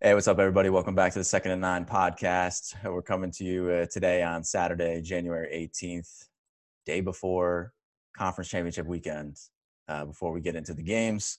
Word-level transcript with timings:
Hey, 0.00 0.14
what's 0.14 0.28
up, 0.28 0.38
everybody? 0.38 0.70
Welcome 0.70 0.94
back 0.94 1.12
to 1.14 1.18
the 1.18 1.24
Second 1.24 1.50
and 1.50 1.60
Nine 1.60 1.84
podcast. 1.84 2.76
We're 2.84 3.02
coming 3.02 3.32
to 3.32 3.44
you 3.44 3.68
uh, 3.68 3.86
today 3.86 4.22
on 4.22 4.44
Saturday, 4.44 5.00
January 5.02 5.68
18th, 5.74 6.28
day 6.86 7.00
before 7.00 7.72
conference 8.16 8.48
championship 8.48 8.86
weekend. 8.86 9.38
Uh, 9.88 10.04
before 10.04 10.30
we 10.32 10.40
get 10.40 10.54
into 10.54 10.72
the 10.72 10.82
games, 10.84 11.38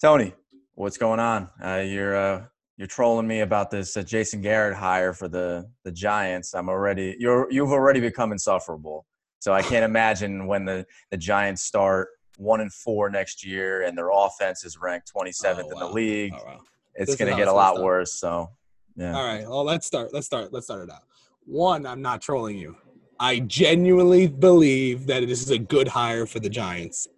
Tony, 0.00 0.32
what's 0.74 0.96
going 0.96 1.18
on? 1.18 1.48
Uh, 1.60 1.82
you're 1.84 2.14
uh, 2.16 2.44
you're 2.76 2.86
trolling 2.86 3.26
me 3.26 3.40
about 3.40 3.70
this 3.70 3.96
uh, 3.96 4.02
Jason 4.02 4.42
Garrett 4.42 4.76
hire 4.76 5.12
for 5.12 5.26
the 5.26 5.68
the 5.84 5.90
Giants. 5.90 6.54
I'm 6.54 6.68
already 6.68 7.16
you're 7.18 7.50
you've 7.50 7.72
already 7.72 7.98
become 7.98 8.30
insufferable. 8.30 9.06
So 9.40 9.52
I 9.52 9.62
can't 9.62 9.84
imagine 9.84 10.46
when 10.46 10.66
the 10.66 10.86
the 11.10 11.16
Giants 11.16 11.62
start 11.62 12.10
one 12.36 12.60
and 12.60 12.72
four 12.72 13.10
next 13.10 13.44
year 13.44 13.82
and 13.82 13.98
their 13.98 14.10
offense 14.10 14.64
is 14.64 14.78
ranked 14.78 15.10
27th 15.12 15.64
Oh, 15.64 15.70
in 15.72 15.78
the 15.80 15.88
league. 15.88 16.34
Oh, 16.36 16.44
wow. 16.46 16.60
It's 16.98 17.16
going 17.16 17.30
to 17.30 17.36
get 17.36 17.48
a 17.48 17.52
lot 17.52 17.74
start. 17.74 17.84
worse. 17.84 18.12
So, 18.14 18.50
yeah. 18.96 19.16
All 19.16 19.24
right. 19.24 19.48
Well, 19.48 19.64
let's 19.64 19.86
start. 19.86 20.12
Let's 20.12 20.26
start. 20.26 20.52
Let's 20.52 20.66
start 20.66 20.82
it 20.82 20.90
out. 20.90 21.02
One, 21.44 21.86
I'm 21.86 22.02
not 22.02 22.20
trolling 22.20 22.58
you. 22.58 22.76
I 23.20 23.40
genuinely 23.40 24.26
believe 24.26 25.06
that 25.06 25.26
this 25.26 25.42
is 25.42 25.50
a 25.50 25.58
good 25.58 25.88
hire 25.88 26.26
for 26.26 26.40
the 26.40 26.48
Giants. 26.48 27.08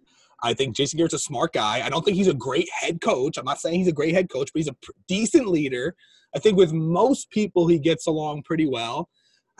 I 0.43 0.53
think 0.53 0.75
Jason 0.75 0.97
Garrett's 0.97 1.13
a 1.13 1.19
smart 1.19 1.53
guy. 1.53 1.85
I 1.85 1.89
don't 1.89 2.03
think 2.03 2.17
he's 2.17 2.27
a 2.27 2.33
great 2.33 2.67
head 2.71 3.01
coach. 3.01 3.37
I'm 3.37 3.45
not 3.45 3.59
saying 3.59 3.77
he's 3.77 3.87
a 3.87 3.93
great 3.93 4.13
head 4.13 4.29
coach, 4.29 4.49
but 4.53 4.59
he's 4.59 4.67
a 4.67 4.73
pr- 4.73 4.91
decent 5.07 5.47
leader. 5.47 5.95
I 6.35 6.39
think 6.39 6.57
with 6.57 6.73
most 6.73 7.29
people 7.29 7.67
he 7.67 7.77
gets 7.77 8.07
along 8.07 8.43
pretty 8.43 8.67
well. 8.67 9.09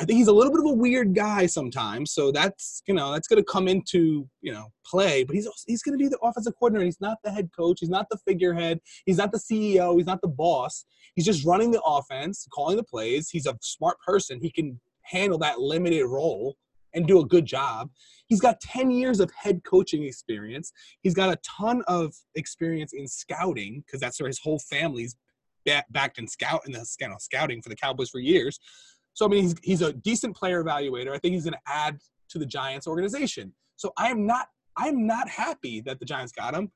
I 0.01 0.03
think 0.03 0.17
he's 0.17 0.29
a 0.29 0.33
little 0.33 0.51
bit 0.51 0.61
of 0.61 0.65
a 0.65 0.73
weird 0.73 1.13
guy 1.13 1.45
sometimes, 1.45 2.11
so 2.11 2.31
that's 2.31 2.81
you 2.87 2.93
know 2.95 3.11
that's 3.11 3.27
going 3.27 3.37
to 3.37 3.45
come 3.45 3.67
into 3.67 4.27
you 4.41 4.51
know 4.51 4.69
play. 4.83 5.23
But 5.23 5.35
he's 5.35 5.47
he's 5.67 5.83
going 5.83 5.95
to 5.95 6.03
be 6.03 6.07
the 6.07 6.17
offensive 6.23 6.53
coordinator. 6.57 6.85
He's 6.85 6.99
not 6.99 7.19
the 7.23 7.29
head 7.29 7.51
coach. 7.55 7.77
He's 7.81 7.89
not 7.89 8.07
the 8.09 8.17
figurehead. 8.27 8.79
He's 9.05 9.17
not 9.17 9.31
the 9.31 9.37
CEO. 9.37 9.95
He's 9.95 10.07
not 10.07 10.21
the 10.21 10.27
boss. 10.27 10.85
He's 11.13 11.25
just 11.25 11.45
running 11.45 11.69
the 11.69 11.81
offense, 11.83 12.47
calling 12.51 12.77
the 12.77 12.83
plays. 12.83 13.29
He's 13.29 13.45
a 13.45 13.55
smart 13.61 13.97
person. 14.03 14.39
He 14.41 14.49
can 14.49 14.81
handle 15.03 15.37
that 15.37 15.59
limited 15.59 16.07
role 16.07 16.55
and 16.95 17.07
do 17.07 17.19
a 17.19 17.25
good 17.25 17.45
job. 17.45 17.91
He's 18.25 18.41
got 18.41 18.59
10 18.59 18.89
years 18.89 19.19
of 19.19 19.31
head 19.37 19.63
coaching 19.63 20.03
experience. 20.03 20.71
He's 21.03 21.13
got 21.13 21.29
a 21.31 21.37
ton 21.45 21.83
of 21.87 22.15
experience 22.33 22.93
in 22.93 23.07
scouting 23.07 23.83
because 23.85 24.01
that's 24.01 24.19
where 24.19 24.27
his 24.27 24.39
whole 24.39 24.59
family's 24.59 25.15
backed 25.91 26.17
in 26.17 26.27
scout 26.27 26.61
in 26.65 26.71
the 26.71 26.85
scouting 27.19 27.61
for 27.61 27.69
the 27.69 27.75
Cowboys 27.75 28.09
for 28.09 28.19
years. 28.19 28.59
So 29.13 29.25
I 29.25 29.29
mean, 29.29 29.43
he's 29.43 29.55
he's 29.61 29.81
a 29.81 29.93
decent 29.93 30.35
player 30.35 30.63
evaluator. 30.63 31.11
I 31.11 31.17
think 31.17 31.33
he's 31.33 31.43
going 31.43 31.53
to 31.53 31.71
add 31.71 31.99
to 32.29 32.39
the 32.39 32.45
Giants 32.45 32.87
organization. 32.87 33.53
So 33.75 33.91
I 33.97 34.09
am 34.09 34.25
not 34.25 34.47
I'm 34.77 35.05
not 35.05 35.27
happy 35.27 35.81
that 35.81 35.99
the 35.99 36.05
Giants 36.05 36.31
got 36.31 36.53
him, 36.53 36.71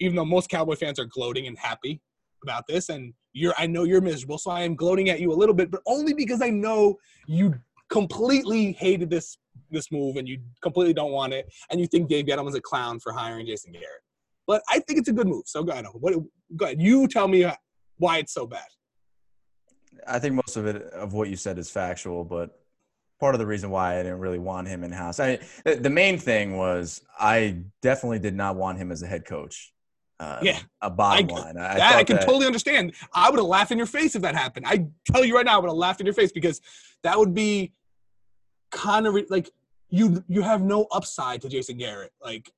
even 0.00 0.16
though 0.16 0.24
most 0.24 0.50
Cowboy 0.50 0.76
fans 0.76 0.98
are 0.98 1.06
gloating 1.06 1.46
and 1.46 1.58
happy 1.58 2.00
about 2.42 2.64
this. 2.68 2.88
And 2.88 3.14
you're 3.32 3.54
I 3.58 3.66
know 3.66 3.84
you're 3.84 4.00
miserable, 4.00 4.38
so 4.38 4.50
I 4.50 4.62
am 4.62 4.74
gloating 4.74 5.08
at 5.08 5.20
you 5.20 5.32
a 5.32 5.34
little 5.34 5.54
bit, 5.54 5.70
but 5.70 5.80
only 5.86 6.14
because 6.14 6.42
I 6.42 6.50
know 6.50 6.96
you 7.26 7.54
completely 7.90 8.72
hated 8.72 9.10
this 9.10 9.38
this 9.70 9.90
move 9.90 10.16
and 10.16 10.28
you 10.28 10.38
completely 10.62 10.94
don't 10.94 11.12
want 11.12 11.32
it, 11.32 11.52
and 11.70 11.80
you 11.80 11.86
think 11.86 12.08
Dave 12.08 12.26
Gettleman's 12.26 12.54
a 12.54 12.60
clown 12.60 13.00
for 13.00 13.12
hiring 13.12 13.46
Jason 13.46 13.72
Garrett. 13.72 14.02
But 14.46 14.62
I 14.68 14.80
think 14.80 14.98
it's 14.98 15.08
a 15.08 15.12
good 15.12 15.28
move. 15.28 15.44
So 15.46 15.62
go 15.62 15.72
ahead. 15.72 15.86
What 15.92 16.14
go 16.56 16.66
ahead. 16.66 16.80
You 16.80 17.06
tell 17.08 17.28
me 17.28 17.46
why 17.96 18.18
it's 18.18 18.32
so 18.32 18.46
bad. 18.46 18.66
I 20.08 20.18
think 20.18 20.34
most 20.34 20.56
of 20.56 20.66
it, 20.66 20.82
of 20.92 21.12
what 21.12 21.28
you 21.28 21.36
said, 21.36 21.58
is 21.58 21.70
factual, 21.70 22.24
but 22.24 22.58
part 23.20 23.34
of 23.34 23.38
the 23.38 23.46
reason 23.46 23.70
why 23.70 23.98
I 23.98 24.02
didn't 24.02 24.20
really 24.20 24.38
want 24.38 24.68
him 24.68 24.84
in 24.84 24.92
house. 24.92 25.18
I 25.20 25.38
the, 25.64 25.90
main 25.90 26.18
thing 26.18 26.56
was 26.56 27.02
I 27.18 27.58
definitely 27.82 28.20
did 28.20 28.34
not 28.34 28.56
want 28.56 28.78
him 28.78 28.92
as 28.92 29.02
a 29.02 29.06
head 29.06 29.24
coach. 29.24 29.72
Uh, 30.20 30.38
Yeah. 30.42 30.58
a 30.82 30.90
bottom 30.90 31.28
I- 31.30 31.32
line. 31.34 31.56
I, 31.58 31.74
that 31.76 31.94
I 31.96 32.04
can 32.04 32.16
that- 32.16 32.24
totally 32.26 32.46
understand. 32.46 32.94
I 33.12 33.28
would 33.30 33.38
have 33.38 33.46
laughed 33.46 33.70
in 33.72 33.78
your 33.78 33.86
face 33.88 34.14
if 34.14 34.22
that 34.22 34.34
happened. 34.34 34.66
I 34.68 34.86
tell 35.04 35.24
you 35.24 35.34
right 35.36 35.44
now, 35.44 35.56
I 35.56 35.58
would 35.60 35.68
have 35.68 35.76
laughed 35.76 36.00
in 36.00 36.06
your 36.06 36.14
face 36.14 36.32
because 36.32 36.60
that 37.02 37.18
would 37.18 37.34
be 37.34 37.72
kind 38.70 39.06
of 39.06 39.16
like 39.30 39.50
you 39.90 40.22
you 40.28 40.42
have 40.42 40.60
no 40.62 40.86
upside 40.92 41.40
to 41.42 41.48
Jason 41.48 41.76
Garrett. 41.78 42.12
Like 42.22 42.52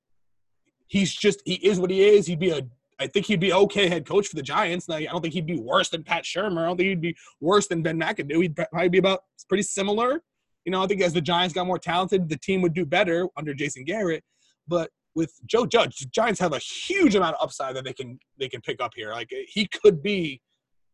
he's 0.87 1.13
just 1.13 1.41
he 1.45 1.53
is 1.55 1.79
what 1.79 1.89
he 1.89 2.03
is. 2.03 2.27
He'd 2.27 2.39
be 2.39 2.49
a 2.51 2.61
I 3.01 3.07
think 3.07 3.25
he'd 3.25 3.39
be 3.39 3.51
okay 3.51 3.89
head 3.89 4.05
coach 4.05 4.27
for 4.27 4.35
the 4.35 4.43
Giants. 4.43 4.89
I 4.89 5.03
don't 5.05 5.21
think 5.21 5.33
he'd 5.33 5.47
be 5.47 5.59
worse 5.59 5.89
than 5.89 6.03
Pat 6.03 6.23
Shurmur. 6.23 6.63
I 6.63 6.67
don't 6.67 6.77
think 6.77 6.89
he'd 6.89 7.01
be 7.01 7.15
worse 7.39 7.67
than 7.67 7.81
Ben 7.81 7.99
McAdoo. 7.99 8.41
He'd 8.41 8.55
probably 8.55 8.89
be 8.89 8.99
about 8.99 9.23
pretty 9.49 9.63
similar. 9.63 10.21
You 10.65 10.71
know, 10.71 10.83
I 10.83 10.87
think 10.87 11.01
as 11.01 11.13
the 11.13 11.21
Giants 11.21 11.53
got 11.53 11.65
more 11.65 11.79
talented, 11.79 12.29
the 12.29 12.37
team 12.37 12.61
would 12.61 12.73
do 12.73 12.85
better 12.85 13.27
under 13.35 13.53
Jason 13.53 13.83
Garrett. 13.83 14.23
But 14.67 14.91
with 15.15 15.33
Joe 15.45 15.65
Judge, 15.65 15.97
the 15.97 16.05
Giants 16.05 16.39
have 16.39 16.53
a 16.53 16.59
huge 16.59 17.15
amount 17.15 17.35
of 17.35 17.43
upside 17.43 17.75
that 17.75 17.83
they 17.83 17.93
can 17.93 18.19
they 18.39 18.47
can 18.47 18.61
pick 18.61 18.81
up 18.81 18.93
here. 18.95 19.11
Like 19.11 19.33
he 19.47 19.67
could 19.67 20.03
be 20.03 20.41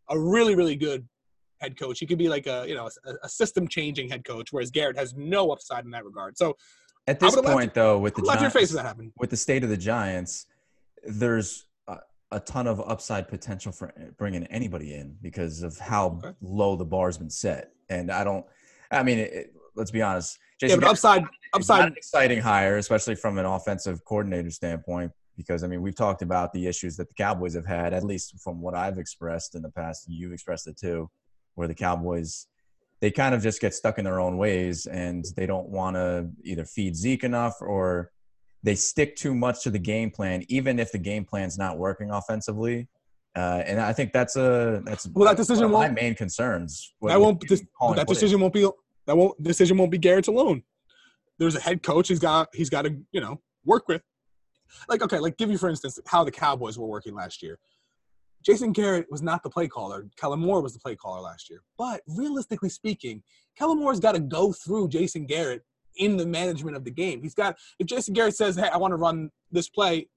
a 0.09 0.17
really 0.17 0.55
really 0.55 0.75
good 0.75 1.07
head 1.59 1.77
coach. 1.77 1.99
He 1.99 2.05
could 2.05 2.17
be 2.17 2.29
like 2.29 2.47
a 2.47 2.65
you 2.67 2.75
know 2.75 2.89
a, 3.05 3.13
a 3.23 3.29
system 3.29 3.67
changing 3.67 4.09
head 4.09 4.23
coach, 4.23 4.51
whereas 4.51 4.71
Garrett 4.71 4.97
has 4.97 5.13
no 5.15 5.51
upside 5.51 5.85
in 5.85 5.91
that 5.91 6.05
regard. 6.05 6.37
So 6.37 6.55
At 7.05 7.19
this 7.19 7.35
point, 7.35 7.73
though, 7.73 7.99
with 7.99 8.15
the 8.15 8.23
Giants, 8.23 8.53
face 8.55 8.71
that 8.71 8.85
happened. 8.85 9.11
with 9.17 9.29
the 9.29 9.37
state 9.37 9.63
of 9.63 9.69
the 9.69 9.77
Giants, 9.77 10.45
there's 11.05 11.66
a, 12.31 12.39
ton 12.39 12.67
of 12.67 12.79
upside 12.81 13.27
potential 13.27 13.71
for 13.71 13.93
eh, 13.97 14.09
bringing 14.17 14.43
anybody 14.47 14.93
in 14.95 15.15
because 15.21 15.63
of 15.63 15.77
how 15.77 16.19
Okay. 16.23 16.35
low 16.41 16.75
the 16.75 16.85
bar's 16.85 17.17
been 17.17 17.29
set. 17.29 17.71
And 17.89 18.11
I 18.11 18.23
don't. 18.23 18.45
I 18.91 19.03
mean, 19.03 19.19
it, 19.19 19.33
it- 19.33 19.53
let's 19.75 19.91
be 19.91 20.01
honest. 20.01 20.37
Yeah, 20.61 20.67
Jason 20.69 20.79
but 20.79 20.85
Garrett's 20.87 21.05
upside 21.05 21.21
not- 21.21 21.31
not 21.53 21.59
upside 21.61 21.87
an 21.87 21.93
exciting 21.97 22.39
hire, 22.39 22.77
especially 22.77 23.15
from 23.15 23.37
an 23.37 23.45
offensive 23.45 24.03
coordinator 24.05 24.49
standpoint. 24.51 25.11
Because 25.35 25.63
I 25.63 25.67
mean, 25.67 25.83
we've 25.83 25.95
talked 25.95 26.23
about 26.23 26.51
the 26.51 26.65
issues 26.65 26.97
that 26.97 27.09
the 27.09 27.13
Cowboys 27.13 27.53
have 27.53 27.67
had, 27.67 27.93
at 27.93 28.03
least 28.03 28.39
from 28.43 28.59
what 28.59 28.73
I've 28.73 28.97
expressed 28.97 29.53
in 29.53 29.61
the 29.61 29.69
past. 29.69 30.05
You've 30.07 30.33
expressed 30.33 30.67
it 30.67 30.77
too, 30.77 31.09
where 31.55 31.67
the 31.67 31.75
Cowboys 31.75 32.47
they 32.99 33.11
kind 33.11 33.35
of 33.35 33.43
just 33.43 33.61
get 33.61 33.75
stuck 33.75 33.99
in 33.99 34.05
their 34.05 34.19
own 34.19 34.37
ways 34.37 34.87
and 34.87 35.23
they 35.35 35.45
don't 35.45 35.69
want 35.69 35.95
to 35.95 36.27
either 36.43 36.65
feed 36.65 36.95
Zeke 36.95 37.23
enough 37.23 37.53
or 37.61 38.11
they 38.63 38.75
stick 38.75 39.15
too 39.15 39.33
much 39.35 39.63
to 39.63 39.69
the 39.69 39.79
game 39.79 40.09
plan, 40.11 40.43
even 40.49 40.79
if 40.79 40.91
the 40.91 40.97
game 40.97 41.25
plan's 41.25 41.57
not 41.57 41.77
working 41.77 42.11
offensively. 42.11 42.87
Uh, 43.35 43.63
and 43.65 43.79
I 43.79 43.93
think 43.93 44.13
that's 44.13 44.35
a 44.35 44.81
that's 44.83 45.07
Well, 45.13 45.27
that 45.27 45.37
decision 45.37 45.71
one 45.71 45.85
of 45.85 45.91
my 45.91 46.01
main 46.01 46.15
concerns. 46.15 46.93
that 47.03 47.19
won't 47.21 47.47
this, 47.47 47.63
that 47.95 48.07
decision 48.07 48.39
won't 48.39 48.53
be 48.53 48.67
that 49.05 49.15
won't 49.15 49.41
decision 49.41 49.77
won't 49.77 49.91
be 49.91 49.99
Garrett's 49.99 50.27
alone. 50.27 50.63
There's 51.37 51.55
a 51.55 51.59
head 51.59 51.83
coach 51.83 52.07
he's 52.07 52.19
got 52.19 52.47
he's 52.53 52.69
got 52.69 52.83
to 52.83 52.97
you 53.11 53.21
know 53.21 53.39
work 53.63 53.87
with. 53.87 54.01
Like 54.89 55.03
okay, 55.03 55.19
like 55.19 55.37
give 55.37 55.51
you 55.51 55.57
for 55.59 55.69
instance 55.69 55.99
how 56.07 56.23
the 56.23 56.31
Cowboys 56.31 56.79
were 56.79 56.87
working 56.87 57.13
last 57.13 57.43
year. 57.43 57.59
Jason 58.43 58.71
Garrett 58.71 59.05
was 59.11 59.21
not 59.21 59.43
the 59.43 59.49
play 59.49 59.67
caller. 59.67 60.07
Kellen 60.17 60.39
Moore 60.39 60.61
was 60.61 60.73
the 60.73 60.79
play 60.79 60.95
caller 60.95 61.21
last 61.21 61.49
year. 61.49 61.61
But 61.77 62.01
realistically 62.07 62.69
speaking, 62.69 63.21
Kellen 63.57 63.79
Moore's 63.79 63.99
got 63.99 64.13
to 64.13 64.19
go 64.19 64.51
through 64.53 64.89
Jason 64.89 65.25
Garrett 65.25 65.63
in 65.97 66.17
the 66.17 66.25
management 66.25 66.75
of 66.75 66.83
the 66.83 66.91
game. 66.91 67.21
He's 67.21 67.33
got 67.33 67.57
if 67.79 67.87
Jason 67.87 68.13
Garrett 68.13 68.35
says, 68.35 68.55
"Hey, 68.55 68.69
I 68.71 68.77
want 68.77 68.91
to 68.91 68.97
run 68.97 69.29
this 69.51 69.69
play," 69.69 70.07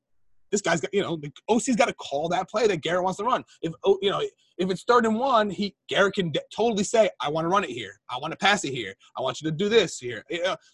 this 0.51 0.61
guy's 0.61 0.81
got 0.81 0.93
you 0.93 1.03
know 1.03 1.17
the 1.17 1.33
OC's 1.49 1.77
got 1.77 1.89
to 1.89 1.95
call 1.95 2.29
that 2.29 2.49
play 2.49 2.67
that 2.67 2.83
Garrett 2.83 3.05
wants 3.05 3.19
to 3.19 3.25
run. 3.25 3.45
If 3.63 3.73
oh, 3.85 3.99
you 4.03 4.11
know 4.11 4.21
if 4.59 4.71
it's 4.71 4.85
third 4.85 5.07
and 5.07 5.19
one, 5.19 5.51
he 5.51 5.75
Garrett 5.89 6.15
can 6.15 6.33
de- 6.33 6.41
totally 6.55 6.85
say, 6.85 7.11
"I 7.21 7.31
want 7.31 7.45
to 7.45 7.49
run 7.49 7.65
it 7.65 7.71
here. 7.71 8.01
I 8.11 8.19
want 8.19 8.33
to 8.33 8.39
pass 8.39 8.65
it 8.65 8.73
here. 8.73 8.95
I 9.17 9.23
want 9.23 9.41
you 9.41 9.51
to 9.51 9.57
do 9.57 9.69
this 9.69 9.99
here." 9.99 10.25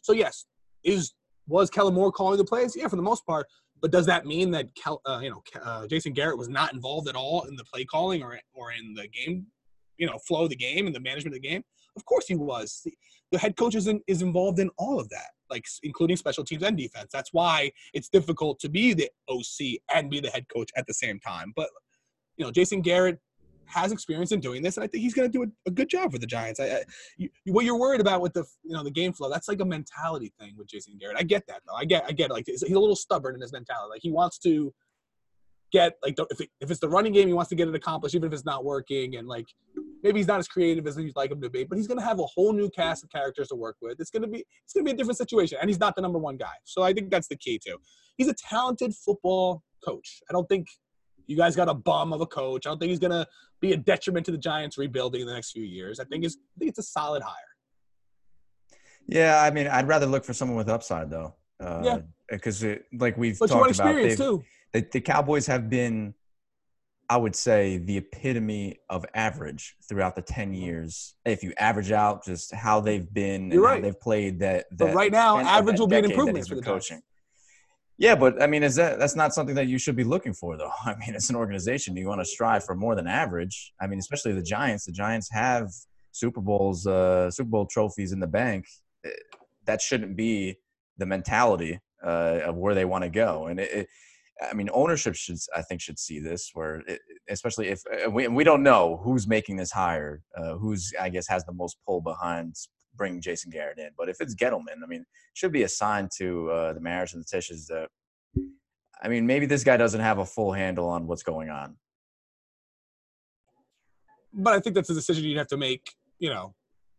So 0.03 0.13
yes, 0.13 0.47
is 0.85 1.13
was 1.47 1.71
Kellen 1.71 1.95
Moore 1.95 2.13
calling 2.13 2.39
the 2.39 2.45
plays? 2.45 2.75
Yeah, 2.77 2.89
for 2.89 2.97
the 2.97 3.03
most 3.03 3.25
part. 3.27 3.47
But 3.83 3.91
does 3.91 4.07
that 4.07 4.25
mean 4.25 4.51
that 4.53 4.75
Kel, 4.75 5.01
uh, 5.05 5.21
you 5.23 5.31
know 5.31 5.43
uh, 5.63 5.87
Jason 5.87 6.13
Garrett 6.13 6.39
was 6.39 6.49
not 6.49 6.73
involved 6.73 7.09
at 7.09 7.17
all 7.17 7.43
in 7.43 7.57
the 7.57 7.65
play 7.65 7.85
calling 7.85 8.23
or 8.23 8.39
or 8.55 8.73
in 8.73 8.95
the 8.95 9.09
game, 9.09 9.47
you 9.99 10.07
know, 10.07 10.19
flow 10.27 10.45
of 10.45 10.51
the 10.51 10.57
game 10.57 10.87
and 10.87 10.95
the 10.95 11.01
management 11.01 11.37
of 11.37 11.43
the 11.43 11.49
game? 11.49 11.63
Of 11.97 12.05
course 12.05 12.27
he 12.27 12.35
was. 12.35 12.87
The, 13.33 13.39
head 13.39 13.57
coach 13.57 13.75
is, 13.75 13.87
in, 13.87 14.01
is 14.07 14.23
involved 14.23 14.59
in 14.59 14.71
all 14.79 15.01
of 15.01 15.09
that, 15.11 15.31
like 15.51 15.65
including 15.83 16.17
special 16.17 16.45
teams 16.45 16.63
and 16.63 16.77
defense. 16.77 17.11
That's 17.13 17.33
why 17.33 17.73
it's 17.93 18.09
difficult 18.09 18.61
to 18.61 18.69
be 18.69 18.93
the 18.93 19.11
OC 19.29 19.81
and 19.95 20.11
be 20.11 20.21
the 20.21 20.31
head 20.31 20.47
coach 20.49 20.71
at 20.77 20.87
the 20.87 20.95
same 20.95 21.19
time. 21.21 21.53
But 21.57 21.69
you 22.37 22.45
know, 22.45 22.51
Jason 22.51 22.83
Garrett 22.83 23.19
has 23.67 23.91
experience 23.91 24.33
in 24.33 24.41
doing 24.41 24.63
this, 24.63 24.77
and 24.77 24.85
I 24.85 24.87
think 24.87 25.03
he's 25.03 25.15
going 25.15 25.31
to 25.31 25.33
do 25.33 25.43
a, 25.43 25.69
a 25.69 25.71
good 25.73 25.89
job 25.89 26.13
for 26.13 26.19
the 26.19 26.27
Giants. 26.27 26.61
I, 26.61 26.67
I, 26.67 26.85
you, 27.17 27.29
what 27.47 27.65
you're 27.65 27.79
worried 27.79 28.01
about 28.01 28.21
with 28.21 28.33
the 28.33 28.45
you 28.63 28.73
know 28.73 28.85
the 28.85 28.91
game 28.91 29.13
flow, 29.13 29.29
that's 29.29 29.49
like 29.49 29.61
a 29.61 29.65
mentality 29.65 30.33
thing 30.39 30.55
with 30.57 30.69
Jason 30.69 30.97
Garrett. 30.99 31.17
I 31.19 31.23
get 31.23 31.47
that 31.49 31.63
though. 31.67 31.75
I 31.75 31.85
get 31.85 32.05
I 32.07 32.13
get 32.13 32.31
it. 32.31 32.35
like 32.35 32.45
he's 32.47 32.63
he's 32.63 32.77
a 32.77 32.81
little 32.81 32.97
stubborn 32.97 33.35
in 33.35 33.41
his 33.41 33.53
mentality. 33.53 33.91
Like 33.91 34.03
he 34.03 34.13
wants 34.13 34.39
to 34.39 34.73
get 35.73 35.95
like 36.03 36.17
the, 36.17 36.27
if 36.31 36.41
it, 36.41 36.51
if 36.61 36.71
it's 36.71 36.81
the 36.81 36.89
running 36.89 37.13
game, 37.13 37.27
he 37.27 37.35
wants 37.35 37.49
to 37.51 37.57
get 37.57 37.69
it 37.69 37.75
accomplished, 37.75 38.15
even 38.15 38.29
if 38.29 38.33
it's 38.33 38.45
not 38.45 38.65
working. 38.65 39.17
And 39.17 39.27
like 39.27 39.47
maybe 40.07 40.21
he's 40.21 40.29
not 40.29 40.39
as 40.39 40.47
creative 40.47 40.87
as 40.87 40.97
you'd 40.97 41.17
like 41.17 41.33
him 41.33 41.41
to 41.41 41.51
be, 41.51 41.65
but 41.65 41.77
he's 41.77 41.89
going 41.89 41.99
to 41.99 42.05
have 42.05 42.21
a 42.21 42.27
whole 42.27 42.53
new 42.53 42.71
cast 42.71 43.03
of 43.03 43.11
characters 43.11 43.49
to 43.49 43.57
work 43.57 43.77
with. 43.83 43.99
It's 43.99 44.11
going 44.11 44.23
to 44.23 44.29
be 44.29 44.45
it's 44.65 44.73
going 44.73 44.85
to 44.85 44.89
be 44.91 44.95
a 44.95 44.97
different 44.97 45.19
situation, 45.19 45.59
and 45.61 45.69
he's 45.69 45.81
not 45.81 45.97
the 45.97 46.03
number 46.03 46.19
one 46.19 46.37
guy. 46.37 46.55
So 46.65 46.83
I 46.83 46.93
think 46.93 47.11
that's 47.11 47.27
the 47.29 47.37
key 47.37 47.59
too. 47.65 47.77
He's 48.17 48.29
a 48.29 48.35
talented 48.35 48.95
football 48.95 49.63
coach. 49.85 50.21
I 50.31 50.33
don't 50.33 50.49
think 50.49 50.69
you 51.27 51.37
guys 51.37 51.57
got 51.57 51.69
a 51.69 51.75
bum 51.75 52.13
of 52.13 52.21
a 52.21 52.27
coach. 52.27 52.67
I 52.67 52.71
don't 52.71 52.79
think 52.79 52.91
he's 52.91 53.01
going 53.01 53.11
to 53.11 53.27
be 53.61 53.73
a 53.73 53.77
detriment 53.77 54.25
to 54.27 54.33
the 54.33 54.39
Giants 54.39 54.79
rebuilding 54.79 55.23
in 55.23 55.27
the 55.27 55.35
next 55.35 55.51
few 55.51 55.65
years. 55.65 55.99
I 55.99 56.05
think 56.05 56.25
it's 56.25 56.37
I 56.37 56.59
think 56.61 56.69
it's 56.71 56.79
a 56.79 56.85
solid 56.85 57.23
hire. 57.23 57.53
Yeah, 59.09 59.41
I 59.43 59.51
mean, 59.51 59.67
I'd 59.67 59.89
rather 59.89 60.07
look 60.07 60.25
for 60.25 60.33
someone 60.35 60.57
with 60.57 60.69
upside 60.69 61.11
though. 61.11 61.35
Uh, 61.59 61.83
Yeah. 61.85 61.99
because 62.31 62.65
like 62.93 63.17
we've 63.17 63.39
But 63.39 63.49
talked 63.49 63.75
about, 63.79 63.95
too. 64.17 64.45
the, 64.73 64.87
the 64.93 65.01
Cowboys 65.01 65.47
have 65.47 65.71
been 65.71 66.15
I 67.09 67.17
would 67.17 67.37
say, 67.37 67.79
the 67.79 67.99
epitome 67.99 68.81
of 68.91 69.05
average 69.15 69.77
throughout 69.89 70.17
the 70.17 70.23
10 70.23 70.55
years. 70.55 71.15
If 71.25 71.43
you 71.43 71.53
average 71.59 71.93
out 71.93 72.25
just 72.25 72.53
how 72.55 72.81
they've 72.81 73.13
been 73.13 73.51
You're 73.51 73.61
and 73.61 73.63
right. 73.63 73.75
how 73.77 73.81
they've 73.83 74.01
played 74.01 74.41
that, 74.41 74.67
But 74.77 74.95
right 74.95 75.13
now, 75.13 75.39
average 75.39 75.79
will 75.79 75.87
be 75.87 75.97
an 75.97 76.05
improvement 76.05 76.49
for 76.49 76.57
the 76.57 76.63
coaching. 76.63 77.03
Yeah, 77.99 78.15
but 78.15 78.43
I 78.43 78.47
mean, 78.47 78.63
is 78.63 78.75
that 78.75 78.99
that's 78.99 79.17
not 79.17 79.33
something 79.33 79.55
that 79.55 79.69
you 79.69 79.79
should 79.79 79.97
be 79.97 80.05
looking 80.05 80.35
for, 80.35 80.57
though? 80.59 80.73
I 80.85 80.95
mean, 80.97 81.15
it's 81.15 81.31
an 81.31 81.37
organization. 81.37 81.97
You 81.97 82.09
want 82.09 82.21
to 82.21 82.27
strive 82.27 82.65
for 82.65 82.75
more 82.75 82.95
than 82.95 83.07
average. 83.07 83.73
I 83.81 83.87
mean, 83.87 83.99
especially 83.99 84.33
the 84.33 84.43
Giants. 84.43 84.85
The 84.85 84.93
Giants 84.93 85.31
have 85.31 85.71
Super 86.13 86.41
Bowls, 86.41 86.87
uh, 86.87 87.31
Super 87.31 87.49
Bowl 87.49 87.67
trophies 87.67 88.13
in 88.13 88.21
the 88.21 88.27
bank. 88.27 88.67
Eh, 89.05 89.11
That 89.65 89.81
shouldn't 89.81 90.17
be 90.17 90.57
the 90.99 91.07
mentality 91.07 91.81
uh, 92.05 92.41
of 92.45 92.57
where 92.57 92.75
they 92.75 92.85
want 92.85 93.05
to 93.05 93.11
go. 93.11 93.47
And 93.47 93.61
it, 93.61 93.71
it, 93.73 93.89
I 94.41 94.53
mean, 94.55 94.69
ownership 94.73 95.15
should, 95.15 95.39
I 95.55 95.63
think, 95.63 95.81
should 95.81 95.99
see 95.99 96.21
this. 96.21 96.51
Where, 96.53 96.83
it, 96.87 97.01
especially 97.29 97.69
if 97.69 97.83
we 98.11 98.29
we 98.29 98.45
don't 98.45 98.63
know 98.63 99.01
who's 99.03 99.27
making 99.27 99.57
this 99.57 99.73
hire, 99.73 100.23
uh, 100.37 100.55
who's 100.55 100.93
I 101.01 101.09
guess 101.09 101.27
has 101.29 101.45
the 101.45 101.53
most 101.53 101.79
pull 101.87 102.01
behind 102.01 102.55
bringing 102.97 103.21
Jason 103.21 103.51
Garrett 103.51 103.79
in. 103.79 103.91
But 103.97 104.09
if 104.09 104.21
it's 104.21 104.35
Gettleman, 104.35 104.83
I 104.83 104.87
mean, 104.87 105.05
should 105.35 105.53
be 105.53 105.63
assigned 105.63 106.11
to 106.17 106.51
uh, 106.51 106.73
the 106.73 106.81
Mariners 106.81 107.15
and 107.15 107.25
the 107.25 107.37
Tisches 107.37 107.67
that, 107.67 107.89
I 109.03 109.09
mean, 109.09 109.27
maybe 109.27 109.47
this 109.47 109.65
guy 109.65 109.77
doesn't 109.77 110.01
have 110.01 110.19
a 110.19 110.27
full 110.27 110.53
handle 110.53 110.89
on 110.89 111.07
what's 111.07 111.23
going 111.23 111.51
on. 111.51 111.77
But 114.33 114.55
I 114.55 114.61
think 114.61 114.75
that's 114.75 114.91
a 114.91 114.95
decision 114.95 115.25
you'd 115.25 115.39
have 115.39 115.49
to 115.49 115.57
make, 115.57 115.93
you 116.19 116.31
know, 116.31 116.55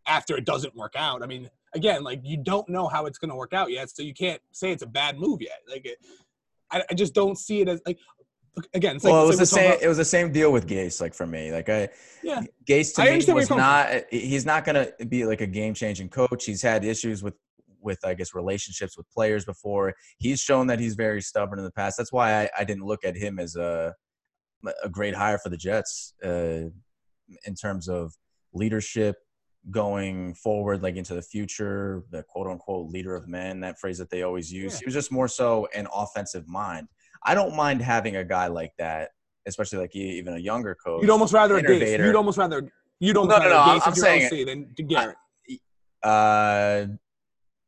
after 0.08 0.38
it 0.38 0.46
doesn't 0.46 0.76
work 0.76 0.94
out. 0.96 1.22
I 1.24 1.28
mean, 1.28 1.50
again, 1.74 2.04
like 2.04 2.22
you 2.24 2.38
don't 2.38 2.68
know 2.70 2.88
how 2.88 3.06
it's 3.06 3.18
going 3.18 3.30
to 3.30 3.36
work 3.36 3.54
out 3.54 3.72
yet, 3.72 3.90
so 3.90 4.02
you 4.02 4.14
can't 4.14 4.42
say 4.52 4.72
it's 4.72 4.84
a 4.84 4.88
bad 4.88 5.18
move 5.18 5.42
yet. 5.42 5.60
Like, 5.70 5.86
it, 5.86 5.98
I, 6.72 6.84
I 6.90 6.94
just 6.94 7.14
don't 7.14 7.38
see 7.38 7.62
it 7.62 7.70
as 7.70 7.82
like. 7.86 8.00
Again, 8.74 8.96
it's 8.96 9.06
like, 9.06 9.14
well, 9.14 9.24
it 9.24 9.28
was 9.28 9.38
the 9.38 9.44
like 9.44 9.52
we're 9.52 9.58
same. 9.58 9.72
talking 9.72 9.86
It 9.86 9.88
was 9.88 9.98
the 9.98 10.06
same 10.06 10.32
deal 10.32 10.52
with 10.52 10.68
Gase. 10.68 11.00
Like 11.00 11.14
for 11.14 11.28
me, 11.28 11.52
like 11.52 11.70
I, 11.70 11.90
Yeah. 12.24 12.42
Gase 12.68 12.96
to 12.96 13.04
I 13.04 13.16
me 13.16 13.34
was 13.34 13.52
not. 13.52 13.90
He's 14.10 14.48
not 14.48 14.66
going 14.66 14.88
to 14.98 15.06
be 15.06 15.26
like 15.26 15.42
a 15.42 15.48
game 15.48 15.76
changing 15.76 16.10
coach. 16.10 16.46
He's 16.46 16.64
had 16.64 16.84
issues 16.84 17.22
with 17.22 17.36
with 17.82 18.00
I 18.04 18.16
guess 18.16 18.34
relationships 18.34 18.98
with 18.98 19.08
players 19.12 19.46
before. 19.46 19.94
He's 20.18 20.40
shown 20.40 20.66
that 20.68 20.80
he's 20.80 20.96
very 20.96 21.22
stubborn 21.22 21.60
in 21.60 21.66
the 21.66 21.72
past. 21.72 21.98
That's 21.98 22.12
why 22.12 22.44
I, 22.44 22.50
I 22.58 22.64
didn't 22.64 22.84
look 22.84 23.06
at 23.06 23.16
him 23.16 23.38
as 23.38 23.56
a 23.56 23.94
a 24.84 24.90
great 24.90 25.14
hire 25.14 25.38
for 25.38 25.50
the 25.50 25.58
Jets 25.58 26.16
uh, 26.26 26.70
in 27.46 27.56
terms 27.60 27.88
of 27.88 28.14
leadership 28.54 29.16
going 29.72 30.34
forward, 30.34 30.82
like 30.82 30.96
into 30.96 31.14
the 31.14 31.22
future, 31.22 32.04
the 32.12 32.24
quote 32.24 32.48
unquote 32.48 32.90
leader 32.90 33.16
of 33.16 33.28
men, 33.28 33.60
that 33.62 33.80
phrase 33.80 33.98
that 33.98 34.10
they 34.10 34.24
always 34.24 34.52
use. 34.52 34.74
Yeah. 34.74 34.80
He 34.80 34.86
was 34.86 34.94
just 34.94 35.12
more 35.12 35.28
so 35.28 35.68
an 35.76 35.88
offensive 35.94 36.48
mind. 36.48 36.88
I 37.26 37.36
don't 37.36 37.56
mind 37.56 37.82
having 37.82 38.16
a 38.16 38.24
guy 38.24 38.48
like 38.48 38.72
that, 38.78 39.10
especially 39.46 39.80
like 39.80 39.96
even 39.96 40.36
a 40.36 40.38
younger 40.40 40.76
coach. 40.76 41.02
You'd 41.02 41.10
almost 41.12 41.34
rather 41.34 41.58
innovator. 41.58 42.06
You'd 42.06 42.16
almost 42.16 42.38
rather 42.38 42.70
you'd 43.00 43.18
almost 43.18 43.40
No, 43.40 43.44
no, 43.44 43.50
no, 43.50 43.58
I'm- 43.60 43.82
I'm 43.86 43.94
saying 43.96 44.28
OC 44.32 44.46
than 44.46 44.74
to 44.76 44.84
Garrett. 44.84 45.18
Uh, 46.04 46.86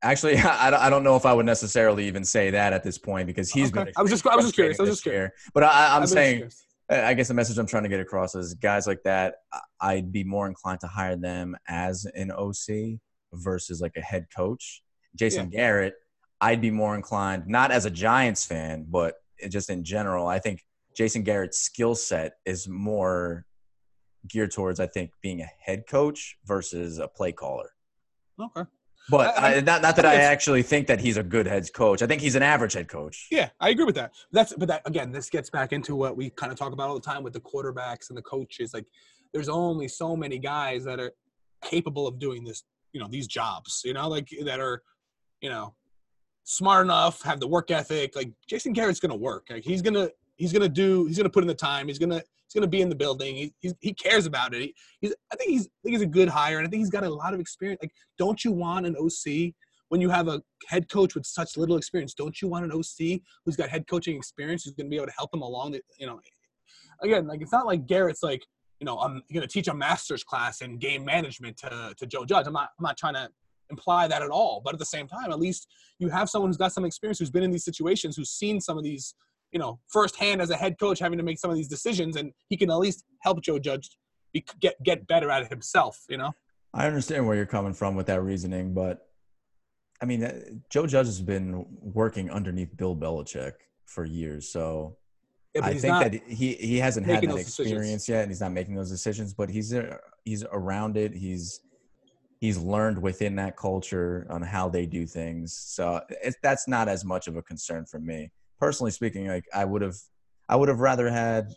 actually, 0.02 0.38
I, 0.38 0.70
don't- 0.70 0.80
I 0.82 0.90
don't 0.90 1.04
know 1.04 1.16
if 1.16 1.26
I 1.26 1.34
would 1.34 1.46
necessarily 1.46 2.08
even 2.08 2.24
say 2.24 2.52
that 2.52 2.74
at 2.74 2.84
this 2.84 2.98
point 2.98 3.28
because 3.28 3.52
he's 3.52 3.70
Okay. 3.72 3.86
been. 3.86 3.94
I 3.98 4.02
was 4.02 4.12
just- 4.12 4.26
I 4.26 4.36
was 4.36 4.46
just 4.46 4.56
curious. 4.56 4.80
I 4.80 4.84
was 4.84 4.92
just 4.92 5.04
curious. 5.04 5.20
year. 5.22 5.34
But 5.54 5.64
I, 5.64 6.00
just 6.00 6.14
saying, 6.14 6.38
curious. 6.38 6.66
I 6.90 7.14
guess 7.14 7.28
the 7.28 7.36
message 7.36 7.58
I'm 7.58 7.68
trying 7.68 7.84
to 7.84 7.90
get 7.90 8.00
across 8.00 8.34
is 8.34 8.56
guys 8.56 8.88
like 8.88 9.04
that. 9.04 9.36
I'd 9.80 10.12
be 10.12 10.24
more 10.24 10.48
inclined 10.48 10.80
to 10.82 10.88
hire 10.88 11.16
them 11.16 11.56
as 11.68 12.06
an 12.16 12.32
OC 12.32 13.00
versus 13.34 13.80
like 13.80 13.96
a 13.96 14.02
head 14.02 14.28
coach. 14.36 14.82
Jason 15.16 15.50
Garrett, 15.50 15.94
I'd 16.42 16.62
be 16.62 16.72
more 16.72 16.96
inclined, 16.96 17.48
not 17.48 17.72
as 17.72 17.86
a 17.86 17.92
Giants 17.92 18.46
fan, 18.46 18.86
but 18.90 19.16
just 19.50 19.70
in 19.70 19.84
general. 19.84 20.28
I 20.28 20.40
think 20.40 20.64
Jason 20.96 21.24
Garrett's 21.24 21.60
skill 21.60 21.94
set 21.96 22.34
is 22.46 22.68
more 22.68 23.46
geared 24.28 24.52
towards, 24.52 24.80
I 24.80 24.88
think, 24.88 25.12
being 25.22 25.42
a 25.42 25.50
head 25.60 25.84
coach 25.88 26.38
versus 26.46 26.98
a 26.98 27.08
play 27.08 27.32
caller. 27.32 27.70
Okay. 28.40 28.64
But 29.10 29.38
I- 29.38 29.56
I- 29.58 29.62
not, 29.62 29.82
not 29.82 29.96
that 29.96 30.06
I 30.06 30.14
I 30.14 30.16
actually 30.18 30.62
think 30.64 30.88
that 30.88 31.00
he's 31.00 31.18
a 31.18 31.24
good 31.24 31.46
head 31.48 31.72
coach. 31.74 32.02
I 32.02 32.08
think 32.08 32.22
he's 32.22 32.36
an 32.36 32.44
average 32.44 32.74
head 32.74 32.88
coach. 32.88 33.28
Yeah, 33.32 33.50
I 33.60 33.70
agree 33.70 33.86
with 33.86 33.96
that. 33.96 34.14
That's 34.32 34.54
but 34.54 34.68
that 34.68 34.82
again, 34.86 35.12
this 35.12 35.30
gets 35.30 35.50
back 35.50 35.74
into 35.74 35.96
what 35.96 36.16
we 36.16 36.30
kind 36.32 36.52
of 36.52 36.58
talk 36.58 36.74
about 36.74 36.90
all 36.90 36.96
the 36.96 37.02
time 37.02 37.24
with 37.24 37.34
the 37.34 37.40
quarterbacks 37.40 38.10
and 38.10 38.18
the 38.18 38.22
coaches. 38.22 38.74
Like, 38.74 38.86
there's 39.34 39.50
only 39.50 39.88
so 39.88 40.16
many 40.16 40.38
guys 40.40 40.84
that 40.86 41.00
are 41.00 41.12
capable 41.64 42.08
of 42.08 42.20
doing 42.20 42.44
this. 42.44 42.64
You 42.94 43.00
know, 43.00 43.08
these 43.10 43.28
jobs. 43.28 43.82
You 43.86 43.94
know, 43.94 44.08
like 44.10 44.30
that 44.44 44.60
are, 44.60 44.82
you 45.42 45.50
know, 45.50 45.76
smart 46.44 46.86
enough, 46.86 47.22
have 47.22 47.40
the 47.40 47.48
work 47.48 47.70
ethic. 47.72 48.16
Like 48.16 48.32
Jason 48.48 48.74
Garrett's 48.74 49.00
gonna 49.00 49.16
work. 49.16 49.48
Like 49.50 49.64
he's 49.64 49.82
gonna 49.82 50.10
he's 50.40 50.52
gonna 50.52 50.70
do. 50.70 51.06
He's 51.06 51.18
gonna 51.18 51.30
put 51.30 51.44
in 51.44 51.48
the 51.48 51.54
time. 51.54 51.88
He's 51.88 52.00
gonna 52.00 52.16
he's 52.16 52.54
gonna 52.56 52.68
be 52.68 52.82
in 52.82 52.90
the 52.90 52.96
building. 52.96 53.36
He 53.36 53.54
he's, 53.60 53.76
he 53.80 53.94
cares 53.94 54.26
about 54.26 54.56
it. 54.56 54.62
He, 54.62 54.76
he's 55.02 55.14
I 55.32 55.36
think 55.36 55.52
he's 55.52 55.68
I 55.68 55.80
think 55.84 55.94
he's 55.94 56.02
a 56.02 56.08
good 56.08 56.30
hire, 56.30 56.58
and 56.58 56.68
I 56.68 56.70
think 56.70 56.80
he's 56.80 56.90
got 56.90 57.04
a 57.04 57.10
lot 57.10 57.34
of 57.34 57.40
experience. 57.40 57.80
Like, 57.84 57.94
don't 58.18 58.44
you 58.44 58.52
want 58.52 58.88
an 58.88 58.96
OC? 58.98 59.54
When 59.90 60.02
you 60.02 60.10
have 60.10 60.28
a 60.28 60.42
head 60.68 60.88
coach 60.88 61.16
with 61.16 61.26
such 61.26 61.58
little 61.58 61.76
experience, 61.76 62.14
don't 62.14 62.40
you 62.44 62.48
want 62.48 62.64
an 62.64 62.72
OC 62.72 63.22
who's 63.44 63.56
got 63.56 63.70
head 63.70 63.88
coaching 63.88 64.16
experience 64.16 64.64
who's 64.64 64.76
to 64.76 64.84
be 64.84 64.96
able 64.96 65.08
to 65.08 65.14
help 65.18 65.34
him 65.34 65.42
along? 65.42 65.72
The, 65.72 65.82
you 65.98 66.06
know, 66.06 66.20
again, 67.02 67.26
like 67.26 67.42
it's 67.42 67.52
not 67.52 67.66
like 67.66 67.88
Garrett's 67.88 68.22
like, 68.22 68.46
you 68.80 68.86
know, 68.86 69.00
I'm 69.00 69.24
to 69.34 69.48
teach 69.48 69.68
a 69.68 69.74
master's 69.74 70.24
class 70.24 70.62
in 70.62 70.78
game 70.78 71.04
management 71.04 71.58
to, 71.58 71.96
to 71.98 72.06
Joe 72.06 72.24
Judge. 72.24 72.46
I'm 72.46 72.54
not, 72.54 72.70
I'm 72.80 72.84
not 72.84 72.98
trying 72.98 73.16
to 73.16 73.30
imply 73.70 74.08
that 74.08 74.22
at 74.22 74.30
all. 74.30 74.62
But 74.64 74.74
at 74.74 74.80
the 74.80 74.86
same 74.86 75.08
time, 75.08 75.32
at 75.32 75.40
least 75.40 75.68
you 76.00 76.10
have 76.10 76.30
someone 76.30 76.50
who's 76.50 76.58
got 76.58 76.74
some 76.74 76.86
experience, 76.86 77.20
who's 77.20 77.30
been 77.30 77.44
in 77.44 77.52
these 77.52 77.66
situations, 77.66 78.16
who's 78.16 78.32
seen 78.32 78.60
some 78.62 78.78
of 78.78 78.84
these, 78.84 79.14
you 79.52 79.60
know, 79.60 79.80
firsthand 79.88 80.42
as 80.42 80.50
a 80.50 80.56
head 80.56 80.80
coach 80.80 81.00
having 81.00 81.18
to 81.18 81.24
make 81.24 81.40
some 81.40 81.50
of 81.50 81.56
these 81.56 81.68
decisions, 81.68 82.16
and 82.16 82.32
he 82.50 82.58
can 82.58 82.70
at 82.70 82.78
least 82.78 83.04
help 83.22 83.42
Joe 83.42 83.60
Judge 83.60 83.90
be, 84.34 84.46
get 84.60 84.82
get 84.84 85.08
better 85.08 85.30
at 85.32 85.44
it 85.44 85.50
himself. 85.50 85.98
You 86.10 86.18
know. 86.18 86.32
I 86.74 86.86
understand 86.86 87.26
where 87.26 87.36
you're 87.36 87.48
coming 87.48 87.74
from 87.74 87.96
with 87.96 88.06
that 88.08 88.22
reasoning, 88.22 88.74
but 88.74 89.08
I 90.02 90.06
mean, 90.06 90.62
Joe 90.70 90.86
Judge 90.86 91.08
has 91.08 91.22
been 91.22 91.66
working 91.82 92.30
underneath 92.30 92.76
Bill 92.78 92.96
Belichick 92.96 93.54
for 93.86 94.06
years, 94.06 94.52
so 94.52 94.98
Yeah, 95.56 95.66
I 95.66 95.74
think 95.74 95.82
that 95.84 96.14
he 96.28 96.54
he 96.54 96.78
hasn't 96.78 97.06
had 97.08 97.24
that 97.24 97.30
those 97.30 97.46
decisions. 97.46 97.72
experience 97.72 98.10
yet, 98.10 98.22
and 98.24 98.32
he's 98.32 98.42
not 98.42 98.52
making 98.52 98.76
those 98.76 98.92
decisions. 98.92 99.34
But 99.34 99.50
he's 99.50 99.74
uh, 99.74 99.98
he's 100.26 100.46
around 100.52 100.96
it. 100.96 101.14
He's 101.16 101.62
he's 102.40 102.58
learned 102.58 103.02
within 103.02 103.36
that 103.36 103.58
culture 103.58 104.28
on 104.30 104.42
how 104.42 104.70
they 104.70 104.86
do 104.86 105.06
things. 105.06 105.58
So 105.58 106.02
it, 106.10 106.36
that's 106.44 106.68
not 106.68 106.88
as 106.88 107.04
much 107.04 107.28
of 107.28 107.36
a 107.36 107.42
concern 107.42 107.86
for 107.86 108.00
me 108.00 108.32
personally 108.60 108.92
speaking. 108.92 109.28
Like 109.28 109.46
I 109.54 109.66
would 109.66 109.82
have 109.82 109.96
I 110.48 110.56
would 110.56 110.70
have 110.70 110.80
rather 110.80 111.10
had 111.10 111.54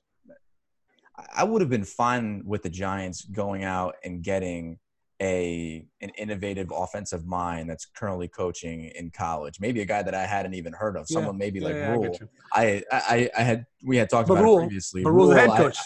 I 1.34 1.44
would 1.44 1.60
have 1.60 1.70
been 1.70 1.84
fine 1.84 2.42
with 2.44 2.62
the 2.62 2.70
Giants 2.70 3.24
going 3.24 3.64
out 3.64 3.96
and 4.04 4.22
getting 4.22 4.78
a 5.20 5.84
an 6.00 6.10
innovative 6.18 6.72
offensive 6.74 7.26
mind 7.26 7.70
that's 7.70 7.86
currently 7.86 8.28
coaching 8.28 8.84
in 8.96 9.10
college. 9.10 9.60
Maybe 9.60 9.80
a 9.80 9.84
guy 9.84 10.02
that 10.02 10.14
I 10.14 10.26
hadn't 10.26 10.54
even 10.54 10.72
heard 10.72 10.96
of. 10.96 11.06
Yeah, 11.08 11.14
Someone 11.14 11.38
maybe 11.38 11.60
Yeah, 11.60 11.66
like 11.66 11.74
yeah, 11.76 11.88
I 11.88 11.92
Rhule. 11.92 12.16
you. 12.20 12.28
I, 12.52 12.82
I 12.90 13.30
I 13.38 13.42
had 13.42 13.66
we 13.84 13.96
had 13.98 14.10
talked 14.10 14.28
But 14.28 14.34
about 14.34 14.44
Rhule- 14.44 14.58
it 14.58 14.62
previously. 14.62 15.02
But 15.04 15.10
Rhule's 15.12 15.30
a 15.34 15.38
head 15.38 15.50
I- 15.50 15.56
coach. 15.58 15.78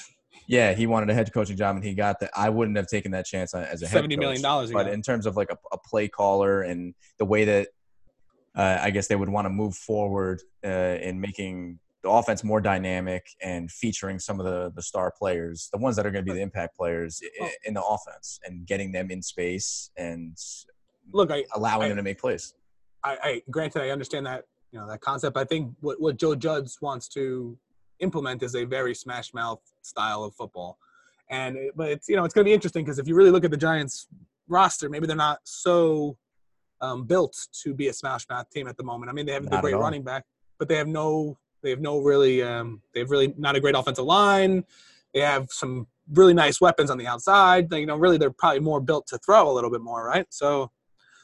yeah, 0.46 0.72
he 0.72 0.86
wanted 0.86 1.10
a 1.10 1.14
head 1.14 1.32
coaching 1.34 1.56
job 1.56 1.76
and 1.76 1.84
he 1.84 1.92
got 1.94 2.20
that. 2.20 2.30
I 2.34 2.48
wouldn't 2.48 2.76
have 2.78 2.86
taken 2.86 3.10
that 3.12 3.26
chance 3.26 3.52
as 3.52 3.82
a 3.82 3.86
head 3.86 3.92
Seventy 3.92 4.14
coach. 4.16 4.20
million 4.20 4.42
dollars. 4.42 4.72
But 4.72 4.88
in 4.88 5.02
terms 5.02 5.26
of 5.26 5.36
like 5.36 5.50
a, 5.50 5.58
a 5.72 5.76
play 5.78 6.08
caller 6.08 6.62
and 6.62 6.94
the 7.18 7.24
way 7.26 7.44
that 7.44 7.68
uh, 8.56 8.78
I 8.80 8.90
guess 8.90 9.06
they 9.06 9.16
would 9.16 9.28
want 9.28 9.44
to 9.44 9.50
move 9.50 9.74
forward 9.76 10.42
uh, 10.64 10.98
in 11.00 11.20
making 11.20 11.78
the 12.02 12.10
offense 12.10 12.42
more 12.42 12.60
dynamic 12.60 13.26
and 13.42 13.70
featuring 13.70 14.18
some 14.18 14.40
of 14.40 14.46
the, 14.46 14.72
the 14.74 14.82
star 14.82 15.12
players, 15.16 15.68
the 15.72 15.78
ones 15.78 15.96
that 15.96 16.06
are 16.06 16.10
going 16.10 16.24
to 16.24 16.30
be 16.30 16.36
the 16.36 16.42
impact 16.42 16.76
players 16.76 17.20
in 17.64 17.74
the 17.74 17.82
offense 17.82 18.40
and 18.44 18.66
getting 18.66 18.92
them 18.92 19.10
in 19.10 19.20
space 19.22 19.90
and 19.96 20.36
look, 21.12 21.30
I, 21.30 21.44
allowing 21.54 21.86
I- 21.86 21.88
them 21.88 21.96
to 21.98 22.02
make 22.02 22.20
plays. 22.20 22.54
I, 23.04 23.18
I 23.22 23.42
granted 23.50 23.82
I 23.82 23.90
understand 23.90 24.26
that 24.26 24.44
you 24.72 24.80
know 24.80 24.88
that 24.88 25.00
concept. 25.00 25.36
I 25.36 25.44
think 25.44 25.72
what, 25.80 26.00
what 26.00 26.16
Joe 26.16 26.34
Judge 26.34 26.72
wants 26.80 27.06
to 27.10 27.56
implement 28.00 28.42
is 28.42 28.56
a 28.56 28.64
very 28.64 28.94
smash 28.94 29.32
mouth 29.32 29.60
style 29.82 30.24
of 30.24 30.34
football, 30.34 30.76
and 31.30 31.56
but 31.76 31.90
it's 31.90 32.08
you 32.08 32.16
know 32.16 32.24
it's 32.24 32.34
going 32.34 32.44
to 32.44 32.48
be 32.48 32.54
interesting 32.54 32.84
because 32.84 32.98
if 32.98 33.06
you 33.06 33.14
really 33.14 33.30
look 33.30 33.44
at 33.44 33.52
the 33.52 33.56
Giants 33.56 34.08
roster, 34.48 34.88
maybe 34.88 35.06
they're 35.06 35.14
not 35.14 35.38
so 35.44 36.16
um, 36.80 37.04
built 37.04 37.36
to 37.62 37.74
be 37.74 37.88
a 37.88 37.92
smash 37.92 38.28
mouth 38.28 38.48
team 38.50 38.68
at 38.68 38.76
the 38.76 38.84
moment. 38.84 39.10
I 39.10 39.12
mean, 39.12 39.26
they 39.26 39.32
have 39.32 39.44
Not 39.44 39.50
the 39.50 39.60
great 39.60 39.76
running 39.76 40.02
back, 40.02 40.24
but 40.58 40.68
they 40.68 40.76
have 40.76 40.88
no 40.88 41.38
they 41.62 41.70
have 41.70 41.80
no 41.80 41.98
really 41.98 42.42
um, 42.42 42.82
they 42.94 43.00
have 43.00 43.10
really 43.10 43.34
not 43.36 43.56
a 43.56 43.60
great 43.60 43.74
offensive 43.74 44.04
line. 44.04 44.64
They 45.14 45.20
have 45.20 45.48
some 45.50 45.86
really 46.12 46.34
nice 46.34 46.60
weapons 46.60 46.90
on 46.90 46.98
the 46.98 47.06
outside. 47.06 47.70
They, 47.70 47.80
you 47.80 47.86
know, 47.86 47.96
really 47.96 48.18
they're 48.18 48.30
probably 48.30 48.60
more 48.60 48.80
built 48.80 49.06
to 49.08 49.18
throw 49.18 49.50
a 49.50 49.52
little 49.52 49.70
bit 49.70 49.80
more, 49.80 50.04
right? 50.04 50.26
So. 50.30 50.70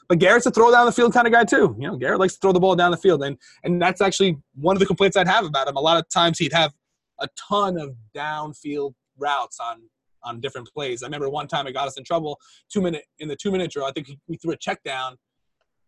But 0.09 0.19
Garrett's 0.19 0.45
a 0.45 0.51
throw 0.51 0.69
down 0.69 0.85
the 0.85 0.91
field 0.91 1.13
kind 1.13 1.25
of 1.25 1.31
guy 1.31 1.45
too. 1.45 1.77
You 1.79 1.87
know, 1.87 1.95
Garrett 1.95 2.19
likes 2.19 2.33
to 2.33 2.39
throw 2.41 2.51
the 2.51 2.59
ball 2.59 2.75
down 2.75 2.91
the 2.91 2.97
field, 2.97 3.23
and 3.23 3.37
and 3.63 3.81
that's 3.81 4.01
actually 4.01 4.37
one 4.53 4.75
of 4.75 4.81
the 4.81 4.85
complaints 4.85 5.15
I'd 5.15 5.29
have 5.29 5.45
about 5.45 5.69
him. 5.69 5.77
A 5.77 5.79
lot 5.79 5.97
of 5.97 6.09
times 6.09 6.37
he'd 6.37 6.51
have 6.51 6.73
a 7.21 7.29
ton 7.37 7.77
of 7.79 7.95
downfield 8.13 8.95
routes 9.17 9.59
on 9.61 9.81
on 10.23 10.41
different 10.41 10.67
plays. 10.73 11.03
I 11.03 11.07
remember 11.07 11.29
one 11.29 11.47
time 11.47 11.67
it 11.67 11.73
got 11.73 11.87
us 11.87 11.97
in 11.97 12.03
trouble. 12.03 12.37
Two 12.69 12.81
minute 12.81 13.05
in 13.19 13.29
the 13.29 13.35
two 13.35 13.49
minute 13.49 13.71
drill, 13.71 13.85
I 13.85 13.91
think 13.91 14.07
he, 14.07 14.19
we 14.27 14.35
threw 14.35 14.51
a 14.51 14.57
check 14.57 14.83
down 14.83 15.17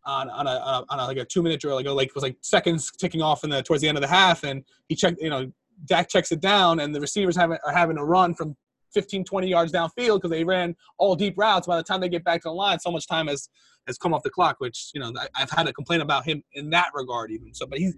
on 0.05 0.29
on 0.29 0.47
a, 0.47 0.51
on 0.51 0.83
a, 0.83 0.85
on 0.93 0.99
a 0.99 1.05
like 1.05 1.17
a 1.17 1.25
two 1.25 1.41
minute 1.41 1.59
drill. 1.59 1.75
Like 1.75 1.85
like 1.87 2.07
it 2.09 2.15
was 2.15 2.23
like 2.23 2.37
seconds 2.41 2.91
ticking 2.91 3.21
off 3.21 3.43
in 3.43 3.49
the 3.49 3.63
towards 3.63 3.81
the 3.81 3.87
end 3.87 3.97
of 3.97 4.01
the 4.01 4.07
half, 4.07 4.43
and 4.43 4.63
he 4.87 4.95
checked. 4.95 5.21
You 5.21 5.29
know, 5.29 5.51
Dak 5.85 6.09
checks 6.09 6.31
it 6.31 6.39
down, 6.39 6.79
and 6.79 6.95
the 6.95 7.01
receivers 7.01 7.35
having, 7.35 7.57
are 7.65 7.73
having 7.73 7.97
to 7.97 8.03
run 8.05 8.33
from 8.33 8.55
15, 8.93 9.25
20 9.25 9.47
yards 9.47 9.73
downfield 9.73 10.17
because 10.17 10.31
they 10.31 10.43
ran 10.43 10.75
all 10.97 11.15
deep 11.15 11.35
routes. 11.37 11.67
By 11.67 11.77
the 11.77 11.83
time 11.83 11.99
they 11.99 12.09
get 12.09 12.23
back 12.23 12.41
to 12.43 12.49
the 12.49 12.53
line, 12.53 12.79
so 12.79 12.91
much 12.91 13.07
time 13.07 13.27
has 13.27 13.49
has 13.87 13.97
come 13.97 14.13
off 14.13 14.23
the 14.23 14.29
clock. 14.29 14.57
Which 14.59 14.91
you 14.93 15.01
know 15.01 15.11
I, 15.17 15.27
I've 15.35 15.51
had 15.51 15.67
a 15.67 15.73
complaint 15.73 16.01
about 16.01 16.25
him 16.25 16.43
in 16.53 16.69
that 16.71 16.87
regard 16.93 17.31
even. 17.31 17.53
So, 17.53 17.65
but 17.67 17.79
he's 17.79 17.93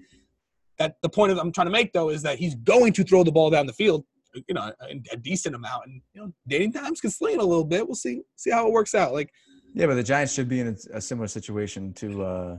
that 0.79 0.95
the 1.01 1.09
point 1.09 1.31
of, 1.31 1.37
I'm 1.37 1.51
trying 1.51 1.67
to 1.67 1.71
make 1.71 1.93
though 1.93 2.09
is 2.09 2.21
that 2.23 2.37
he's 2.37 2.55
going 2.55 2.93
to 2.93 3.03
throw 3.03 3.23
the 3.23 3.31
ball 3.31 3.49
down 3.49 3.65
the 3.65 3.73
field, 3.73 4.05
you 4.47 4.53
know, 4.53 4.71
a, 4.81 5.01
a 5.11 5.17
decent 5.17 5.55
amount, 5.55 5.85
and 5.85 6.01
you 6.13 6.21
know, 6.21 6.31
Danny 6.47 6.67
Dimes 6.67 7.01
can 7.01 7.09
sling 7.09 7.39
a 7.39 7.43
little 7.43 7.63
bit. 7.63 7.87
We'll 7.87 7.95
see 7.95 8.21
see 8.35 8.51
how 8.51 8.67
it 8.67 8.73
works 8.73 8.95
out. 8.95 9.13
Like, 9.13 9.31
yeah, 9.74 9.86
but 9.86 9.95
the 9.95 10.03
Giants 10.03 10.33
should 10.33 10.50
be 10.50 10.59
in 10.59 10.67
a, 10.67 10.97
a 10.97 11.01
similar 11.01 11.27
situation 11.27 11.93
to 11.93 12.24
uh, 12.24 12.57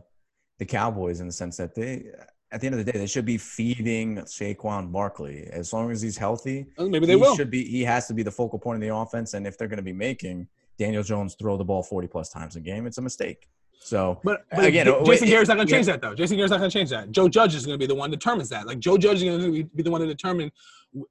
the 0.59 0.65
Cowboys 0.65 1.21
in 1.21 1.27
the 1.27 1.33
sense 1.33 1.57
that 1.57 1.75
they 1.75 2.05
at 2.51 2.61
the 2.61 2.67
end 2.67 2.79
of 2.79 2.85
the 2.85 2.91
day, 2.91 2.99
they 2.99 3.07
should 3.07 3.27
be 3.27 3.37
feeding 3.37 4.17
Saquon 4.19 4.91
Barkley 4.91 5.49
as 5.53 5.73
long 5.73 5.91
as 5.91 6.01
he's 6.01 6.17
healthy. 6.17 6.67
Maybe 6.79 7.07
they 7.07 7.17
will. 7.17 7.37
Should 7.37 7.51
be. 7.51 7.65
He 7.65 7.83
has 7.85 8.07
to 8.07 8.15
be 8.15 8.23
the 8.23 8.31
focal 8.31 8.59
point 8.59 8.77
of 8.77 8.89
the 8.89 8.95
offense, 8.95 9.35
and 9.35 9.47
if 9.47 9.59
they're 9.59 9.69
going 9.69 9.79
to 9.79 9.83
be 9.83 9.93
making 9.93 10.49
Daniel 10.79 11.03
Jones 11.03 11.35
throw 11.35 11.57
the 11.57 11.65
ball 11.65 11.83
forty 11.83 12.09
plus 12.09 12.31
times 12.31 12.57
a 12.57 12.61
game, 12.61 12.87
it's 12.87 12.99
a 12.99 13.03
mistake. 13.03 13.49
So, 13.81 14.21
but, 14.23 14.45
but 14.51 14.67
again, 14.67 14.87
Jason 15.05 15.29
Garrett's 15.29 15.49
not 15.49 15.55
going 15.57 15.67
to 15.67 15.73
change 15.73 15.87
that 15.87 16.03
though. 16.03 16.15
Jason 16.15 16.37
Garrett's 16.37 16.51
not 16.51 16.59
going 16.59 16.71
to 16.71 16.79
change 16.79 16.91
that. 16.91 17.11
Joe 17.11 17.29
Judge 17.29 17.55
is 17.55 17.65
going 17.65 17.75
to 17.75 17.79
be 17.79 17.87
the 17.87 17.95
one 17.95 18.11
that 18.11 18.19
determines 18.19 18.49
that. 18.51 18.67
Like 18.67 18.81
Joe 18.81 18.99
Judge 18.99 19.19
is 19.19 19.25
going 19.25 19.41
to 19.41 19.65
be 19.65 19.83
the 19.83 19.91
one 19.91 20.01
to 20.01 20.07
determine 20.07 20.51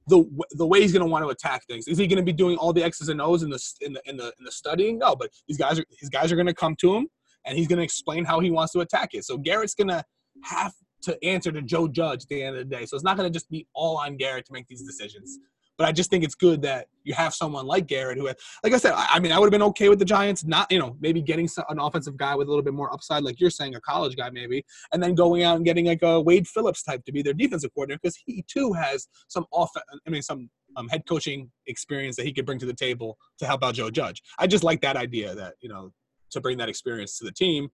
the 0.06 0.24
the 0.52 0.66
way 0.66 0.80
he's 0.80 0.92
going 0.92 1.04
to 1.04 1.10
want 1.10 1.24
to 1.24 1.30
attack 1.30 1.64
things. 1.66 1.88
Is 1.88 1.98
he 1.98 2.06
going 2.06 2.18
to 2.18 2.22
be 2.22 2.32
doing 2.32 2.56
all 2.56 2.72
the 2.72 2.82
X's 2.82 3.08
and 3.08 3.20
O's 3.20 3.42
in 3.42 3.50
the 3.50 3.60
in 3.80 3.92
the 3.92 4.02
in 4.06 4.16
the, 4.16 4.32
in 4.38 4.44
the 4.44 4.52
studying? 4.52 4.98
No, 4.98 5.16
but 5.16 5.30
these 5.46 5.58
guys 5.58 5.78
are 5.78 5.84
his 5.98 6.08
guys 6.08 6.30
are 6.30 6.36
going 6.36 6.46
to 6.46 6.54
come 6.54 6.76
to 6.76 6.94
him, 6.94 7.08
and 7.44 7.56
he's 7.56 7.68
going 7.68 7.78
to 7.78 7.84
explain 7.84 8.24
how 8.24 8.40
he 8.40 8.50
wants 8.50 8.72
to 8.74 8.80
attack 8.80 9.10
it. 9.12 9.24
So 9.24 9.38
Garrett's 9.38 9.74
going 9.74 9.88
to 9.88 10.04
have 10.44 10.72
to 11.02 11.24
answer 11.24 11.52
to 11.52 11.62
Joe 11.62 11.88
Judge 11.88 12.22
at 12.22 12.28
the 12.28 12.42
end 12.42 12.56
of 12.56 12.68
the 12.68 12.76
day. 12.76 12.86
So 12.86 12.96
it's 12.96 13.04
not 13.04 13.16
going 13.16 13.30
to 13.30 13.36
just 13.36 13.48
be 13.50 13.66
all 13.74 13.96
on 13.98 14.16
Garrett 14.16 14.46
to 14.46 14.52
make 14.52 14.66
these 14.66 14.82
decisions. 14.82 15.38
But 15.78 15.86
I 15.86 15.92
just 15.92 16.10
think 16.10 16.24
it's 16.24 16.34
good 16.34 16.60
that 16.62 16.88
you 17.04 17.14
have 17.14 17.32
someone 17.32 17.64
like 17.66 17.86
Garrett 17.86 18.18
who, 18.18 18.26
had, 18.26 18.36
like 18.62 18.74
I 18.74 18.78
said, 18.78 18.92
I, 18.92 19.06
I 19.12 19.20
mean, 19.20 19.32
I 19.32 19.38
would 19.38 19.46
have 19.46 19.52
been 19.52 19.62
okay 19.62 19.88
with 19.88 19.98
the 19.98 20.04
Giants 20.04 20.44
not, 20.44 20.70
you 20.70 20.78
know, 20.78 20.96
maybe 21.00 21.22
getting 21.22 21.48
an 21.68 21.78
offensive 21.78 22.16
guy 22.16 22.34
with 22.34 22.48
a 22.48 22.50
little 22.50 22.64
bit 22.64 22.74
more 22.74 22.92
upside, 22.92 23.22
like 23.22 23.40
you're 23.40 23.48
saying, 23.48 23.74
a 23.76 23.80
college 23.80 24.16
guy 24.16 24.28
maybe, 24.28 24.64
and 24.92 25.02
then 25.02 25.14
going 25.14 25.44
out 25.44 25.56
and 25.56 25.64
getting 25.64 25.86
like 25.86 26.02
a 26.02 26.20
Wade 26.20 26.46
Phillips 26.46 26.82
type 26.82 27.04
to 27.04 27.12
be 27.12 27.22
their 27.22 27.32
defensive 27.32 27.72
coordinator 27.74 28.00
because 28.02 28.18
he 28.26 28.44
too 28.48 28.72
has 28.72 29.08
some 29.28 29.46
off, 29.52 29.70
I 30.06 30.10
mean, 30.10 30.22
some 30.22 30.50
um, 30.76 30.88
head 30.88 31.04
coaching 31.08 31.50
experience 31.66 32.16
that 32.16 32.26
he 32.26 32.32
could 32.32 32.44
bring 32.44 32.58
to 32.58 32.66
the 32.66 32.74
table 32.74 33.16
to 33.38 33.46
help 33.46 33.62
out 33.64 33.74
Joe 33.74 33.90
Judge. 33.90 34.20
I 34.38 34.46
just 34.46 34.64
like 34.64 34.80
that 34.82 34.96
idea 34.96 35.34
that 35.34 35.54
you 35.60 35.68
know 35.68 35.92
to 36.30 36.40
bring 36.40 36.58
that 36.58 36.68
experience 36.68 37.16
to 37.18 37.24
the 37.24 37.32
team 37.32 37.70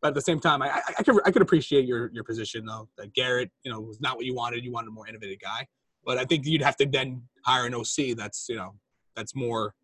but 0.00 0.08
at 0.08 0.14
the 0.14 0.20
same 0.20 0.40
time, 0.40 0.62
I, 0.62 0.70
I, 0.70 0.82
I, 0.98 1.02
could 1.02 1.20
I 1.26 1.30
could 1.30 1.42
appreciate 1.42 1.84
your 1.86 2.10
your 2.12 2.24
position 2.24 2.64
though 2.64 2.88
that 2.96 3.12
Garrett, 3.12 3.50
you 3.64 3.70
know, 3.70 3.80
was 3.80 4.00
not 4.00 4.16
what 4.16 4.24
you 4.24 4.34
wanted. 4.34 4.64
You 4.64 4.72
wanted 4.72 4.88
a 4.88 4.92
more 4.92 5.06
innovative 5.06 5.38
guy, 5.40 5.66
but 6.04 6.18
I 6.18 6.24
think 6.24 6.46
you'd 6.46 6.62
have 6.62 6.76
to 6.76 6.86
then 6.86 7.22
hire 7.44 7.66
an 7.66 7.74
OC 7.74 8.16
that's 8.16 8.46
you 8.48 8.56
know 8.56 8.74
that's 9.16 9.34
more 9.34 9.74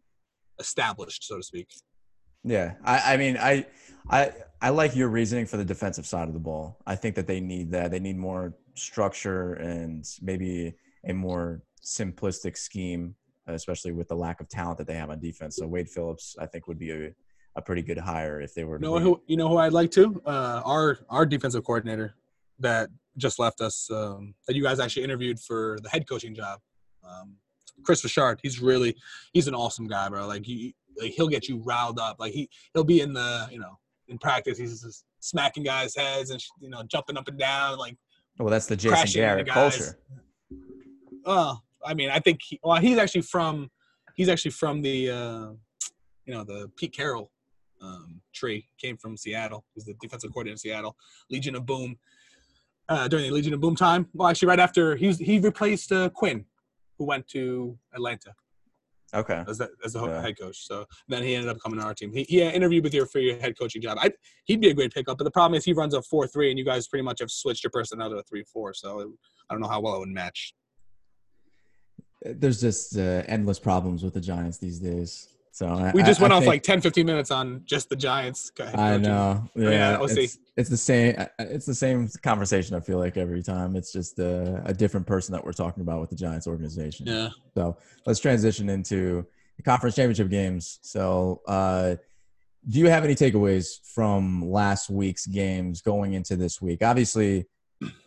established, 0.58 1.24
so 1.24 1.36
to 1.36 1.42
speak. 1.42 1.68
Yeah, 2.44 2.74
I, 2.84 3.14
I 3.14 3.16
mean, 3.16 3.36
I 3.36 3.66
I 4.08 4.32
I 4.60 4.70
like 4.70 4.94
your 4.94 5.08
reasoning 5.08 5.46
for 5.46 5.56
the 5.56 5.64
defensive 5.64 6.06
side 6.06 6.28
of 6.28 6.34
the 6.34 6.40
ball. 6.40 6.78
I 6.86 6.94
think 6.94 7.14
that 7.16 7.26
they 7.26 7.40
need 7.40 7.72
that. 7.72 7.90
They 7.90 8.00
need 8.00 8.16
more 8.16 8.54
structure 8.74 9.54
and 9.54 10.04
maybe 10.22 10.74
a 11.08 11.12
more 11.12 11.62
simplistic 11.84 12.56
scheme, 12.56 13.14
especially 13.46 13.92
with 13.92 14.08
the 14.08 14.16
lack 14.16 14.40
of 14.40 14.48
talent 14.48 14.78
that 14.78 14.86
they 14.86 14.94
have 14.94 15.10
on 15.10 15.20
defense. 15.20 15.56
So 15.56 15.66
Wade 15.66 15.88
Phillips, 15.88 16.36
I 16.38 16.46
think, 16.46 16.68
would 16.68 16.78
be 16.78 16.90
a 16.90 17.10
a 17.56 17.62
pretty 17.62 17.82
good 17.82 17.98
hire 17.98 18.40
if 18.40 18.54
they 18.54 18.64
were. 18.64 18.76
You 18.76 18.82
know 18.82 18.98
who? 18.98 19.22
You 19.26 19.36
know 19.36 19.48
who 19.48 19.56
I'd 19.56 19.72
like 19.72 19.90
to? 19.92 20.22
Uh, 20.24 20.62
our 20.64 20.98
our 21.08 21.26
defensive 21.26 21.64
coordinator 21.64 22.14
that 22.60 22.90
just 23.16 23.38
left 23.38 23.60
us. 23.60 23.90
Um, 23.90 24.34
that 24.46 24.54
you 24.54 24.62
guys 24.62 24.78
actually 24.78 25.04
interviewed 25.04 25.40
for 25.40 25.78
the 25.82 25.88
head 25.88 26.08
coaching 26.08 26.34
job. 26.34 26.60
Um, 27.02 27.36
Kris 27.84 28.02
Richard. 28.04 28.40
He's 28.42 28.60
really 28.60 28.96
he's 29.32 29.48
an 29.48 29.54
awesome 29.54 29.86
guy, 29.86 30.08
bro. 30.08 30.26
Like 30.26 30.44
he 30.44 30.74
like 31.00 31.12
he'll 31.12 31.28
get 31.28 31.48
you 31.48 31.58
riled 31.58 31.98
up. 31.98 32.16
Like 32.18 32.32
he 32.32 32.48
he'll 32.74 32.84
be 32.84 33.00
in 33.00 33.12
the 33.12 33.48
you 33.50 33.58
know 33.58 33.78
in 34.08 34.18
practice 34.18 34.58
he's 34.58 34.82
just 34.82 35.04
smacking 35.20 35.62
guys' 35.62 35.94
heads 35.96 36.30
and 36.30 36.42
you 36.60 36.70
know 36.70 36.82
jumping 36.84 37.16
up 37.16 37.28
and 37.28 37.38
down 37.38 37.78
like. 37.78 37.96
Well, 38.38 38.50
that's 38.50 38.66
the 38.66 38.76
Jason 38.76 39.20
Garrett 39.20 39.48
culture. 39.48 39.98
Oh, 41.24 41.58
I 41.84 41.94
mean, 41.94 42.10
I 42.10 42.18
think 42.18 42.40
he, 42.42 42.60
well, 42.62 42.76
he's 42.76 42.98
actually 42.98 43.22
from 43.22 43.70
he's 44.14 44.28
actually 44.28 44.50
from 44.50 44.82
the 44.82 45.10
uh, 45.10 45.46
you 46.26 46.34
know 46.34 46.44
the 46.44 46.70
Pete 46.76 46.94
Carroll 46.94 47.30
um, 47.80 48.20
tree 48.34 48.68
came 48.78 48.96
from 48.96 49.16
Seattle. 49.16 49.64
He's 49.74 49.84
the 49.84 49.94
defensive 50.00 50.32
coordinator 50.32 50.54
in 50.54 50.58
Seattle. 50.58 50.96
Legion 51.30 51.54
of 51.54 51.66
Boom. 51.66 51.96
Uh, 52.88 53.08
during 53.08 53.26
the 53.26 53.32
Legion 53.32 53.52
of 53.52 53.60
Boom 53.60 53.74
time, 53.74 54.06
well, 54.14 54.28
actually, 54.28 54.46
right 54.46 54.60
after 54.60 54.94
he 54.94 55.08
was, 55.08 55.18
he 55.18 55.40
replaced 55.40 55.90
uh, 55.90 56.08
Quinn, 56.10 56.44
who 56.98 57.04
went 57.04 57.26
to 57.28 57.78
Atlanta. 57.94 58.34
Okay. 59.14 59.44
As 59.46 59.58
the, 59.58 59.70
as 59.84 59.92
the 59.92 60.04
yeah. 60.04 60.20
head 60.20 60.38
coach. 60.38 60.66
So 60.66 60.84
then 61.08 61.22
he 61.22 61.34
ended 61.34 61.50
up 61.50 61.58
coming 61.62 61.78
to 61.78 61.86
our 61.86 61.94
team. 61.94 62.12
He, 62.12 62.24
he 62.24 62.42
interviewed 62.42 62.84
with 62.84 62.92
you 62.92 63.06
for 63.06 63.20
your 63.20 63.38
head 63.38 63.56
coaching 63.58 63.80
job. 63.80 63.98
I, 64.00 64.10
he'd 64.44 64.60
be 64.60 64.68
a 64.68 64.74
great 64.74 64.92
pickup, 64.92 65.18
but 65.18 65.24
the 65.24 65.30
problem 65.30 65.56
is 65.56 65.64
he 65.64 65.72
runs 65.72 65.94
a 65.94 66.02
4 66.02 66.26
3, 66.26 66.50
and 66.50 66.58
you 66.58 66.64
guys 66.64 66.88
pretty 66.88 67.04
much 67.04 67.20
have 67.20 67.30
switched 67.30 67.62
your 67.62 67.70
personnel 67.70 68.10
to 68.10 68.16
a 68.16 68.22
3 68.22 68.42
4. 68.52 68.74
So 68.74 69.00
it, 69.00 69.08
I 69.48 69.54
don't 69.54 69.60
know 69.60 69.68
how 69.68 69.80
well 69.80 69.94
it 69.96 70.00
would 70.00 70.08
match. 70.08 70.54
There's 72.22 72.60
just 72.60 72.96
uh, 72.96 73.22
endless 73.26 73.60
problems 73.60 74.02
with 74.02 74.14
the 74.14 74.20
Giants 74.20 74.58
these 74.58 74.80
days. 74.80 75.28
So 75.56 75.90
we 75.94 76.02
just 76.02 76.20
I, 76.20 76.24
went 76.24 76.34
I 76.34 76.36
off 76.36 76.42
think, 76.42 76.50
like 76.50 76.62
10, 76.64 76.82
15 76.82 77.06
minutes 77.06 77.30
on 77.30 77.62
just 77.64 77.88
the 77.88 77.96
Giants. 77.96 78.52
I 78.74 78.98
know. 78.98 79.42
Yeah, 79.54 79.70
yeah 79.70 79.98
it's, 80.02 80.38
it's, 80.54 80.68
the 80.68 80.76
same. 80.76 81.16
It's 81.38 81.64
the 81.64 81.74
same 81.74 82.10
conversation. 82.22 82.76
I 82.76 82.80
feel 82.80 82.98
like 82.98 83.16
every 83.16 83.42
time 83.42 83.74
it's 83.74 83.90
just 83.90 84.18
a, 84.18 84.62
a, 84.66 84.74
different 84.74 85.06
person 85.06 85.32
that 85.32 85.42
we're 85.42 85.54
talking 85.54 85.80
about 85.80 86.02
with 86.02 86.10
the 86.10 86.16
Giants 86.16 86.46
organization. 86.46 87.06
Yeah. 87.06 87.30
So 87.54 87.78
let's 88.04 88.20
transition 88.20 88.68
into 88.68 89.24
the 89.56 89.62
conference 89.62 89.96
championship 89.96 90.28
games. 90.28 90.78
So, 90.82 91.40
uh, 91.48 91.96
do 92.68 92.78
you 92.78 92.90
have 92.90 93.04
any 93.04 93.14
takeaways 93.14 93.80
from 93.94 94.50
last 94.50 94.90
week's 94.90 95.26
games 95.26 95.80
going 95.80 96.12
into 96.12 96.36
this 96.36 96.60
week? 96.60 96.82
Obviously, 96.82 97.46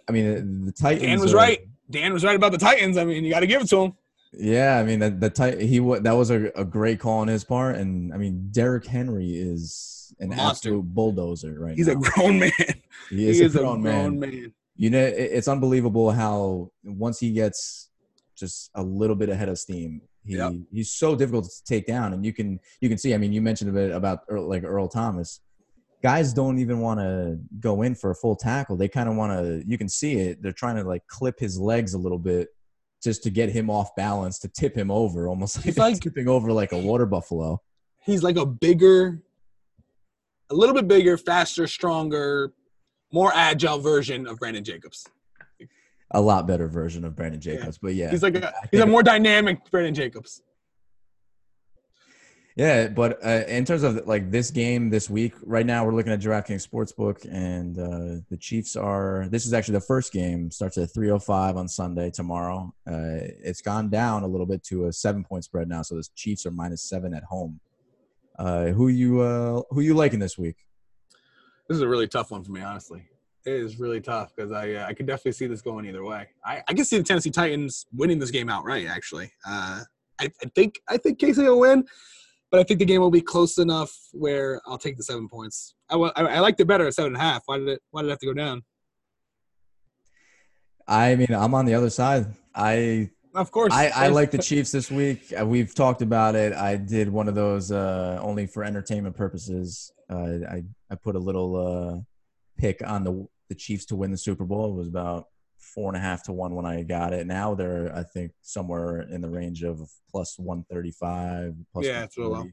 I 0.08 0.12
mean 0.12 0.62
the, 0.62 0.66
the 0.68 0.72
Titans. 0.72 1.02
Dan 1.02 1.20
was 1.20 1.34
are, 1.34 1.38
right. 1.38 1.68
Dan 1.90 2.14
was 2.14 2.24
right 2.24 2.36
about 2.36 2.52
the 2.52 2.60
Titans. 2.60 2.96
I 2.96 3.06
mean, 3.06 3.24
you 3.24 3.32
got 3.32 3.40
to 3.40 3.48
give 3.48 3.64
it 3.64 3.70
to 3.70 3.86
him. 3.86 3.94
Yeah, 4.34 4.78
I 4.78 4.84
mean 4.84 5.00
that 5.00 5.20
the 5.20 5.30
type 5.30 5.60
he 5.60 5.80
that 5.80 6.12
was 6.12 6.30
a, 6.30 6.52
a 6.56 6.64
great 6.64 7.00
call 7.00 7.20
on 7.20 7.28
his 7.28 7.44
part, 7.44 7.78
and 7.78 8.14
I 8.14 8.18
mean 8.18 8.50
Derrick 8.52 8.86
Henry 8.86 9.32
is 9.32 10.14
an 10.20 10.30
Monster. 10.30 10.70
absolute 10.70 10.84
bulldozer 10.84 11.60
right 11.60 11.70
now. 11.70 11.76
He's 11.76 11.88
now. 11.88 11.94
a 11.94 11.96
grown 11.96 12.40
man. 12.40 12.52
He 13.10 13.28
is, 13.28 13.38
he 13.38 13.44
a, 13.44 13.46
is 13.48 13.56
grown 13.56 13.80
a, 13.80 13.82
grown, 13.82 14.20
man. 14.20 14.32
man. 14.32 14.54
You 14.76 14.92
know, 14.92 15.04
it's 15.04 15.48
unbelievable 15.48 16.12
how 16.12 16.72
once 16.84 17.20
he 17.20 17.32
gets 17.32 17.90
just 18.38 18.70
a 18.76 18.84
little 18.84 19.16
bit 19.16 19.30
ahead 19.30 19.50
of 19.50 19.58
steam, 19.58 20.02
he 20.24 20.36
yep. 20.36 20.54
he's 20.72 20.92
so 20.92 21.16
difficult 21.16 21.46
to 21.46 21.64
take 21.66 21.88
down, 21.88 22.14
and 22.14 22.24
you 22.24 22.32
can 22.32 22.60
you 22.82 22.88
can 22.88 22.98
see. 23.00 23.14
I 23.16 23.18
mean, 23.18 23.34
you 23.34 23.42
mentioned 23.42 23.72
a 23.72 23.74
bit 23.74 23.92
about 23.92 24.20
Earl, 24.30 24.48
like 24.48 24.64
Earl 24.64 24.88
Thomas. 24.88 25.42
Guys 26.04 26.34
don't 26.34 26.60
even 26.60 26.80
want 26.80 27.00
to 27.00 27.40
go 27.60 27.82
in 27.82 27.94
for 27.94 28.12
a 28.12 28.16
full 28.16 28.36
tackle. 28.36 28.78
They 28.78 28.88
kind 28.88 29.10
of 29.10 29.16
want 29.16 29.34
to. 29.34 29.64
You 29.68 29.78
can 29.78 29.90
see 29.90 30.14
it. 30.14 30.42
They're 30.42 30.52
trying 30.52 30.76
to 30.76 30.84
like 30.84 31.06
clip 31.08 31.40
his 31.40 31.60
legs 31.60 31.94
a 31.94 31.98
little 31.98 32.20
bit 32.20 32.50
just 33.04 33.24
to 33.24 33.30
get 33.30 33.50
him 33.50 33.70
off 33.70 33.96
balance 33.96 34.40
to 34.40 34.48
tip 34.48 34.76
him 34.76 34.92
over, 34.92 35.28
almost 35.28 35.66
like, 35.66 35.78
like 35.78 36.00
tipping 36.00 36.28
over 36.28 36.52
like 36.52 36.72
a 36.72 36.78
water 36.78 37.06
buffalo. 37.06 37.62
He's 38.06 38.24
like 38.24 38.38
a 38.38 38.46
bigger, 38.46 39.22
a 40.50 40.56
little 40.56 40.76
bit 40.76 40.88
bigger, 40.88 41.18
faster, 41.18 41.68
stronger, 41.68 42.54
more 43.12 43.32
agile 43.34 43.80
version 43.80 44.28
of 44.28 44.40
Brandon 44.40 44.64
Jacobs. 44.64 45.08
A 46.12 46.20
lot 46.22 46.48
better 46.48 46.68
version 46.68 47.06
of 47.06 47.16
Brandon 47.16 47.40
Jacobs, 47.40 47.78
yeah. 47.78 47.88
but 47.88 47.94
yeah, 47.94 48.10
he's 48.10 48.24
like 48.24 48.36
a, 48.36 48.54
he's 48.72 48.82
a 48.82 48.86
more 48.86 49.04
dynamic 49.04 49.60
Brandon 49.70 49.94
Jacobs. 49.94 50.42
Yeah, 52.60 52.90
but 52.90 53.26
uh, 53.26 53.46
in 53.48 53.64
terms 53.64 53.84
of 53.84 54.06
like 54.06 54.32
this 54.32 54.52
game 54.52 54.90
this 54.90 55.10
week, 55.10 55.32
right 55.44 55.66
now 55.66 55.86
we're 55.86 55.96
looking 55.96 56.12
at 56.12 56.20
DraftKings 56.20 56.68
Sportsbook, 56.68 57.26
and 57.32 57.80
uh, 57.80 58.22
the 58.30 58.36
Chiefs 58.38 58.76
are. 58.76 59.28
This 59.32 59.46
is 59.46 59.54
actually 59.54 59.76
the 59.76 59.86
first 59.86 60.12
game. 60.12 60.52
Starts 60.52 60.78
at 60.78 60.94
three 60.94 61.10
oh 61.10 61.20
five 61.20 61.56
on 61.56 61.70
Sunday 61.70 62.12
tomorrow. 62.12 62.74
Uh, 62.86 63.24
it's 63.42 63.62
gone 63.62 63.90
down 63.90 64.24
a 64.24 64.28
little 64.28 64.46
bit 64.46 64.62
to 64.66 64.88
a 64.88 64.92
seven 64.92 65.24
point 65.24 65.46
spread 65.46 65.70
now, 65.70 65.84
so 65.84 65.96
the 65.96 66.06
Chiefs 66.16 66.46
are 66.46 66.52
minus 66.52 66.84
seven 66.84 67.14
at 67.14 67.24
home. 67.24 67.62
Uh, 68.38 68.66
who 68.66 68.90
you 68.90 69.22
uh, 69.22 69.62
who 69.70 69.80
you 69.80 69.94
liking 69.94 70.20
this 70.20 70.38
week? 70.38 70.58
This 71.70 71.78
is 71.78 71.82
a 71.82 71.88
really 71.88 72.10
tough 72.10 72.30
one 72.30 72.44
for 72.44 72.52
me, 72.52 72.60
honestly. 72.60 73.08
It 73.46 73.54
is 73.54 73.80
really 73.80 74.02
tough 74.02 74.36
because 74.36 74.52
I 74.52 74.74
uh, 74.74 74.86
I 74.86 74.94
can 74.94 75.06
definitely 75.06 75.32
see 75.32 75.48
this 75.48 75.62
going 75.62 75.86
either 75.86 76.04
way. 76.04 76.28
I, 76.44 76.62
I 76.68 76.74
can 76.74 76.84
see 76.84 76.98
the 76.98 77.06
Tennessee 77.06 77.32
Titans 77.32 77.86
winning 77.94 78.20
this 78.20 78.32
game 78.32 78.50
outright. 78.50 78.86
Actually, 78.86 79.32
I, 79.46 79.86
I 80.20 80.30
think 80.54 80.82
I 80.90 80.98
think 80.98 81.22
KC 81.22 81.38
will 81.38 81.62
win 81.62 81.86
but 82.52 82.60
I 82.60 82.64
think 82.64 82.80
the 82.80 82.86
game 82.86 83.02
will 83.02 83.12
be 83.12 83.22
close 83.22 83.58
enough 83.58 83.92
where 84.12 84.62
I'll 84.66 84.78
take 84.78 84.98
the 84.98 85.04
seven 85.04 85.28
points. 85.28 85.76
I, 85.90 85.96
I, 85.96 86.24
I 86.24 86.40
liked 86.40 86.60
it 86.60 86.66
better 86.66 86.88
at 86.88 86.94
seven 86.94 87.14
and 87.14 87.22
a 87.22 87.24
half. 87.24 87.44
Why 87.46 87.58
did 87.58 87.68
it 87.68 87.82
Why 87.92 88.02
did 88.02 88.08
it 88.08 88.12
have 88.12 88.20
to 88.20 88.26
go 88.26 88.34
down? 88.34 88.64
I 90.88 91.16
mean, 91.16 91.34
I'm 91.34 91.54
on 91.54 91.66
the 91.66 91.76
other 91.76 91.90
side. 91.90 92.26
I 92.56 93.12
of 93.36 93.52
course 93.52 93.74
I, 93.74 93.90
I 93.90 94.08
like 94.08 94.32
the 94.32 94.38
Chiefs 94.50 94.72
this 94.72 94.90
week. 94.90 95.32
Uh, 95.40 95.46
we've 95.46 95.74
talked 95.76 96.02
about 96.02 96.36
it. 96.36 96.54
I 96.54 96.78
did 96.78 97.10
one 97.10 97.28
of 97.28 97.36
those 97.36 97.72
uh, 97.72 98.20
only 98.22 98.48
for 98.48 98.64
entertainment 98.64 99.16
purposes. 99.16 99.92
Uh, 100.10 100.40
I 100.50 100.64
I 100.90 100.96
put 100.96 101.16
a 101.16 101.20
little 101.20 101.56
uh, 101.56 102.02
pick 102.58 102.82
on 102.86 103.04
the 103.04 103.28
the 103.50 103.56
Chiefs 103.56 103.86
to 103.88 103.96
win 103.96 104.12
the 104.12 104.18
Super 104.18 104.46
Bowl. 104.46 104.72
It 104.72 104.76
was 104.76 104.88
about 104.88 105.28
four 105.74 105.90
and 105.90 105.98
a 105.98 106.00
half 106.00 106.24
to 106.24 106.32
one 106.32 106.56
when 106.56 106.66
I 106.66 106.84
got 106.84 107.14
it. 107.14 107.28
Now 107.28 107.56
they're 107.56 107.96
I 107.96 108.04
think 108.04 108.32
somewhere 108.42 109.02
in 109.02 109.22
the 109.22 109.30
range 109.30 109.64
of 109.64 109.80
plus 110.12 110.38
one 110.38 110.66
thirty 110.70 110.92
five. 110.92 111.56
Yeah, 111.80 112.04
it's 112.04 112.18
real 112.18 112.30
low. 112.30 112.46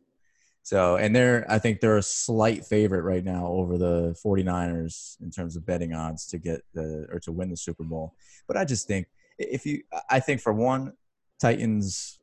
So, 0.66 0.96
and 0.96 1.14
they're, 1.14 1.46
I 1.48 1.60
think 1.60 1.78
they're 1.78 1.98
a 1.98 2.02
slight 2.02 2.64
favorite 2.64 3.02
right 3.02 3.22
now 3.22 3.46
over 3.46 3.78
the 3.78 4.16
49ers 4.26 5.14
in 5.22 5.30
terms 5.30 5.54
of 5.54 5.64
betting 5.64 5.94
odds 5.94 6.26
to 6.26 6.38
get 6.38 6.62
the, 6.74 7.06
or 7.12 7.20
to 7.20 7.30
win 7.30 7.50
the 7.50 7.56
Super 7.56 7.84
Bowl. 7.84 8.16
But 8.48 8.56
I 8.56 8.64
just 8.64 8.88
think 8.88 9.06
if 9.38 9.64
you, 9.64 9.84
I 10.10 10.18
think 10.18 10.40
for 10.40 10.52
one, 10.52 10.94
Titans, 11.40 12.18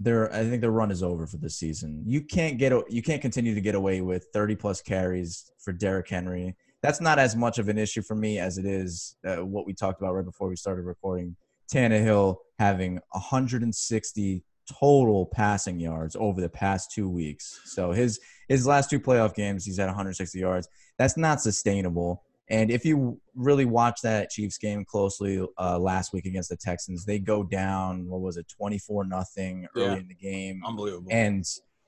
their, 0.00 0.28
I 0.34 0.42
think 0.42 0.60
their 0.60 0.72
run 0.72 0.90
is 0.90 1.04
over 1.04 1.24
for 1.28 1.36
this 1.36 1.56
season. 1.56 2.02
You 2.04 2.22
can't 2.22 2.58
get, 2.58 2.72
you 2.90 3.00
can't 3.00 3.22
continue 3.22 3.54
to 3.54 3.60
get 3.60 3.76
away 3.76 4.00
with 4.00 4.26
30 4.32 4.56
plus 4.56 4.82
carries 4.82 5.52
for 5.60 5.70
Derrick 5.70 6.08
Henry. 6.08 6.56
That's 6.84 7.00
not 7.00 7.18
as 7.18 7.34
much 7.34 7.58
of 7.58 7.70
an 7.70 7.78
issue 7.78 8.02
for 8.02 8.14
me 8.14 8.38
as 8.38 8.58
it 8.58 8.66
is 8.66 9.16
uh, 9.26 9.36
what 9.36 9.64
we 9.64 9.72
talked 9.72 10.02
about 10.02 10.12
right 10.14 10.24
before 10.24 10.48
we 10.48 10.56
started 10.56 10.82
recording. 10.82 11.34
Tannehill 11.72 12.36
having 12.58 13.00
160 13.12 14.44
total 14.80 15.24
passing 15.32 15.80
yards 15.80 16.14
over 16.14 16.42
the 16.42 16.48
past 16.50 16.90
two 16.92 17.08
weeks. 17.08 17.58
So 17.64 17.92
his 17.92 18.20
his 18.48 18.66
last 18.66 18.90
two 18.90 19.00
playoff 19.00 19.34
games, 19.34 19.64
he's 19.64 19.78
at 19.78 19.86
160 19.86 20.38
yards. 20.38 20.68
That's 20.98 21.16
not 21.16 21.40
sustainable. 21.40 22.22
And 22.50 22.70
if 22.70 22.84
you 22.84 23.18
really 23.34 23.64
watch 23.64 24.00
that 24.02 24.28
Chiefs 24.28 24.58
game 24.58 24.84
closely 24.84 25.42
uh, 25.58 25.78
last 25.78 26.12
week 26.12 26.26
against 26.26 26.50
the 26.50 26.56
Texans, 26.56 27.06
they 27.06 27.18
go 27.18 27.42
down. 27.42 28.06
What 28.06 28.20
was 28.20 28.36
it, 28.36 28.46
24 28.54 29.06
nothing 29.06 29.66
early 29.74 29.86
Yeah. 29.86 29.96
in 29.96 30.08
the 30.08 30.14
game, 30.14 30.60
Unbelievable. 30.66 31.08
and 31.10 31.42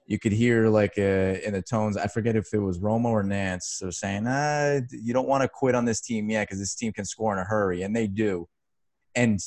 you 0.07 0.19
could 0.19 0.33
hear 0.33 0.69
like 0.69 0.95
uh, 0.99 1.03
in 1.45 1.53
the 1.53 1.63
tones. 1.63 1.97
I 1.97 2.07
forget 2.07 2.37
if 2.37 2.55
it 2.55 2.59
was 2.59 2.79
Romo 2.79 3.07
or 3.07 3.23
Nance. 3.23 3.79
They're 3.81 3.91
saying, 3.91 4.25
ah, 4.27 4.81
"You 4.91 5.13
don't 5.13 5.29
want 5.29 5.43
to 5.43 5.49
quit 5.49 5.75
on 5.75 5.85
this 5.85 6.01
team 6.01 6.31
yet 6.31 6.47
because 6.47 6.61
this 6.61 6.75
team 6.75 6.93
can 6.93 7.05
score 7.05 7.33
in 7.33 7.39
a 7.39 7.45
hurry," 7.45 7.83
and 7.83 7.95
they 7.95 8.07
do. 8.07 8.49
And 9.15 9.41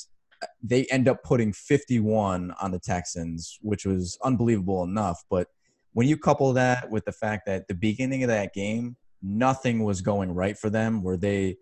they 0.61 0.85
end 0.85 1.07
up 1.07 1.23
putting 1.23 1.53
51 1.53 2.53
on 2.61 2.71
the 2.71 2.79
Texans, 2.79 3.57
which 3.61 3.85
was 3.85 4.17
unbelievable 4.23 4.83
enough. 4.83 5.23
But 5.29 5.47
when 5.93 6.07
you 6.07 6.17
couple 6.17 6.51
that 6.53 6.89
with 6.89 7.05
the 7.05 7.11
fact 7.11 7.45
that 7.45 7.67
the 7.67 7.73
beginning 7.73 8.23
of 8.23 8.29
that 8.29 8.53
game, 8.53 8.95
nothing 9.21 9.83
was 9.83 10.01
going 10.01 10.33
right 10.33 10.57
for 10.57 10.69
them, 10.69 11.03
where 11.03 11.17
they 11.17 11.57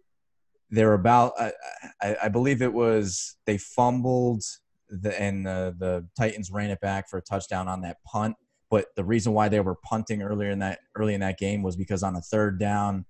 they're 0.70 0.94
about, 0.94 1.34
I, 1.40 1.54
I, 2.02 2.18
I 2.24 2.28
believe 2.30 2.62
it 2.62 2.74
was 2.74 3.38
they 3.46 3.58
fumbled 3.58 4.44
the, 4.90 5.20
and 5.20 5.48
uh, 5.48 5.72
the 5.78 6.06
Titans 6.18 6.52
ran 6.52 6.72
it 6.72 6.82
back 6.82 7.10
for 7.10 7.18
a 7.18 7.22
touchdown 7.22 7.68
on 7.68 7.82
that 7.82 7.98
punt. 8.06 8.36
But 8.70 8.88
the 8.96 9.04
reason 9.04 9.34
why 9.34 9.50
they 9.50 9.60
were 9.60 9.76
punting 9.84 10.22
earlier 10.22 10.52
in 10.52 10.60
that 10.60 10.80
early 10.96 11.14
in 11.14 11.22
that 11.22 11.38
game 11.40 11.64
was 11.64 11.76
because 11.76 12.04
on 12.04 12.16
a 12.16 12.22
third 12.22 12.60
down, 12.60 13.06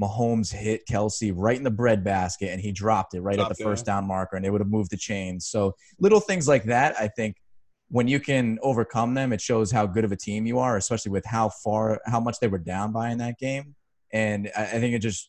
Mahomes 0.00 0.52
hit 0.52 0.82
Kelce 0.88 1.32
right 1.34 1.56
in 1.56 1.64
the 1.64 1.70
breadbasket 1.70 2.48
and 2.50 2.60
he 2.60 2.72
dropped 2.72 3.14
it 3.14 3.20
right 3.20 3.36
Dropped 3.36 3.50
at 3.52 3.56
the 3.58 3.62
it. 3.62 3.66
first 3.66 3.84
down 3.84 4.06
marker 4.06 4.36
and 4.36 4.46
it 4.46 4.50
would 4.50 4.60
have 4.60 4.70
moved 4.70 4.90
the 4.90 4.96
chains. 4.96 5.46
So 5.46 5.74
little 5.98 6.20
things 6.20 6.46
like 6.48 6.64
that, 6.64 6.94
I 6.98 7.08
think 7.08 7.36
when 7.88 8.08
you 8.08 8.20
can 8.20 8.58
overcome 8.62 9.12
them, 9.14 9.32
it 9.32 9.40
shows 9.40 9.70
how 9.70 9.86
good 9.86 10.04
of 10.04 10.12
a 10.12 10.16
team 10.16 10.46
you 10.46 10.58
are, 10.58 10.76
especially 10.78 11.10
with 11.12 11.26
how 11.26 11.50
far, 11.50 12.00
how 12.06 12.20
much 12.20 12.38
they 12.40 12.48
were 12.48 12.58
down 12.58 12.92
by 12.92 13.10
in 13.10 13.18
that 13.18 13.38
game. 13.38 13.74
And 14.12 14.50
I, 14.56 14.62
I 14.62 14.80
think 14.80 14.94
it 14.94 15.00
just 15.00 15.28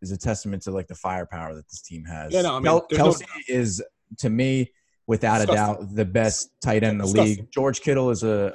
is 0.00 0.10
a 0.10 0.16
testament 0.16 0.62
to 0.62 0.70
like 0.70 0.86
the 0.86 0.94
firepower 0.94 1.54
that 1.54 1.68
this 1.68 1.82
team 1.82 2.04
has. 2.04 2.32
Yeah, 2.32 2.42
no, 2.42 2.52
I 2.52 2.60
mean, 2.60 2.64
Kel- 2.64 2.86
there's 2.88 3.00
no 3.00 3.10
Kelce 3.10 3.24
is 3.48 3.82
to 4.18 4.30
me, 4.30 4.70
without 5.06 5.42
a 5.42 5.46
doubt, 5.46 5.94
the 5.94 6.04
best 6.04 6.50
tight 6.64 6.82
end 6.82 6.92
in 6.92 6.98
the 6.98 7.04
Disgusting. 7.04 7.36
league. 7.36 7.48
George 7.52 7.80
Kittle 7.82 8.08
is 8.10 8.22
a 8.22 8.54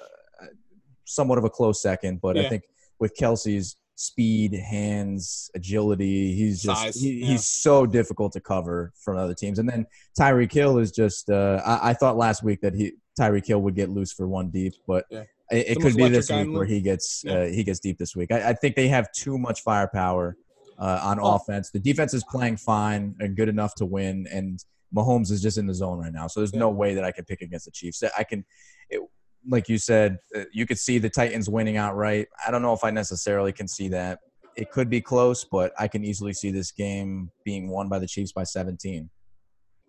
somewhat 1.07 1.37
of 1.37 1.43
a 1.43 1.49
close 1.49 1.81
second, 1.81 2.21
but 2.21 2.37
I 2.37 2.47
think 2.49 2.63
with 2.99 3.15
Kelce's 3.17 3.75
speed, 3.95 4.53
hands, 4.53 5.49
agility, 5.55 6.35
he's 6.35 6.61
just 6.61 6.81
Size, 6.81 7.01
he, 7.01 7.13
yeah. 7.13 7.27
he's 7.27 7.45
so 7.45 7.85
difficult 7.85 8.31
to 8.33 8.39
cover 8.39 8.93
from 9.03 9.17
other 9.17 9.33
teams. 9.33 9.57
And 9.59 9.67
then 9.67 9.87
Tyreek 10.19 10.51
Hill 10.51 10.77
is 10.77 10.91
just 10.91 11.29
uh, 11.29 11.61
I, 11.65 11.89
I 11.89 11.93
thought 11.93 12.15
last 12.15 12.43
week 12.43 12.61
that 12.61 12.75
he 12.75 12.93
Tyreek 13.19 13.47
Hill 13.47 13.59
would 13.63 13.75
get 13.75 13.89
loose 13.89 14.13
for 14.13 14.27
one 14.27 14.49
deep, 14.49 14.73
but 14.85 15.05
Yeah. 15.09 15.23
it, 15.49 15.69
it 15.69 15.81
could 15.81 15.95
be 15.95 16.07
this 16.09 16.29
week 16.29 16.51
where 16.53 16.65
he 16.65 16.79
gets 16.81 17.23
Yeah. 17.25 17.33
uh, 17.33 17.45
he 17.47 17.63
gets 17.63 17.79
deep 17.79 17.97
this 17.97 18.15
week. 18.15 18.31
I, 18.31 18.49
I 18.49 18.53
think 18.53 18.75
they 18.75 18.87
have 18.89 19.11
too 19.13 19.37
much 19.39 19.61
firepower 19.61 20.37
uh, 20.77 20.99
on 21.01 21.19
Oh. 21.19 21.33
offense. 21.35 21.71
The 21.71 21.79
defense 21.79 22.13
is 22.13 22.23
playing 22.29 22.57
fine 22.57 23.15
and 23.19 23.35
good 23.35 23.49
enough 23.49 23.73
to 23.75 23.85
win, 23.85 24.27
and 24.31 24.63
Mahomes 24.95 25.31
is 25.31 25.41
just 25.41 25.57
in 25.57 25.65
the 25.65 25.73
zone 25.73 25.97
right 25.97 26.13
now. 26.13 26.27
So 26.27 26.39
there's 26.41 26.53
Yeah. 26.53 26.59
no 26.59 26.69
way 26.69 26.93
that 26.93 27.03
I 27.03 27.11
can 27.11 27.25
pick 27.25 27.41
against 27.41 27.65
the 27.65 27.71
Chiefs. 27.71 28.03
I 28.15 28.23
can, 28.23 28.45
it, 28.91 29.01
like 29.49 29.69
you 29.69 29.77
said, 29.77 30.17
uh, 30.35 30.43
you 30.51 30.65
could 30.65 30.77
see 30.77 30.97
the 30.97 31.09
Titans 31.09 31.49
winning 31.49 31.77
outright. 31.77 32.27
I 32.45 32.51
don't 32.51 32.61
know 32.61 32.73
if 32.73 32.83
I 32.83 32.91
necessarily 32.91 33.51
can 33.51 33.67
see 33.67 33.87
that. 33.89 34.19
It 34.55 34.71
could 34.71 34.89
be 34.89 35.01
close, 35.01 35.43
but 35.43 35.71
I 35.77 35.87
can 35.87 36.03
easily 36.03 36.33
see 36.33 36.51
this 36.51 36.71
game 36.71 37.31
being 37.45 37.69
won 37.69 37.89
by 37.89 37.99
the 37.99 38.07
Chiefs 38.07 38.31
by 38.31 38.43
17. 38.43 39.09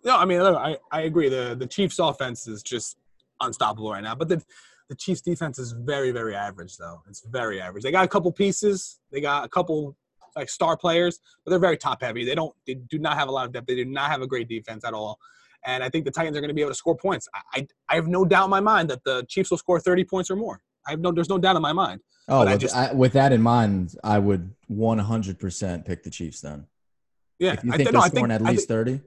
No, 0.05 0.17
I 0.17 0.25
mean, 0.25 0.43
look, 0.43 0.57
I, 0.57 0.77
I 0.93 1.03
agree. 1.03 1.29
The 1.29 1.57
the 1.59 1.67
Chiefs' 1.67 1.99
offense 1.99 2.47
is 2.47 2.63
just 2.63 2.99
unstoppable 3.41 3.91
right 3.91 4.03
now, 4.03 4.15
but 4.15 4.29
the 4.29 4.43
the 4.89 4.95
Chiefs' 4.95 5.21
defense 5.21 5.59
is 5.59 5.73
very, 5.73 6.13
very 6.13 6.35
average, 6.35 6.77
though. 6.77 7.03
It's 7.09 7.23
very 7.27 7.61
average. 7.61 7.83
They 7.83 7.93
got 7.93 8.05
a 8.05 8.09
couple 8.09 8.33
pieces. 8.33 9.01
They 9.13 9.21
got 9.21 9.45
a 9.45 9.49
couple 9.49 9.97
like 10.37 10.49
star 10.49 10.77
players, 10.77 11.21
but 11.45 11.51
they're 11.51 11.59
very 11.59 11.77
top 11.77 12.03
heavy. 12.03 12.25
They 12.25 12.35
don't. 12.35 12.55
They 12.67 12.75
do 12.75 12.99
not 12.99 13.17
have 13.17 13.29
a 13.29 13.33
lot 13.33 13.47
of 13.47 13.53
depth. 13.53 13.67
They 13.67 13.77
do 13.77 13.85
not 13.85 14.11
have 14.11 14.23
a 14.23 14.27
great 14.27 14.49
defense 14.49 14.85
at 14.85 14.95
all. 14.95 15.19
And 15.67 15.83
I 15.83 15.89
think 15.89 16.05
the 16.05 16.11
Titans 16.11 16.37
are 16.37 16.41
going 16.41 16.49
to 16.49 16.55
be 16.55 16.61
able 16.63 16.71
to 16.71 16.75
score 16.77 16.97
points. 16.97 17.29
I, 17.35 17.41
I 17.61 17.67
I 17.91 17.95
have 17.97 18.07
no 18.07 18.25
doubt 18.25 18.45
in 18.45 18.51
my 18.51 18.61
mind 18.61 18.89
that 18.91 19.03
the 19.05 19.25
Chiefs 19.29 19.51
will 19.51 19.59
score 19.59 19.81
30 19.81 20.05
points 20.05 20.31
or 20.31 20.37
more. 20.37 20.61
I 20.87 20.91
have 20.93 21.01
no. 21.01 21.11
There's 21.13 21.29
no 21.29 21.39
doubt 21.39 21.57
in 21.57 21.63
my 21.63 21.73
mind. 21.73 22.01
Oh, 22.29 22.45
with, 22.45 22.61
just- 22.61 22.77
I, 22.77 22.93
with 22.93 23.13
that 23.15 23.33
in 23.33 23.41
mind, 23.43 23.95
I 24.05 24.19
would 24.19 24.55
100% 24.71 25.85
pick 25.87 26.03
the 26.03 26.11
Chiefs 26.11 26.41
then. 26.43 26.67
Yeah, 27.39 27.53
If 27.55 27.65
you 27.65 27.73
I 27.73 27.77
think 27.77 27.89
thi- 27.89 27.93
they're 27.93 27.93
no, 27.93 28.07
scoring 28.07 28.29
think- 28.29 28.31
at 28.33 28.43
least 28.43 28.69
think- 28.69 28.87
30, 28.87 29.01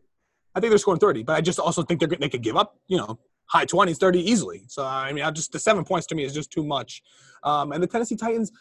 I 0.56 0.60
think 0.60 0.72
they're 0.72 0.78
scoring 0.78 1.00
30, 1.00 1.24
but 1.24 1.34
I 1.36 1.42
just 1.42 1.60
also 1.60 1.82
think 1.84 2.00
they're 2.00 2.10
they 2.10 2.30
could 2.30 2.42
give 2.44 2.58
up, 2.58 2.78
you 2.88 2.98
know, 2.98 3.20
high 3.46 3.66
20s, 3.66 3.98
30 3.98 4.20
easily. 4.20 4.64
So 4.68 4.84
I 4.86 5.14
mean, 5.14 5.24
I 5.24 5.32
just 5.32 5.52
the 5.52 5.60
seven 5.60 5.84
points 5.86 6.08
to 6.08 6.16
me 6.16 6.24
is 6.24 6.34
just 6.34 6.52
too 6.52 6.64
much. 6.64 7.02
Um, 7.44 7.72
and 7.72 7.82
the 7.82 7.88
Tennessee 7.88 8.16
Titans, 8.18 8.52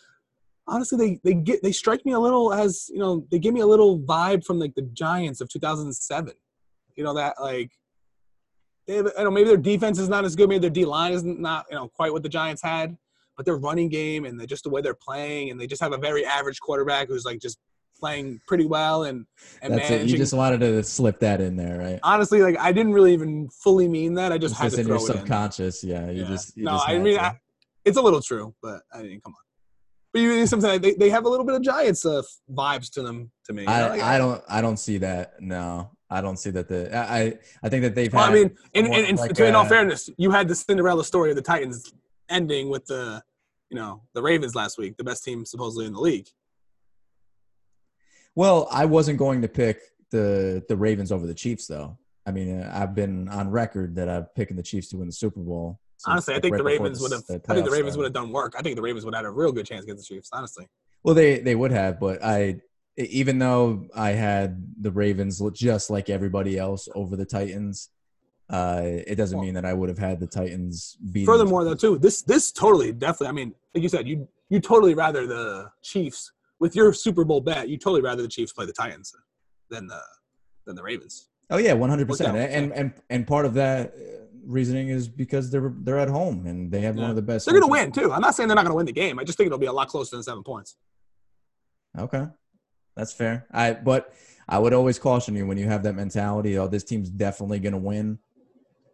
honestly, 0.68 0.96
they 0.98 1.20
they 1.24 1.34
get 1.34 1.62
they 1.62 1.72
strike 1.72 2.04
me 2.06 2.12
a 2.12 2.18
little 2.20 2.52
as 2.52 2.88
you 2.92 2.98
know 2.98 3.26
they 3.30 3.38
give 3.38 3.54
me 3.54 3.60
a 3.60 3.66
little 3.66 3.98
vibe 3.98 4.44
from 4.44 4.58
like 4.58 4.74
the 4.74 4.82
Giants 4.82 5.40
of 5.40 5.48
2007. 5.48 6.32
You 6.96 7.04
know 7.04 7.14
that 7.14 7.40
like. 7.40 7.72
They 8.90 8.96
have, 8.96 9.12
I 9.16 9.22
know 9.22 9.30
maybe 9.30 9.46
their 9.46 9.56
defense 9.56 10.00
is 10.00 10.08
not 10.08 10.24
as 10.24 10.34
good. 10.34 10.48
Maybe 10.48 10.58
their 10.58 10.70
D 10.70 10.84
line 10.84 11.12
is 11.12 11.22
not 11.22 11.66
you 11.70 11.76
know 11.76 11.88
quite 11.88 12.12
what 12.12 12.24
the 12.24 12.28
Giants 12.28 12.60
had, 12.60 12.96
but 13.36 13.46
their 13.46 13.56
running 13.56 13.88
game 13.88 14.24
and 14.24 14.38
the, 14.38 14.46
just 14.46 14.64
the 14.64 14.70
way 14.70 14.80
they're 14.80 14.94
playing, 14.94 15.50
and 15.50 15.60
they 15.60 15.68
just 15.68 15.80
have 15.80 15.92
a 15.92 15.98
very 15.98 16.26
average 16.26 16.58
quarterback 16.60 17.06
who's 17.06 17.24
like 17.24 17.38
just 17.40 17.58
playing 17.98 18.40
pretty 18.48 18.66
well 18.66 19.04
and 19.04 19.26
and 19.62 19.74
that's 19.74 19.90
it. 19.90 20.08
You 20.08 20.16
just 20.16 20.32
wanted 20.32 20.58
to 20.60 20.82
slip 20.82 21.20
that 21.20 21.40
in 21.40 21.54
there, 21.54 21.78
right? 21.78 22.00
honestly, 22.02 22.42
like 22.42 22.58
I 22.58 22.72
didn't 22.72 22.92
really 22.92 23.12
even 23.12 23.48
fully 23.50 23.86
mean 23.86 24.14
that. 24.14 24.32
I 24.32 24.38
just 24.38 24.52
It's 24.54 24.60
had 24.60 24.64
just 24.66 24.74
to 24.76 24.80
in 24.80 24.86
throw 24.88 24.98
your 24.98 25.06
it 25.08 25.12
in. 25.12 25.18
subconscious. 25.20 25.84
Yeah, 25.84 26.10
you 26.10 26.22
Yeah. 26.22 26.28
just 26.28 26.56
you 26.56 26.64
no, 26.64 26.72
just 26.72 26.88
I 26.88 26.98
mean. 26.98 27.18
I, 27.18 27.38
it's 27.84 27.96
a 27.96 28.02
little 28.02 28.20
true, 28.20 28.54
but 28.62 28.82
I 28.92 29.02
mean, 29.02 29.20
come 29.20 29.32
on. 29.32 29.44
But 30.12 30.22
you 30.22 30.46
sometimes 30.46 30.80
they, 30.80 30.94
they 30.94 31.10
have 31.10 31.24
a 31.24 31.28
little 31.28 31.46
bit 31.46 31.54
of 31.54 31.62
Giants 31.62 32.04
uh, 32.04 32.22
vibes 32.52 32.90
to 32.94 33.02
them 33.02 33.30
to 33.44 33.52
me. 33.52 33.64
I, 33.66 33.88
like, 33.88 34.02
I 34.02 34.18
don't 34.18 34.42
I 34.48 34.60
don't 34.60 34.76
see 34.78 34.98
that. 34.98 35.40
No, 35.40 35.90
I 36.10 36.20
don't 36.20 36.36
see 36.38 36.50
that. 36.50 36.68
The 36.68 36.94
I 36.96 37.38
I- 37.62 37.68
think 37.68 37.82
that 37.82 37.94
they've 37.94 38.12
Well, 38.12 38.24
had. 38.24 38.32
I 38.32 38.34
mean, 38.34 38.56
in, 38.74 38.86
in, 38.86 39.04
in, 39.04 39.16
like 39.16 39.32
to, 39.34 39.46
in 39.46 39.54
all 39.54 39.64
fairness, 39.64 40.10
you 40.16 40.30
had 40.30 40.48
the 40.48 40.54
Cinderella 40.54 41.04
story 41.04 41.30
of 41.30 41.36
the 41.36 41.42
Titans 41.42 41.92
ending 42.28 42.68
with 42.68 42.86
the, 42.86 43.22
you 43.70 43.76
know, 43.76 44.02
the 44.14 44.22
Ravens 44.22 44.54
last 44.54 44.78
week, 44.78 44.96
the 44.96 45.04
best 45.04 45.22
team 45.24 45.44
supposedly 45.44 45.86
in 45.86 45.92
the 45.92 46.00
league. 46.00 46.26
Well, 48.34 48.68
I 48.70 48.84
wasn't 48.86 49.18
going 49.18 49.42
to 49.42 49.48
pick 49.48 49.80
the 50.10 50.64
the 50.68 50.76
Ravens 50.76 51.12
over 51.12 51.26
the 51.26 51.34
Chiefs, 51.34 51.66
though. 51.66 51.98
I 52.26 52.32
mean, 52.32 52.60
uh, 52.60 52.70
I've 52.74 52.94
been 52.94 53.28
on 53.28 53.50
record 53.50 53.94
that 53.96 54.08
I've 54.08 54.34
picking 54.34 54.56
the 54.56 54.62
Chiefs 54.62 54.88
to 54.88 54.96
win 54.96 55.06
the 55.06 55.12
Super 55.12 55.40
Bowl. 55.40 55.80
Honestly, 56.06 56.34
I 56.34 56.40
think 56.40 56.54
right 56.54 56.58
the 56.58 56.64
Ravens 56.64 57.00
would 57.00 57.12
have. 57.12 57.22
I 57.28 57.54
think 57.54 57.66
the 57.66 57.70
Ravens 57.70 57.96
would 57.96 58.04
have 58.04 58.12
done 58.12 58.32
work. 58.32 58.54
I 58.58 58.62
think 58.62 58.76
the 58.76 58.82
Ravens 58.82 59.04
would 59.04 59.14
have 59.14 59.24
had 59.24 59.28
a 59.28 59.32
real 59.32 59.52
good 59.52 59.66
chance 59.66 59.84
against 59.84 60.08
the 60.08 60.14
Chiefs. 60.14 60.30
Honestly. 60.32 60.66
Well, 61.02 61.14
they 61.14 61.40
they 61.40 61.54
would 61.54 61.72
have, 61.72 62.00
but 62.00 62.22
I 62.24 62.60
even 62.96 63.38
though 63.38 63.86
I 63.94 64.10
had 64.10 64.66
the 64.80 64.90
Ravens 64.90 65.40
look 65.40 65.54
just 65.54 65.90
like 65.90 66.10
everybody 66.10 66.58
else 66.58 66.88
over 66.94 67.16
the 67.16 67.24
Titans, 67.24 67.90
uh, 68.50 68.82
it 68.84 69.14
doesn't 69.14 69.38
Well- 69.38 69.44
mean 69.44 69.54
that 69.54 69.64
I 69.64 69.72
would 69.72 69.88
have 69.88 69.98
had 69.98 70.20
the 70.20 70.26
Titans 70.26 70.96
beat. 71.12 71.26
Furthermore, 71.26 71.64
though, 71.64 71.74
too, 71.74 71.98
this 71.98 72.22
this 72.22 72.52
totally 72.52 72.92
definitely. 72.92 73.28
I 73.28 73.32
mean, 73.32 73.54
like 73.74 73.82
you 73.82 73.88
said, 73.88 74.08
you 74.08 74.28
you 74.48 74.60
totally 74.60 74.94
rather 74.94 75.26
the 75.26 75.70
Chiefs 75.82 76.32
with 76.58 76.74
your 76.74 76.92
Super 76.92 77.24
Bowl 77.24 77.40
bet. 77.40 77.68
You 77.68 77.78
totally 77.78 78.02
rather 78.02 78.22
the 78.22 78.28
Chiefs 78.28 78.52
play 78.52 78.66
the 78.66 78.72
Titans 78.72 79.14
than 79.70 79.86
the 79.86 80.00
than 80.66 80.74
the 80.76 80.82
Ravens. 80.82 81.28
Oh 81.48 81.58
yeah, 81.58 81.72
one 81.72 81.90
hundred 81.90 82.08
percent. 82.08 82.36
And 82.36 82.72
and 82.72 82.92
and 83.08 83.26
part 83.26 83.46
of 83.46 83.54
that 83.54 83.94
uh, 83.94 84.24
reasoning 84.44 84.88
is 84.88 85.08
because 85.08 85.50
they're 85.50 85.72
they're 85.78 85.98
at 85.98 86.08
home 86.08 86.46
and 86.46 86.70
they 86.72 86.80
have 86.80 86.96
one 86.96 87.10
of 87.10 87.16
the 87.16 87.22
best. 87.22 87.46
They're 87.46 87.54
going 87.54 87.64
to 87.64 87.70
win 87.70 87.92
too. 87.92 88.12
I'm 88.12 88.20
not 88.20 88.34
saying 88.34 88.48
they're 88.48 88.56
not 88.56 88.62
going 88.64 88.72
to 88.72 88.76
win 88.76 88.86
the 88.86 88.92
game. 88.92 89.18
I 89.18 89.24
just 89.24 89.38
think 89.38 89.46
it'll 89.46 89.58
be 89.58 89.66
a 89.66 89.72
lot 89.72 89.88
closer 89.88 90.16
than 90.16 90.22
seven 90.22 90.42
points. 90.42 90.76
Okay, 91.98 92.26
that's 93.00 93.12
fair. 93.12 93.46
I 93.50 93.72
but 93.72 94.14
I 94.46 94.58
would 94.58 94.74
always 94.74 94.98
caution 94.98 95.34
you 95.34 95.46
when 95.46 95.56
you 95.56 95.66
have 95.66 95.82
that 95.84 95.94
mentality. 95.94 96.58
Oh, 96.58 96.68
this 96.68 96.84
team's 96.84 97.08
definitely 97.08 97.58
going 97.58 97.72
to 97.72 97.78
win. 97.78 98.18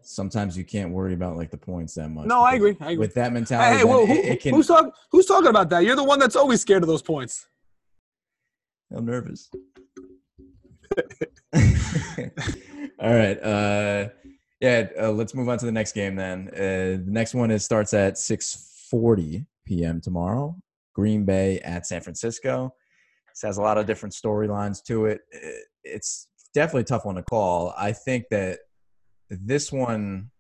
Sometimes 0.03 0.57
you 0.57 0.65
can't 0.65 0.93
worry 0.93 1.15
about 1.15 1.37
like 1.37 1.51
the 1.51 1.57
points 1.57 1.95
that 1.95 2.09
much. 2.09 2.27
No, 2.27 2.41
I 2.41 2.55
agree. 2.55 2.77
I 2.81 2.93
agree. 2.93 2.99
With 2.99 3.15
that 3.15 3.33
mentality, 3.33 3.79
Hey, 3.79 3.87
hey 3.87 3.93
it, 3.93 4.07
who, 4.07 4.13
it 4.13 4.41
can. 4.41 4.55
who's 4.55 4.69
talking? 4.69 4.93
Who's 5.11 5.27
talking 5.27 5.49
about 5.49 5.69
that? 5.71 5.85
You're 5.85 5.97
the 5.97 6.05
one 6.05 6.21
that's 6.21 6.37
always 6.37 6.61
scared 6.61 6.85
of 6.85 6.89
those 6.89 7.03
points. 7.03 7.47
I'm 8.95 9.05
nervous. 9.05 9.51
All 13.01 13.13
right. 13.13 13.43
Uh, 13.43 14.09
yeah, 14.61 14.87
uh, 15.01 15.11
let's 15.11 15.35
move 15.35 15.49
on 15.49 15.59
to 15.59 15.67
the 15.67 15.73
next 15.73 15.93
game 15.93 16.15
then. 16.15 16.49
Uh, 16.53 17.03
the 17.05 17.11
next 17.11 17.35
one 17.35 17.51
is 17.51 17.65
starts 17.65 17.93
at 17.93 18.15
6:40 18.15 19.47
p.m. 19.65 20.01
tomorrow. 20.01 20.57
Green 20.95 21.25
Bay 21.25 21.59
at 21.61 21.87
San 21.87 22.01
Francisco. 22.01 22.73
This 23.37 23.43
has 23.43 23.59
a 23.59 23.63
lot 23.63 23.77
of 23.77 23.85
different 23.85 24.15
storylines 24.15 24.83
to 24.85 25.05
it. 25.05 25.21
It's 25.85 26.29
definitely 26.55 26.83
a 26.83 26.85
tough 26.85 27.05
one 27.05 27.17
to 27.17 27.23
call. 27.23 27.75
I 27.77 27.93
think 27.93 28.25
that 28.31 28.61
this 29.29 29.71
one 29.71 30.31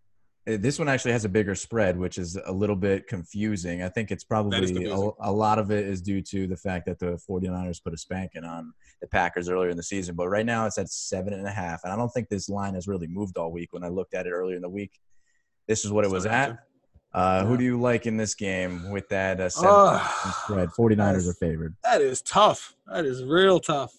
this 0.46 0.78
one 0.78 0.88
actually 0.88 1.10
has 1.10 1.24
a 1.24 1.28
bigger 1.28 1.56
spread, 1.56 1.98
which 1.98 2.18
is 2.18 2.38
a 2.46 2.52
little 2.52 2.76
bit 2.76 3.08
confusing. 3.08 3.82
I 3.82 3.88
think 3.88 4.12
it's 4.12 4.22
probably 4.22 4.86
a, 4.86 5.10
a, 5.20 5.32
lot 5.32 5.58
of 5.58 5.72
it 5.72 5.84
is 5.84 6.00
due 6.00 6.22
to 6.22 6.46
the 6.46 6.56
fact 6.56 6.86
that 6.86 7.00
the 7.00 7.18
49ers 7.28 7.82
put 7.82 7.92
a 7.92 7.96
spanking 7.96 8.44
on 8.44 8.72
the 9.00 9.08
Packers 9.08 9.48
earlier 9.48 9.70
in 9.70 9.76
the 9.76 9.82
season. 9.82 10.14
But 10.14 10.28
right 10.28 10.46
now 10.46 10.64
it's 10.64 10.78
at 10.78 10.88
seven 10.88 11.32
and 11.32 11.48
a 11.48 11.50
half. 11.50 11.82
And 11.82 11.92
I 11.92 11.96
don't 11.96 12.10
think 12.10 12.28
this 12.28 12.48
line 12.48 12.74
has 12.74 12.86
really 12.86 13.08
moved 13.08 13.36
all 13.38 13.50
week. 13.50 13.72
When 13.72 13.82
I 13.82 13.88
looked 13.88 14.14
at 14.14 14.28
it 14.28 14.30
earlier 14.30 14.54
in 14.54 14.62
the 14.62 14.68
week, 14.68 14.92
this 15.66 15.84
is 15.84 15.90
what 15.90 16.04
it 16.04 16.12
was 16.12 16.26
at. 16.26 16.60
Uh, 17.16 17.46
Who 17.46 17.56
do 17.56 17.64
you 17.64 17.80
like 17.80 18.04
in 18.04 18.18
this 18.18 18.34
game 18.34 18.90
with 18.90 19.08
that 19.08 19.40
uh, 19.40 19.48
seven 19.48 19.70
uh, 19.70 20.06
spread? 20.44 20.68
49ers 20.68 21.26
are 21.26 21.32
favored. 21.32 21.74
That 21.82 22.02
is 22.02 22.20
tough. 22.20 22.74
That 22.92 23.06
is 23.06 23.24
real 23.24 23.58
tough. 23.58 23.94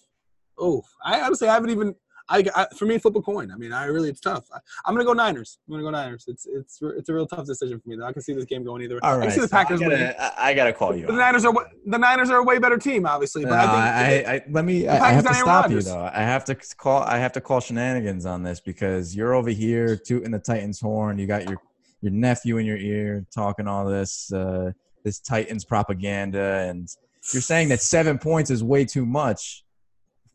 Oh, 0.56 0.84
I 1.04 1.20
honestly 1.20 1.48
I 1.48 1.54
haven't 1.54 1.70
even 1.70 1.96
I, 2.28 2.44
I, 2.54 2.66
for 2.76 2.84
me 2.84 2.98
flip 2.98 3.16
a 3.16 3.22
coin. 3.22 3.50
I 3.50 3.56
mean, 3.56 3.72
I 3.72 3.86
really 3.86 4.08
it's 4.10 4.20
tough. 4.20 4.44
I, 4.52 4.58
am 4.88 4.94
gonna 4.94 5.04
go 5.04 5.14
Niners. 5.14 5.58
I'm 5.66 5.72
gonna 5.72 5.82
go 5.82 5.90
Niners. 5.90 6.26
It's 6.28 6.46
it's 6.46 6.78
it's 6.80 7.08
a 7.08 7.14
real 7.14 7.26
tough 7.26 7.44
decision 7.46 7.80
for 7.80 7.88
me. 7.88 7.96
Though. 7.96 8.04
I 8.04 8.12
can 8.12 8.22
see 8.22 8.34
this 8.34 8.44
game 8.44 8.62
going 8.64 8.82
either 8.82 8.96
way. 8.96 9.00
All 9.02 9.18
right, 9.18 9.22
I 9.22 9.26
can 9.26 9.34
see 9.34 9.40
the 9.40 9.48
Packers 9.48 9.80
so 9.80 9.86
I, 9.86 9.88
gotta, 9.88 10.42
I, 10.42 10.54
gotta 10.54 10.72
call 10.72 10.94
you. 10.94 11.06
The 11.06 11.14
Niners 11.14 11.44
are 11.44 11.54
the 11.86 11.98
Niners 11.98 12.30
are 12.30 12.38
a 12.38 12.44
way 12.44 12.58
better 12.58 12.78
team, 12.78 13.06
obviously. 13.06 13.44
But 13.44 13.50
no, 13.50 13.56
I 13.56 14.06
think 14.08 14.28
I, 14.28 14.34
I, 14.34 14.42
let 14.50 14.64
me. 14.64 14.86
I 14.86 15.10
have 15.10 15.26
to 15.26 15.34
stop 15.34 15.64
Rodgers. 15.64 15.86
you 15.86 15.92
though. 15.92 16.10
I 16.12 16.20
have 16.20 16.44
to 16.44 16.54
call. 16.54 17.02
I 17.02 17.18
have 17.18 17.32
to 17.32 17.40
call 17.40 17.60
shenanigans 17.60 18.26
on 18.26 18.42
this 18.42 18.60
because 18.60 19.16
you're 19.16 19.34
over 19.34 19.50
here 19.50 19.96
tooting 19.96 20.30
the 20.30 20.38
Titans 20.38 20.80
horn. 20.80 21.18
You 21.18 21.26
got 21.26 21.48
your 21.48 21.58
your 22.00 22.12
nephew 22.12 22.58
in 22.58 22.66
your 22.66 22.76
ear 22.76 23.26
talking 23.34 23.66
all 23.66 23.86
this 23.86 24.32
uh, 24.32 24.72
this 25.04 25.18
Titans 25.20 25.64
propaganda, 25.64 26.66
and 26.68 26.88
you're 27.32 27.42
saying 27.42 27.68
that 27.68 27.80
seven 27.80 28.18
points 28.18 28.50
is 28.50 28.62
way 28.62 28.84
too 28.84 29.06
much 29.06 29.64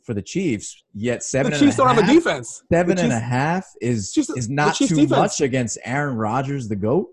for 0.03 0.13
the 0.13 0.21
Chiefs. 0.21 0.83
Yet 0.93 1.23
seven. 1.23 1.51
The 1.51 1.59
Chiefs 1.59 1.77
don't 1.77 1.87
half, 1.87 1.97
have 1.97 2.09
a 2.09 2.13
defense. 2.13 2.63
Seven 2.71 2.99
and 2.99 3.11
a 3.11 3.19
half 3.19 3.65
is 3.81 4.11
Chiefs, 4.11 4.29
is 4.31 4.49
not 4.49 4.75
too 4.75 4.87
defense. 4.87 5.09
much 5.09 5.41
against 5.41 5.77
Aaron 5.85 6.15
Rodgers, 6.15 6.67
the 6.67 6.75
goat. 6.75 7.09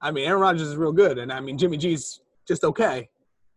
I 0.00 0.10
mean, 0.10 0.26
Aaron 0.26 0.40
Rodgers 0.40 0.68
is 0.68 0.76
real 0.76 0.92
good, 0.92 1.18
and 1.18 1.32
I 1.32 1.40
mean 1.40 1.58
Jimmy 1.58 1.76
G's 1.76 2.20
just 2.46 2.64
okay. 2.64 3.08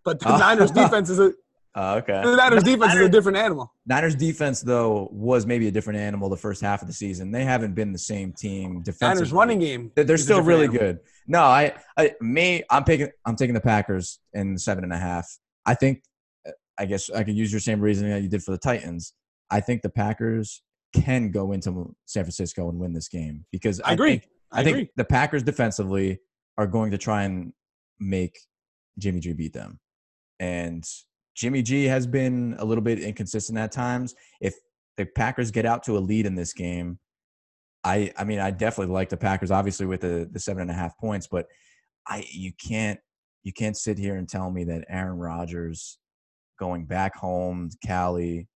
But 0.05 0.19
the 0.19 0.37
Niners 0.37 0.71
defense 0.71 1.09
is 1.09 1.19
a 1.19 1.33
uh, 1.75 2.01
okay. 2.03 2.21
The 2.23 2.35
Niners 2.35 2.63
defense 2.63 2.89
Niners, 2.89 3.01
is 3.01 3.07
a 3.07 3.11
different 3.11 3.37
animal. 3.37 3.73
Niners 3.85 4.15
defense 4.15 4.61
though 4.61 5.07
was 5.11 5.45
maybe 5.45 5.67
a 5.67 5.71
different 5.71 5.99
animal 5.99 6.29
the 6.29 6.37
first 6.37 6.61
half 6.61 6.81
of 6.81 6.87
the 6.87 6.93
season. 6.93 7.31
They 7.31 7.43
haven't 7.43 7.75
been 7.75 7.91
the 7.91 7.99
same 7.99 8.33
team 8.33 8.81
defensively. 8.81 9.15
Niners 9.15 9.33
running 9.33 9.59
game. 9.59 9.91
They're, 9.95 10.17
still 10.17 10.41
really 10.41 10.65
animal. 10.65 10.79
good. 10.79 10.99
No, 11.27 11.41
I, 11.41 11.73
I, 11.97 12.13
me, 12.21 12.63
I'm 12.69 12.83
taking, 12.83 13.09
I'm 13.25 13.35
taking 13.35 13.53
the 13.53 13.61
Packers 13.61 14.19
in 14.33 14.57
seven 14.57 14.83
and 14.83 14.93
a 14.93 14.97
half. 14.97 15.27
I 15.65 15.75
think 15.75 16.01
I 16.79 16.85
guess 16.85 17.09
I 17.09 17.23
could 17.23 17.35
use 17.35 17.51
your 17.51 17.59
same 17.59 17.81
reasoning 17.81 18.11
that 18.11 18.21
you 18.21 18.29
did 18.29 18.41
for 18.41 18.51
the 18.51 18.57
Titans. 18.57 19.13
I 19.51 19.59
think 19.59 19.81
the 19.81 19.89
Packers 19.89 20.63
can 20.93 21.29
go 21.29 21.51
into 21.51 21.95
San 22.05 22.23
Francisco 22.23 22.69
and 22.69 22.79
win 22.79 22.93
this 22.93 23.09
game 23.09 23.45
because 23.51 23.79
I, 23.81 23.89
I 23.89 23.93
agree. 23.93 24.11
Think, 24.11 24.29
I, 24.51 24.57
I 24.57 24.61
agree. 24.61 24.73
think 24.73 24.89
the 24.95 25.03
Packers 25.03 25.43
defensively 25.43 26.19
are 26.57 26.67
going 26.67 26.91
to 26.91 26.97
try 26.97 27.23
and 27.23 27.53
make 27.99 28.39
Jimmy 28.97 29.19
G 29.19 29.33
beat 29.33 29.53
them. 29.53 29.79
And 30.39 30.85
Jimmy 31.39 31.61
G 31.61 31.85
has 31.85 32.05
been 32.05 32.57
a 32.59 32.65
little 32.65 32.83
bit 32.83 32.99
inconsistent 32.99 33.57
at 33.57 33.71
times. 33.71 34.13
If 34.41 34.55
the 34.97 35.05
Packers 35.05 35.51
get 35.51 35.65
out 35.65 35.83
to 35.83 35.97
a 35.97 35.99
lead 35.99 36.25
in 36.25 36.35
this 36.35 36.51
game, 36.51 36.99
I 37.85 38.11
I 38.17 38.25
mean 38.25 38.39
I 38.39 38.51
definitely 38.51 38.93
like 38.93 39.07
the 39.07 39.15
Packers, 39.15 39.49
obviously 39.49 39.85
with 39.85 40.01
the 40.01 40.27
the 40.29 40.39
seven 40.39 40.63
and 40.63 40.71
a 40.71 40.73
half 40.73 40.97
points, 40.97 41.27
but 41.27 41.47
I 42.05 42.25
you 42.29 42.51
can't 42.61 42.99
you 43.43 43.53
can't 43.53 43.77
sit 43.77 43.97
here 43.97 44.17
and 44.17 44.27
tell 44.27 44.51
me 44.51 44.65
that 44.65 44.83
Aaron 44.89 45.17
Rodgers 45.17 45.97
going 46.59 46.83
back 46.85 47.15
home 47.15 47.69
to 47.69 47.77
Cali, 47.87 48.49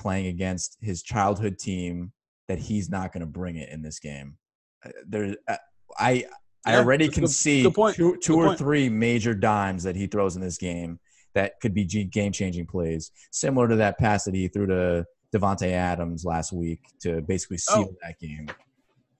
playing 0.00 0.26
against 0.26 0.78
his 0.80 1.04
childhood 1.04 1.56
team, 1.56 2.12
that 2.48 2.58
he's 2.58 2.90
not 2.90 3.12
going 3.12 3.20
to 3.20 3.26
bring 3.28 3.54
it 3.54 3.68
in 3.68 3.80
this 3.80 4.00
game. 4.00 4.38
Uh, 4.84 4.90
there, 5.06 5.36
uh, 5.46 5.56
I 6.00 6.24
I 6.64 6.78
already 6.78 7.06
can 7.06 7.22
good, 7.22 7.30
see 7.30 7.62
good 7.62 7.94
two, 7.94 8.16
two 8.16 8.34
or 8.40 8.46
point. 8.46 8.58
three 8.58 8.88
major 8.88 9.34
dimes 9.34 9.84
that 9.84 9.94
he 9.94 10.08
throws 10.08 10.34
in 10.34 10.42
this 10.42 10.58
game 10.58 10.98
that 11.36 11.60
could 11.60 11.74
be 11.74 11.84
game 11.84 12.32
changing 12.32 12.66
plays, 12.66 13.12
similar 13.30 13.68
to 13.68 13.76
that 13.76 13.98
pass 13.98 14.24
that 14.24 14.34
he 14.34 14.48
threw 14.48 14.66
to 14.66 15.04
Davante 15.34 15.70
Adams 15.70 16.24
last 16.24 16.50
week 16.50 16.80
to 17.02 17.20
basically 17.20 17.58
seal 17.58 17.90
oh. 17.90 17.96
that 18.02 18.18
game. 18.18 18.48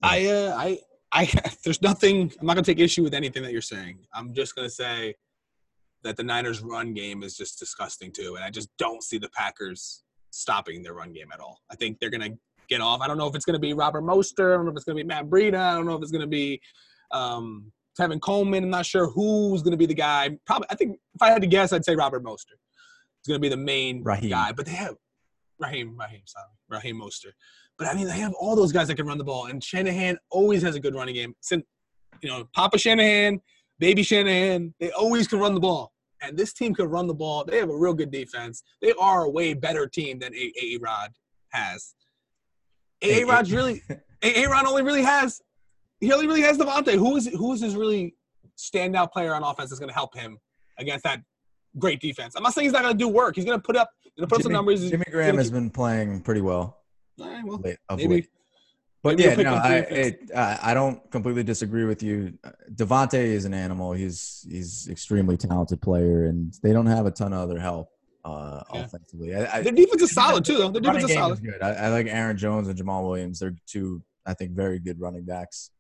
I 0.03 0.27
uh, 0.27 0.57
I 0.57 0.79
I 1.13 1.31
there's 1.65 1.83
nothing. 1.83 2.33
I'm 2.41 2.47
not 2.47 2.55
gonna 2.55 2.65
take 2.65 2.81
issue 2.81 3.03
with 3.03 3.13
anything 3.15 3.43
that 3.43 3.53
you're 3.53 3.61
saying. 3.61 3.99
I'm 4.15 4.33
just 4.33 4.57
gonna 4.57 4.71
say 4.71 5.15
that 6.05 6.17
the 6.17 6.23
Niners' 6.23 6.63
run 6.63 6.95
game 6.95 7.23
is 7.23 7.37
just 7.37 7.59
disgusting 7.59 8.11
too, 8.11 8.37
and 8.37 8.45
I 8.45 8.51
just 8.51 8.71
don't 8.79 9.03
see 9.03 9.19
the 9.19 9.29
Packers 9.29 10.03
stopping 10.31 10.83
their 10.83 10.95
run 10.95 11.13
game 11.13 11.29
at 11.33 11.41
all. 11.41 11.61
I 11.71 11.77
think 11.77 11.99
they're 12.01 12.11
gonna 12.11 12.31
get 12.69 12.81
off. 12.81 13.03
I 13.03 13.09
don't 13.09 13.19
know 13.19 13.29
if 13.29 13.35
it's 13.35 13.45
gonna 13.45 13.59
be 13.59 13.75
Robert 13.75 14.03
Mostert. 14.03 14.55
I 14.55 14.57
don't 14.57 14.65
know 14.65 14.71
if 14.71 14.77
it's 14.77 14.87
gonna 14.87 14.97
be 14.97 15.05
Matt 15.05 15.27
Breida. 15.27 15.59
I 15.59 15.75
don't 15.75 15.85
know 15.85 15.97
if 15.97 16.03
it's 16.03 16.13
gonna 16.13 16.27
be 16.27 16.63
um, 17.11 17.71
Tevin 17.99 18.21
Coleman. 18.21 18.65
I'm 18.65 18.71
not 18.71 18.87
sure 18.87 19.09
who's 19.09 19.63
gonna 19.63 19.77
be 19.77 19.87
the 19.87 19.95
guy. 19.95 20.37
Probably, 20.47 20.67
I 20.71 20.75
think 20.75 20.99
if 21.15 21.23
I 21.23 21.31
had 21.31 21.43
to 21.43 21.49
guess, 21.49 21.73
I'd 21.73 21.85
say 21.85 21.95
Robert 21.95 22.23
Mostert. 22.25 22.59
It's 23.21 23.29
gonna 23.29 23.41
be 23.41 23.49
the 23.49 23.57
main 23.57 24.03
Raheem. 24.03 24.31
guy. 24.31 24.53
But 24.53 24.67
they 24.67 24.73
have 24.73 24.95
Raheem, 25.59 25.97
Raheem, 25.99 26.23
sorry, 26.27 26.47
Raheem 26.69 27.01
Mostert. 27.01 27.33
But 27.79 27.89
I 27.89 27.95
mean, 27.95 28.07
they 28.07 28.19
have 28.19 28.35
all 28.35 28.57
those 28.57 28.73
guys 28.73 28.89
that 28.89 28.97
can 28.97 29.07
run 29.07 29.19
the 29.19 29.25
ball, 29.25 29.47
and 29.47 29.63
Shanahan 29.63 30.19
always 30.31 30.63
has 30.63 30.75
a 30.75 30.81
good 30.81 30.95
running 30.95 31.15
game. 31.15 31.35
Since 31.41 31.65
you 32.23 32.31
know, 32.31 32.49
Papa 32.55 32.79
Shanahan, 32.79 33.41
Baby 33.79 34.03
Shanahan, 34.03 34.75
they 34.81 34.91
always 34.93 35.29
can 35.29 35.39
run 35.39 35.55
the 35.55 35.61
ball 35.61 35.93
and 36.23 36.37
this 36.37 36.53
team 36.53 36.75
could 36.75 36.91
run 36.91 37.07
the 37.07 37.15
ball. 37.15 37.45
They 37.45 37.59
have 37.59 37.71
a 37.71 37.77
real 37.77 37.95
good 37.95 38.11
defense. 38.11 38.63
They 38.81 38.93
are 38.99 39.25
a 39.25 39.31
way 39.31 39.55
better 39.55 39.87
team 39.87 40.19
than 40.19 40.35
A. 40.35 40.53
A. 40.63 40.79
Rod 40.79 41.13
has. 41.51 41.95
A. 43.03 43.25
Rod 43.25 43.51
really. 43.51 43.83
A. 44.23 44.47
Rod 44.47 44.67
only 44.67 44.83
really 44.83 45.03
has, 45.03 45.43
he 46.01 46.13
only 46.13 46.27
really 46.27 46.43
has 46.43 46.59
Davante. 46.59 46.95
Who 46.95 47.17
is 47.17 47.27
who 47.29 47.53
is 47.53 47.61
his 47.61 47.77
really 47.77 48.15
standout 48.59 49.13
player 49.13 49.35
on 49.35 49.43
offense 49.43 49.71
that's 49.71 49.81
going 49.81 49.89
to 49.89 49.95
help 49.95 50.15
him 50.15 50.39
against 50.79 51.05
that 51.05 51.21
great 51.79 52.01
defense? 52.01 52.35
I'm 52.37 52.43
not 52.43 52.55
saying 52.55 52.67
he's 52.67 52.73
not 52.73 52.83
going 52.83 52.95
to 52.95 52.99
do 52.99 53.09
work. 53.09 53.37
He's 53.37 53.45
going 53.45 53.59
to 53.59 53.63
put 53.63 53.77
up, 53.77 53.91
going 54.17 54.29
to 54.29 54.35
put 54.35 54.43
Jimmy, 54.43 54.43
some 54.43 54.53
numbers. 54.53 54.91
Jimmy 54.91 55.05
Graham 55.11 55.37
has 55.37 55.51
been 55.51 55.71
playing 55.71 56.21
pretty 56.23 56.41
well. 56.41 56.83
Right, 57.19 57.43
well 57.45 57.59
late, 57.59 57.79
maybe, 57.91 58.09
late. 58.09 58.29
But 59.03 59.19
yeah, 59.19 59.35
no, 59.37 59.55
I 59.55 59.77
it, 59.77 60.31
I 60.35 60.75
don't 60.75 61.11
completely 61.11 61.45
disagree 61.45 61.85
with 61.85 62.03
you. 62.03 62.37
Davante 62.75 63.15
is 63.15 63.45
an 63.45 63.55
animal. 63.55 63.93
He's 63.93 64.45
he's 64.51 64.89
extremely 64.89 65.37
talented 65.37 65.81
player, 65.81 66.27
and 66.27 66.53
they 66.63 66.73
don't 66.73 66.87
have 66.87 67.07
a 67.07 67.11
ton 67.11 67.33
of 67.33 67.39
other 67.39 67.61
help 67.61 67.89
uh, 68.27 68.63
yeah. 68.75 68.81
offensively. 68.81 69.35
I, 69.35 69.59
I, 69.59 69.63
Their 69.63 69.73
defense 69.73 70.03
is 70.03 70.13
solid 70.13 70.45
too, 70.45 70.59
though. 70.59 70.71
Their 70.71 70.83
defense 70.83 71.05
is 71.05 71.15
solid. 71.15 71.35
Is 71.35 71.41
good. 71.41 71.63
I, 71.63 71.73
I, 71.73 71.89
like 71.89 72.09
Aaron 72.09 72.37
Jones 72.37 72.67
and 72.67 72.77
Jamaal 72.77 73.07
Williams. 73.07 73.39
They're 73.39 73.55
two, 73.67 74.03
I 74.27 74.35
think, 74.35 74.53
very 74.53 74.81
good 74.81 75.01
running 75.01 75.25
backs. 75.25 75.71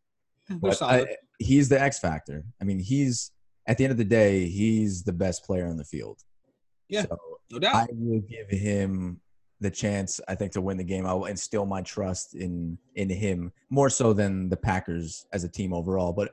They're 0.48 1.06
he's 1.38 1.68
the 1.68 1.80
X 1.80 1.98
factor. 1.98 2.44
I 2.60 2.64
mean, 2.64 2.78
he's 2.78 3.32
at 3.66 3.78
the 3.78 3.84
end 3.84 3.90
of 3.90 3.98
the 3.98 4.04
day, 4.04 4.46
he's 4.46 5.02
the 5.02 5.12
best 5.12 5.44
player 5.44 5.66
on 5.66 5.76
the 5.76 5.84
field. 5.84 6.20
Yeah, 6.88 7.02
so 7.02 7.18
no 7.50 7.58
doubt. 7.58 7.74
I 7.74 7.86
will 7.90 8.20
give 8.20 8.48
him 8.48 9.20
the 9.60 9.70
chance 9.70 10.20
I 10.28 10.34
think 10.34 10.52
to 10.52 10.60
win 10.60 10.76
the 10.76 10.84
game. 10.84 11.06
I 11.06 11.14
will 11.14 11.26
instill 11.26 11.66
my 11.66 11.82
trust 11.82 12.34
in 12.34 12.78
in 12.94 13.08
him 13.08 13.52
more 13.70 13.90
so 13.90 14.12
than 14.12 14.48
the 14.48 14.56
Packers 14.56 15.26
as 15.32 15.44
a 15.44 15.48
team 15.48 15.72
overall. 15.72 16.12
But 16.12 16.32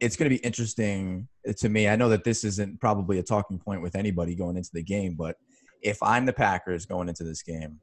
it's 0.00 0.16
going 0.16 0.28
to 0.28 0.36
be 0.36 0.44
interesting 0.44 1.28
to 1.56 1.68
me. 1.68 1.88
I 1.88 1.96
know 1.96 2.08
that 2.08 2.24
this 2.24 2.42
isn't 2.44 2.80
probably 2.80 3.18
a 3.18 3.22
talking 3.22 3.58
point 3.58 3.82
with 3.82 3.94
anybody 3.94 4.34
going 4.34 4.56
into 4.56 4.70
the 4.72 4.82
game, 4.82 5.14
but 5.14 5.36
if 5.82 6.02
I'm 6.02 6.26
the 6.26 6.32
Packers 6.32 6.86
going 6.86 7.08
into 7.08 7.24
this 7.24 7.42
game, 7.42 7.78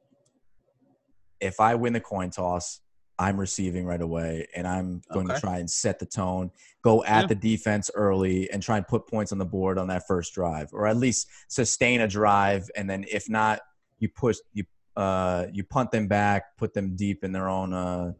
if 1.40 1.58
I 1.60 1.74
win 1.74 1.92
the 1.92 2.00
coin 2.00 2.30
toss, 2.30 2.80
I'm 3.18 3.38
receiving 3.38 3.84
right 3.86 4.00
away, 4.00 4.46
and 4.54 4.66
I'm 4.66 5.02
going 5.12 5.26
okay. 5.26 5.34
to 5.34 5.40
try 5.40 5.58
and 5.58 5.70
set 5.70 5.98
the 5.98 6.06
tone, 6.06 6.50
go 6.82 7.04
at 7.04 7.22
yeah. 7.22 7.26
the 7.28 7.34
defense 7.34 7.90
early, 7.94 8.50
and 8.50 8.62
try 8.62 8.76
and 8.76 8.86
put 8.86 9.06
points 9.06 9.32
on 9.32 9.38
the 9.38 9.44
board 9.44 9.78
on 9.78 9.88
that 9.88 10.06
first 10.06 10.34
drive, 10.34 10.70
or 10.72 10.86
at 10.86 10.96
least 10.96 11.28
sustain 11.48 12.00
a 12.00 12.08
drive, 12.08 12.68
and 12.76 12.88
then 12.88 13.04
if 13.10 13.28
not, 13.28 13.60
you 13.98 14.08
push 14.08 14.38
you 14.52 14.64
uh, 14.96 15.46
you 15.52 15.64
punt 15.64 15.90
them 15.90 16.06
back, 16.08 16.56
put 16.58 16.74
them 16.74 16.96
deep 16.96 17.24
in 17.24 17.32
their 17.32 17.48
own 17.48 17.72
uh, 17.72 18.12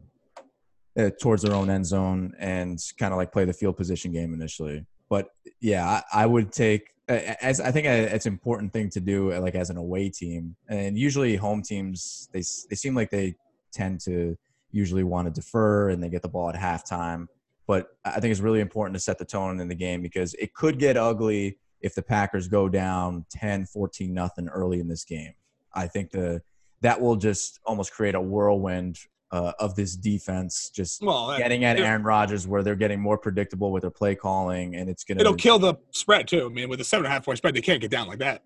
uh, 0.97 1.09
towards 1.21 1.43
their 1.43 1.53
own 1.53 1.69
end 1.69 1.85
zone, 1.85 2.33
and 2.39 2.79
kind 2.97 3.13
of 3.13 3.17
like 3.17 3.31
play 3.31 3.45
the 3.45 3.53
field 3.53 3.77
position 3.77 4.11
game 4.11 4.33
initially. 4.33 4.85
But 5.09 5.29
yeah, 5.59 6.01
I, 6.13 6.23
I 6.23 6.25
would 6.25 6.51
take 6.51 6.93
as 7.07 7.59
I 7.59 7.71
think 7.71 7.85
it's 7.85 8.25
an 8.25 8.33
important 8.33 8.71
thing 8.71 8.89
to 8.91 8.99
do, 8.99 9.33
like 9.33 9.55
as 9.55 9.69
an 9.69 9.77
away 9.77 10.09
team, 10.09 10.55
and 10.69 10.97
usually 10.97 11.35
home 11.35 11.61
teams 11.61 12.29
they 12.31 12.39
they 12.69 12.75
seem 12.75 12.95
like 12.95 13.09
they 13.09 13.35
tend 13.73 13.99
to 14.01 14.37
usually 14.73 15.03
want 15.03 15.27
to 15.27 15.31
defer 15.31 15.89
and 15.89 16.03
they 16.03 16.09
get 16.09 16.21
the 16.21 16.27
ball 16.27 16.49
at 16.49 16.55
halftime. 16.55 17.27
But 17.65 17.87
I 18.03 18.19
think 18.19 18.31
it's 18.31 18.41
really 18.41 18.59
important 18.59 18.95
to 18.95 18.99
set 18.99 19.17
the 19.17 19.25
tone 19.25 19.61
in 19.61 19.69
the 19.69 19.75
game 19.75 20.01
because 20.01 20.33
it 20.33 20.53
could 20.53 20.77
get 20.79 20.97
ugly 20.97 21.59
if 21.79 21.95
the 21.95 22.01
Packers 22.01 22.49
go 22.49 22.67
down 22.67 23.25
10, 23.31 23.65
14 23.67 24.13
nothing 24.13 24.49
early 24.49 24.81
in 24.81 24.87
this 24.89 25.05
game. 25.05 25.33
I 25.73 25.87
think 25.87 26.11
the 26.11 26.41
that 26.81 26.99
will 26.99 27.15
just 27.15 27.59
almost 27.65 27.93
create 27.93 28.13
a 28.15 28.19
whirlwind 28.19 28.99
uh, 29.31 29.53
of 29.57 29.73
this 29.75 29.95
defense, 29.95 30.69
just 30.69 31.01
Well, 31.01 31.27
that- 31.27 31.37
getting 31.37 31.63
at 31.63 31.79
Aaron 31.79 32.03
Rodgers, 32.03 32.45
where 32.45 32.61
they're 32.61 32.75
getting 32.75 32.99
more 32.99 33.17
predictable 33.17 33.71
with 33.71 33.81
their 33.81 33.89
play 33.89 34.15
calling, 34.15 34.75
and 34.75 34.89
it's 34.89 35.03
gonna 35.05 35.21
it'll 35.21 35.33
kill 35.35 35.57
the 35.59 35.75
spread 35.91 36.27
too. 36.27 36.45
I 36.45 36.49
mean, 36.49 36.67
with 36.69 36.81
a 36.81 36.83
seven 36.83 37.05
and 37.05 37.11
a 37.11 37.15
half 37.15 37.25
point 37.25 37.37
spread, 37.37 37.53
they 37.55 37.61
can't 37.61 37.79
get 37.81 37.89
down 37.89 38.07
like 38.07 38.19
that. 38.19 38.43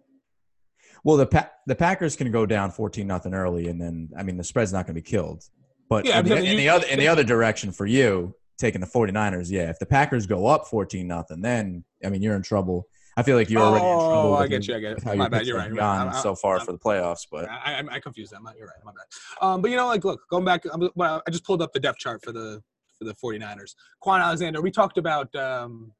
Well, 1.04 1.18
the 1.18 1.26
pa- 1.26 1.50
the 1.66 1.76
Packers 1.76 2.16
can 2.16 2.32
go 2.32 2.46
down 2.46 2.72
fourteen 2.72 3.08
nothing 3.08 3.34
early, 3.34 3.68
and 3.68 3.82
then 3.82 4.10
I 4.18 4.24
mean 4.24 4.38
the 4.38 4.44
spread's 4.44 4.72
not 4.72 4.86
going 4.86 4.96
to 4.96 5.02
be 5.02 5.08
killed. 5.10 5.44
But 5.90 6.06
Yeah, 6.06 6.20
in, 6.20 6.26
the, 6.26 6.36
in 6.38 6.58
the 6.58 6.70
other 6.70 6.86
in 6.88 7.00
the 7.00 7.08
other 7.08 7.24
direction 7.24 7.72
for 7.72 7.86
you, 7.86 8.36
taking 8.58 8.82
the 8.82 8.88
49ers, 8.88 9.50
yeah, 9.50 9.70
if 9.70 9.80
the 9.80 9.86
Packers 9.86 10.26
go 10.28 10.48
up 10.48 10.68
fourteen 10.68 11.08
nothing, 11.08 11.42
then 11.42 11.84
I 12.04 12.10
mean 12.10 12.22
you're 12.22 12.36
in 12.36 12.42
trouble. 12.44 12.88
I 13.16 13.24
feel 13.24 13.36
like 13.36 13.50
you're 13.50 13.62
already 13.62 13.84
in 13.86 13.92
trouble. 13.98 14.14
Oh, 14.14 14.36
I 14.36 14.48
get 14.48 14.68
you, 14.68 14.76
I 14.76 14.80
get 14.80 14.92
it. 14.98 15.06
My 15.18 15.28
bad, 15.28 15.48
you're 15.48 15.58
right, 15.58 15.68
you're 15.70 15.78
right. 15.78 16.00
I'm- 16.06 16.14
so 16.22 16.36
far 16.36 16.58
I'm- 16.58 16.66
for 16.66 16.72
the 16.72 16.78
playoffs, 16.78 17.26
but 17.32 17.50
I, 17.50 17.80
I, 17.80 17.96
I 17.96 18.00
confused 18.00 18.32
that. 18.34 18.42
My- 18.44 18.54
You're 18.58 18.68
right. 18.68 18.76
My 18.86 18.92
bad. 18.92 19.46
Um, 19.48 19.62
but 19.62 19.72
you 19.72 19.78
know, 19.78 19.88
like, 19.88 20.04
look, 20.06 20.22
going 20.30 20.46
back, 20.46 20.64
I'm, 20.72 20.88
well, 20.96 21.24
I 21.28 21.32
just 21.32 21.44
pulled 21.44 21.62
up 21.64 21.74
the 21.74 21.80
depth 21.80 21.98
chart 22.00 22.24
for 22.24 22.32
the 22.32 22.62
for 22.98 23.06
the 23.06 23.14
49ers. 23.16 23.74
Kwon 24.04 24.22
Alexander. 24.22 24.62
We 24.62 24.70
talked 24.72 24.98
about. 25.00 25.34
Um, 25.36 25.94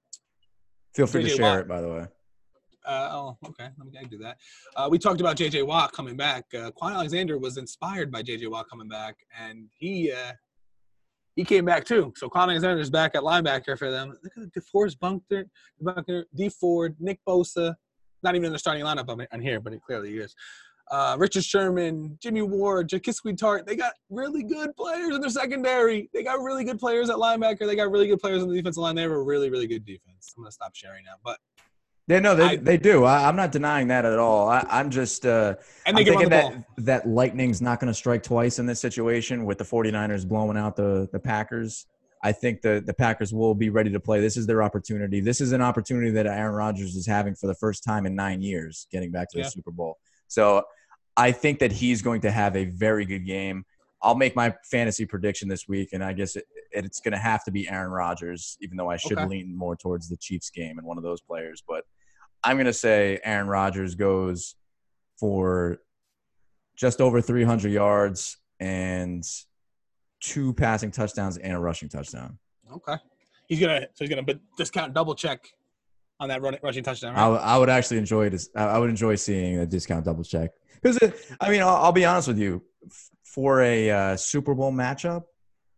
feel 0.96 1.08
free 1.08 1.24
to 1.24 1.30
share 1.30 1.42
Watt. 1.54 1.60
it. 1.62 1.68
By 1.68 1.82
the 1.82 1.88
way, 1.90 2.06
uh, 2.88 3.10
oh, 3.12 3.38
okay. 3.46 3.70
Let 3.78 3.88
me 3.88 4.08
do 4.10 4.18
that. 4.20 4.38
Uh, 4.76 4.88
we 4.90 4.98
talked 4.98 5.20
about 5.20 5.36
J.J. 5.36 5.64
Watt 5.64 5.92
coming 5.92 6.16
back. 6.16 6.46
Uh, 6.54 6.72
Kwon 6.72 6.94
Alexander 6.94 7.38
was 7.38 7.58
inspired 7.58 8.12
by 8.12 8.22
J.J. 8.22 8.48
Watt 8.48 8.70
coming 8.70 8.88
back, 8.88 9.16
and 9.40 9.68
he 9.78 10.12
uh, 10.12 10.32
he 11.36 11.44
came 11.44 11.66
back 11.66 11.86
too. 11.86 12.14
So 12.16 12.30
Kwon 12.30 12.44
Alexander's 12.44 12.90
back 12.90 13.14
at 13.16 13.22
linebacker 13.22 13.78
for 13.78 13.92
them. 13.92 14.18
Look 14.24 14.34
at 14.38 14.54
DeForest 14.54 15.00
Buckner, 15.00 15.46
Buckner, 15.82 16.26
Dee 16.36 16.50
Ford, 16.50 16.96
Nick 17.00 17.20
Bosa. 17.28 17.76
Not 18.24 18.36
even 18.36 18.48
in 18.48 18.54
the 18.54 18.60
starting 18.60 18.84
lineup 18.84 19.10
on, 19.10 19.42
here, 19.42 19.60
but 19.60 19.74
it 19.74 19.82
clearly 19.82 20.18
is. 20.18 20.34
Uh, 20.90 21.16
Richard 21.20 21.44
Sherman, 21.44 22.18
Jimmy 22.22 22.42
Ward, 22.42 22.90
Jaquiski 22.90 23.38
Tartt. 23.38 23.66
They 23.66 23.76
got 23.76 23.94
really 24.10 24.42
good 24.42 24.76
players 24.76 25.14
in 25.14 25.22
their 25.22 25.30
secondary. 25.30 26.10
They 26.14 26.24
got 26.24 26.42
really 26.42 26.64
good 26.64 26.80
players 26.80 27.10
at 27.10 27.18
linebacker. 27.18 27.68
They 27.68 27.76
got 27.76 27.92
really 27.92 28.08
good 28.08 28.20
players 28.20 28.42
on 28.42 28.50
the 28.50 28.56
defensive 28.56 28.82
line. 28.82 28.96
They 28.96 29.02
have 29.02 29.12
a 29.12 29.22
really, 29.22 29.50
really 29.50 29.68
good 29.68 29.86
defense. 29.86 30.34
I'm 30.36 30.44
gonna 30.44 30.52
stop 30.52 30.74
sharing 30.76 31.04
now, 31.04 31.16
but 31.24 31.38
yeah, 32.08 32.20
no, 32.20 32.36
they, 32.36 32.44
I- 32.44 32.56
they 32.56 32.78
do. 32.78 33.04
I, 33.04 33.28
I'm 33.28 33.36
not 33.36 33.52
denying 33.52 33.88
that 33.90 34.06
at 34.06 34.18
all. 34.20 34.48
I, 34.50 34.66
I'm 34.70 34.90
just 34.90 35.26
uh, 35.26 35.56
and 35.86 35.98
I'm 35.98 36.04
they 36.04 36.10
on 36.12 36.18
thinking 36.18 36.30
that 36.30 36.52
ball. 36.54 36.66
that 36.80 37.08
lightning's 37.08 37.62
not 37.62 37.80
going 37.80 37.90
to 37.90 37.94
strike 37.94 38.24
twice 38.24 38.60
in 38.60 38.66
this 38.66 38.80
situation 38.80 39.46
with 39.46 39.58
the 39.58 39.64
49ers 39.66 40.28
blowing 40.28 40.58
out 40.58 40.76
the 40.76 41.10
the 41.12 41.20
Packers. 41.20 41.86
I 42.24 42.32
think 42.32 42.62
the 42.62 42.82
the 42.86 42.94
Packers 42.94 43.34
will 43.34 43.54
be 43.54 43.70
ready 43.70 43.92
to 43.92 44.00
play. 44.00 44.22
This 44.22 44.38
is 44.38 44.48
their 44.48 44.64
opportunity. 44.64 45.20
This 45.20 45.40
is 45.42 45.52
an 45.52 45.62
opportunity 45.62 46.10
that 46.12 46.26
Aaron 46.26 46.56
Rodgers 46.56 46.96
is 46.96 47.06
having 47.06 47.36
for 47.36 47.48
the 47.48 47.54
first 47.56 47.84
time 47.84 48.06
in 48.06 48.16
nine 48.16 48.42
years, 48.42 48.88
getting 48.92 49.12
back 49.12 49.30
to 49.32 49.38
the 49.38 49.44
Super 49.50 49.72
Bowl. 49.72 49.98
So 50.28 50.64
I 51.16 51.32
think 51.32 51.60
that 51.60 51.72
he's 51.72 52.02
going 52.02 52.22
to 52.22 52.32
have 52.32 52.56
a 52.56 52.66
very 52.66 53.06
good 53.06 53.26
game. 53.26 53.66
I'll 54.02 54.16
make 54.16 54.36
my 54.36 54.54
fantasy 54.70 55.06
prediction 55.06 55.48
this 55.50 55.68
week, 55.68 55.90
and 55.94 56.04
I 56.04 56.14
guess 56.14 56.36
it, 56.36 56.46
it's 56.72 57.00
going 57.00 57.14
to 57.14 57.18
have 57.18 57.44
to 57.46 57.52
be 57.52 57.68
Aaron 57.68 57.92
Rodgers, 57.92 58.56
even 58.62 58.78
though 58.78 58.90
I 58.90 58.98
should 58.98 59.18
Okay. 59.18 59.26
lean 59.28 59.56
more 59.58 59.76
towards 59.76 60.08
the 60.10 60.18
Chiefs 60.18 60.50
game 60.52 60.78
and 60.78 60.86
one 60.88 60.98
of 60.98 61.04
those 61.04 61.20
players. 61.22 61.64
But 61.68 61.84
I'm 62.48 62.56
going 62.56 62.66
to 62.68 62.74
say 62.74 63.20
Aaron 63.24 63.48
Rodgers 63.48 63.96
goes 63.96 64.56
for 65.20 65.80
just 66.76 67.02
over 67.02 67.22
300 67.22 67.72
yards 67.72 68.38
and 68.60 69.24
two 70.22 70.54
passing 70.54 70.92
touchdowns 70.92 71.38
and 71.38 71.54
a 71.54 71.60
rushing 71.60 71.90
touchdown. 71.90 72.38
Okay. 72.72 72.96
He's 73.48 73.60
gonna 73.60 73.82
so 73.94 74.04
he's 74.04 74.10
gonna 74.10 74.24
but 74.24 74.40
discount 74.58 74.94
double 74.94 75.16
check 75.16 75.40
on 76.20 76.30
that 76.30 76.42
run, 76.42 76.58
rushing 76.64 76.84
touchdown. 76.84 77.16
I, 77.16 77.18
Right? 77.18 77.24
w- 77.24 77.42
I 77.42 77.58
would 77.58 77.70
actually 77.70 77.98
enjoy 77.98 78.30
this. 78.30 78.50
I 78.56 78.64
I 78.64 78.78
would 78.78 78.90
enjoy 78.90 79.16
seeing 79.16 79.60
a 79.60 79.66
discount 79.66 80.04
double 80.06 80.24
check 80.24 80.52
because 80.82 80.98
I 81.40 81.50
mean 81.50 81.62
I'll, 81.62 81.76
I'll 81.76 81.92
be 81.94 82.04
honest 82.06 82.28
with 82.28 82.40
you, 82.40 82.64
for 83.24 83.62
a 83.62 83.90
uh, 83.92 84.18
Super 84.18 84.54
Bowl 84.54 84.72
matchup, 84.74 85.24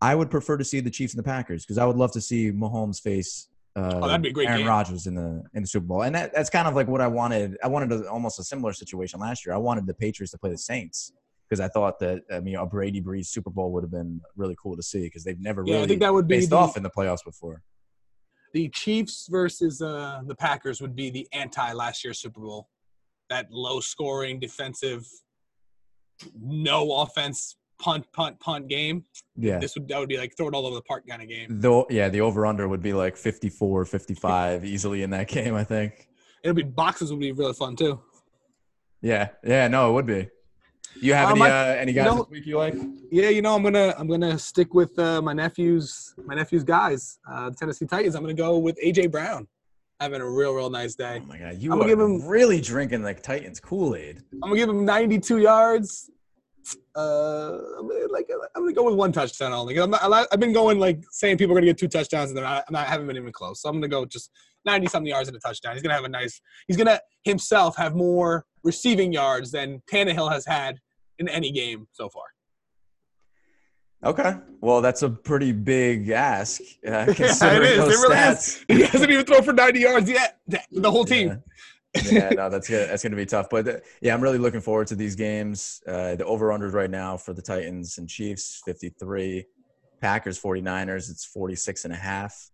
I 0.02 0.16
would 0.16 0.32
prefer 0.32 0.58
to 0.58 0.64
see 0.64 0.80
the 0.80 0.90
Chiefs 0.90 1.14
and 1.14 1.20
the 1.20 1.24
Packers 1.28 1.64
because 1.64 1.78
I 1.78 1.86
would 1.86 1.98
love 1.98 2.12
to 2.14 2.22
see 2.22 2.52
Mahomes 2.52 3.00
face. 3.02 3.49
Uh, 3.76 4.00
Oh, 4.02 4.08
that'd 4.08 4.22
be 4.22 4.30
a 4.30 4.34
great 4.34 4.50
Aaron. 4.50 4.66
Rodgers 4.66 5.08
in 5.08 5.16
the 5.16 5.44
in 5.54 5.62
the 5.64 5.68
Super 5.68 5.86
Bowl, 5.86 6.02
and 6.02 6.16
that, 6.16 6.34
that's 6.34 6.50
kind 6.50 6.68
of 6.68 6.76
like 6.76 6.88
what 6.88 7.02
I 7.02 7.08
wanted. 7.08 7.58
I 7.64 7.68
wanted 7.68 7.92
a, 7.92 8.10
almost 8.10 8.40
a 8.40 8.44
similar 8.44 8.74
situation 8.74 9.20
last 9.20 9.46
year. 9.46 9.54
I 9.54 9.58
wanted 9.58 9.86
the 9.86 9.94
Patriots 9.94 10.32
to 10.32 10.38
play 10.38 10.50
the 10.50 10.58
Saints 10.58 11.14
because 11.50 11.60
I 11.60 11.68
thought 11.68 12.00
that 12.00 12.24
I 12.32 12.40
mean 12.40 12.56
a 12.56 12.66
Brady 12.66 13.02
Brees 13.02 13.28
Super 13.28 13.50
Bowl 13.50 13.72
would 13.74 13.84
have 13.84 13.92
been 13.92 14.22
really 14.36 14.56
cool 14.62 14.76
to 14.76 14.84
see 14.84 15.02
because 15.04 15.24
they've 15.24 15.40
never 15.40 15.64
yeah, 15.66 15.74
really 15.74 15.86
I 15.86 15.88
think 15.88 16.02
that 16.02 16.14
would 16.14 16.28
be 16.28 16.38
faced 16.38 16.52
the, 16.52 16.58
off 16.58 16.78
in 16.78 16.84
the 16.84 16.90
playoffs 16.90 17.24
before. 17.24 17.62
the 18.54 18.70
Chiefs 18.70 19.28
versus 19.30 19.82
uh, 19.82 20.22
the 20.26 20.36
Packers 20.36 20.82
would 20.82 20.96
be 20.96 21.10
the 21.10 21.28
anti 21.34 21.72
last 21.74 22.04
year's 22.04 22.20
Super 22.20 22.42
Bowl. 22.42 22.70
That 23.30 23.52
low 23.52 23.80
scoring 23.80 24.40
defensive, 24.40 25.06
no 26.36 27.02
offense, 27.02 27.58
punt, 27.80 28.06
punt, 28.14 28.40
punt 28.40 28.68
game. 28.68 29.06
Yeah, 29.38 29.58
This 29.60 29.76
would 29.76 29.88
that 29.88 30.00
would 30.00 30.10
be 30.10 30.18
like 30.18 30.36
throw 30.36 30.48
it 30.50 30.54
all 30.54 30.66
over 30.66 30.76
the 30.76 30.82
park 30.82 31.08
kind 31.08 31.22
of 31.22 31.28
game. 31.30 31.48
Though, 31.50 31.88
yeah, 31.90 32.10
the 32.10 32.22
over 32.22 32.46
under 32.46 32.68
would 32.68 32.82
be 32.82 32.94
like 32.94 33.16
54, 33.18 33.86
55 33.86 34.66
easily 34.74 35.04
in 35.04 35.10
that 35.12 35.28
game, 35.28 35.56
I 35.56 35.64
think. 35.64 36.08
It'll 36.44 36.56
be 36.56 36.64
boxes 36.64 37.12
would 37.12 37.20
be 37.20 37.32
really 37.32 37.54
fun 37.54 37.76
too. 37.76 38.00
Yeah, 39.02 39.30
yeah, 39.44 39.68
no, 39.68 39.90
it 39.90 39.94
would 39.94 40.06
be. 40.06 40.30
You 41.02 41.14
have 41.14 41.28
Uh, 41.30 41.32
any 41.32 41.40
my- 41.40 41.50
uh, 41.52 41.76
any 41.76 41.94
guys 41.94 42.06
know- 42.06 42.24
this 42.24 42.30
week 42.30 42.46
you 42.46 42.58
like? 42.58 42.76
Yeah, 43.12 43.30
you 43.30 43.42
know 43.42 43.56
I'm 43.56 43.64
gonna 43.64 43.94
I'm 43.98 44.08
gonna 44.08 44.38
stick 44.38 44.74
with 44.74 44.98
uh, 45.00 45.22
my 45.22 45.34
nephew's 45.34 46.14
my 46.26 46.36
nephew's 46.36 46.64
guys, 46.64 47.20
uh, 47.30 47.50
the 47.50 47.56
Tennessee 47.56 47.86
Titans. 47.86 48.16
I'm 48.16 48.22
gonna 48.24 48.34
go 48.34 48.58
with 48.58 48.78
AJ 48.84 49.10
Brown, 49.12 49.48
having 50.00 50.20
a 50.20 50.30
real 50.30 50.54
real 50.54 50.70
nice 50.70 50.96
day. 50.96 51.22
Oh 51.24 51.26
my 51.28 51.38
god, 51.38 51.58
you 51.60 51.72
I'm 51.72 51.78
gonna 51.80 51.90
give 51.90 52.00
him- 52.00 52.28
really 52.28 52.60
drinking 52.60 53.04
like 53.04 53.22
Titans 53.24 53.60
Kool 53.60 53.96
Aid. 53.96 54.22
I'm 54.34 54.40
gonna 54.50 54.56
give 54.58 54.68
him 54.70 54.84
92 54.84 55.38
yards. 55.38 56.10
Uh, 56.96 57.58
I'm 57.80 57.88
gonna, 57.88 58.08
like 58.12 58.28
I'm 58.56 58.64
gonna 58.64 58.74
go 58.74 58.84
with 58.84 58.96
one 58.96 59.12
touchdown 59.12 59.54
only. 59.54 59.78
I'm 59.78 59.90
not, 59.90 60.02
I 60.04 60.26
I've 60.32 60.40
been 60.40 60.54
going 60.54 60.80
like 60.80 61.04
saying 61.12 61.38
people 61.38 61.54
are 61.54 61.60
gonna 61.60 61.68
get 61.68 61.78
two 61.78 61.88
touchdowns, 61.88 62.30
and 62.30 62.38
then 62.38 62.46
I, 62.46 62.58
I'm 62.58 62.64
not, 62.72 62.88
I 62.88 62.90
haven't 62.90 63.08
been 63.08 63.18
even 63.18 63.32
close. 63.32 63.62
So 63.62 63.70
I'm 63.70 63.76
gonna 63.76 63.88
go 63.88 64.06
just 64.06 64.32
90 64.66 64.88
something 64.88 65.10
yards 65.10 65.30
and 65.30 65.38
a 65.38 65.40
touchdown. 65.40 65.74
He's 65.74 65.82
gonna 65.82 65.96
have 65.96 66.04
a 66.04 66.10
nice. 66.10 66.42
He's 66.68 66.78
gonna 66.78 67.00
himself 67.24 67.76
have 67.78 67.96
more 67.96 68.46
receiving 68.64 69.14
yards 69.14 69.52
than 69.52 69.82
Tannehill 69.92 70.32
has 70.32 70.46
had 70.46 70.80
in 71.20 71.28
any 71.30 71.52
game 71.52 71.88
so 71.92 72.10
far. 72.10 72.24
Okay, 74.04 74.36
well, 74.62 74.82
that's 74.82 75.02
a 75.04 75.10
pretty 75.10 75.52
big 75.52 76.10
ask. 76.10 76.62
Uh, 76.62 76.66
Yeah, 76.92 77.10
it 77.10 77.16
considering 77.18 77.72
is. 77.72 77.80
It 77.80 78.02
really 78.02 78.16
stats. 78.16 78.38
is. 78.38 78.66
He 78.70 78.84
hasn't 78.84 79.12
even 79.12 79.26
thrown 79.26 79.44
for 79.44 79.52
90 79.54 79.80
yards 79.80 80.10
yet. 80.10 80.40
The 80.72 80.90
whole 80.90 81.04
team. 81.06 81.28
Yeah. 81.28 81.36
Yeah, 82.12 82.30
no, 82.30 82.50
that's 82.50 82.70
good. 82.70 82.90
That's 82.90 83.02
going 83.02 83.12
to 83.12 83.18
be 83.18 83.26
tough. 83.26 83.48
But 83.50 83.68
uh, 83.68 83.78
yeah, 84.02 84.14
I'm 84.14 84.22
really 84.22 84.38
looking 84.38 84.62
forward 84.62 84.88
to 84.88 84.96
these 84.96 85.16
games. 85.16 85.82
Uh, 85.88 86.16
the 86.16 86.26
over 86.26 86.50
unders 86.50 86.74
right 86.74 86.90
now 86.90 87.18
for 87.18 87.34
the 87.34 87.42
Titans 87.42 87.98
and 87.98 88.08
Chiefs 88.08 88.62
53, 88.66 89.46
Packers 90.00 90.40
49ers 90.40 91.10
it's 91.10 91.26
46 91.26 91.86
and 91.86 91.94
a 91.94 91.98
half. 91.98 92.52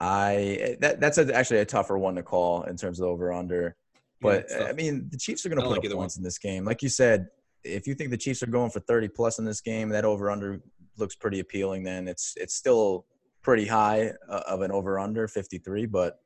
I 0.00 0.76
that 0.80 1.00
that's 1.00 1.18
a, 1.18 1.32
actually 1.32 1.60
a 1.60 1.64
tougher 1.64 1.96
one 1.96 2.16
to 2.16 2.24
call 2.24 2.64
in 2.64 2.76
terms 2.76 2.98
of 2.98 3.06
over 3.06 3.32
under. 3.32 3.76
But 4.20 4.46
Yeah. 4.50 4.64
I 4.64 4.72
mean, 4.72 5.08
the 5.10 5.18
Chiefs 5.18 5.46
are 5.46 5.48
going 5.48 5.58
to 5.58 5.62
put 5.62 5.70
like 5.70 5.78
up 5.78 5.84
either 5.84 5.96
one. 5.96 6.04
points 6.04 6.16
in 6.16 6.24
this 6.24 6.38
game. 6.38 6.64
Like 6.64 6.82
you 6.82 6.88
said, 6.88 7.28
if 7.62 7.86
you 7.86 7.94
think 7.94 8.10
the 8.10 8.16
Chiefs 8.16 8.42
are 8.42 8.46
going 8.46 8.70
for 8.70 8.80
30 8.80 9.08
plus 9.08 9.38
in 9.38 9.44
this 9.44 9.60
game, 9.60 9.88
that 9.90 10.04
over 10.04 10.30
under 10.30 10.60
looks 10.98 11.14
pretty 11.14 11.38
appealing. 11.38 11.84
Then 11.84 12.08
it's 12.08 12.34
it's 12.36 12.54
still 12.54 13.06
pretty 13.42 13.66
high 13.66 14.12
uh, 14.28 14.42
of 14.48 14.62
an 14.62 14.72
over 14.72 14.98
under 14.98 15.28
53, 15.28 15.86
but 15.86 16.18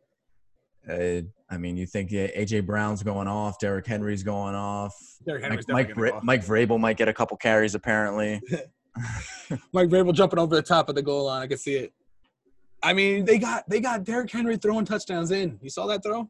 uh, 0.90 1.22
I 1.50 1.58
mean, 1.58 1.76
you 1.76 1.86
think 1.86 2.10
yeah, 2.10 2.28
AJ 2.28 2.66
Brown's 2.66 3.02
going 3.02 3.28
off, 3.28 3.58
Derrick 3.58 3.86
Henry's 3.86 4.22
going 4.22 4.54
off, 4.54 4.94
Derrick 5.24 5.42
Henry's 5.42 5.66
Mike, 5.68 5.88
definitely 5.88 5.94
Mike, 5.94 5.94
gonna 5.94 6.10
Vra- 6.12 6.16
off. 6.16 6.24
Mike 6.24 6.68
Vrabel 6.68 6.80
might 6.80 6.96
get 6.96 7.08
a 7.08 7.12
couple 7.12 7.36
carries 7.36 7.74
apparently. 7.74 8.40
Mike 9.72 9.88
Vrabel 9.88 10.12
jumping 10.12 10.38
over 10.38 10.54
the 10.54 10.62
top 10.62 10.88
of 10.88 10.94
the 10.94 11.02
goal 11.02 11.26
line. 11.26 11.42
I 11.42 11.46
can 11.46 11.58
see 11.58 11.76
it. 11.76 11.92
I 12.82 12.92
mean, 12.92 13.24
they 13.24 13.38
got 13.38 13.68
they 13.68 13.80
got 13.80 14.04
Derrick 14.04 14.30
Henry 14.30 14.56
throwing 14.56 14.84
touchdowns 14.84 15.30
in. 15.30 15.58
You 15.62 15.70
saw 15.70 15.86
that 15.86 16.02
throw? 16.02 16.28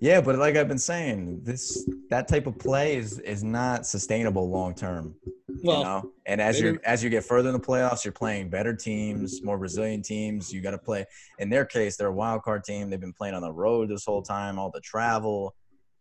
Yeah, 0.00 0.20
but 0.20 0.38
like 0.38 0.56
I've 0.56 0.68
been 0.68 0.78
saying, 0.78 1.40
this 1.42 1.88
that 2.08 2.26
type 2.26 2.46
of 2.46 2.58
play 2.58 2.96
is 2.96 3.18
is 3.18 3.44
not 3.44 3.86
sustainable 3.86 4.48
long 4.48 4.74
term. 4.74 5.14
Well, 5.62 5.78
you 5.78 5.84
know, 5.84 6.12
and 6.26 6.40
as 6.40 6.58
you 6.58 6.78
as 6.84 7.04
you 7.04 7.10
get 7.10 7.22
further 7.22 7.50
in 7.50 7.52
the 7.52 7.60
playoffs, 7.60 8.02
you're 8.04 8.12
playing 8.12 8.48
better 8.48 8.74
teams, 8.74 9.42
more 9.42 9.58
resilient 9.58 10.06
teams. 10.06 10.52
You 10.52 10.62
got 10.62 10.70
to 10.70 10.78
play. 10.78 11.04
In 11.38 11.50
their 11.50 11.66
case, 11.66 11.96
they're 11.96 12.08
a 12.08 12.12
wild 12.12 12.42
card 12.42 12.64
team. 12.64 12.88
They've 12.88 12.98
been 12.98 13.12
playing 13.12 13.34
on 13.34 13.42
the 13.42 13.52
road 13.52 13.90
this 13.90 14.06
whole 14.06 14.22
time, 14.22 14.58
all 14.58 14.70
the 14.70 14.80
travel. 14.80 15.54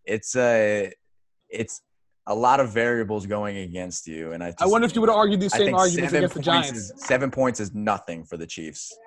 It's 0.05 0.35
a 0.37 0.93
it's 1.49 1.81
a 2.27 2.35
lot 2.35 2.61
of 2.61 2.71
variables 2.71 3.25
going 3.25 3.57
against 3.57 4.07
you, 4.07 4.31
and 4.31 4.41
I. 4.41 4.51
Just, 4.51 4.61
I 4.61 4.67
wonder 4.67 4.85
if 4.85 4.95
you 4.95 5.01
would 5.01 5.09
argue 5.09 5.35
these 5.35 5.53
I 5.53 5.57
same 5.57 5.75
arguments 5.75 6.11
seven 6.11 6.17
against 6.17 6.35
the 6.35 6.41
Giants. 6.41 6.71
Is, 6.71 6.93
seven 6.97 7.31
points 7.31 7.59
is 7.59 7.73
nothing 7.73 8.23
for 8.23 8.37
the 8.37 8.47
Chiefs. 8.47 8.97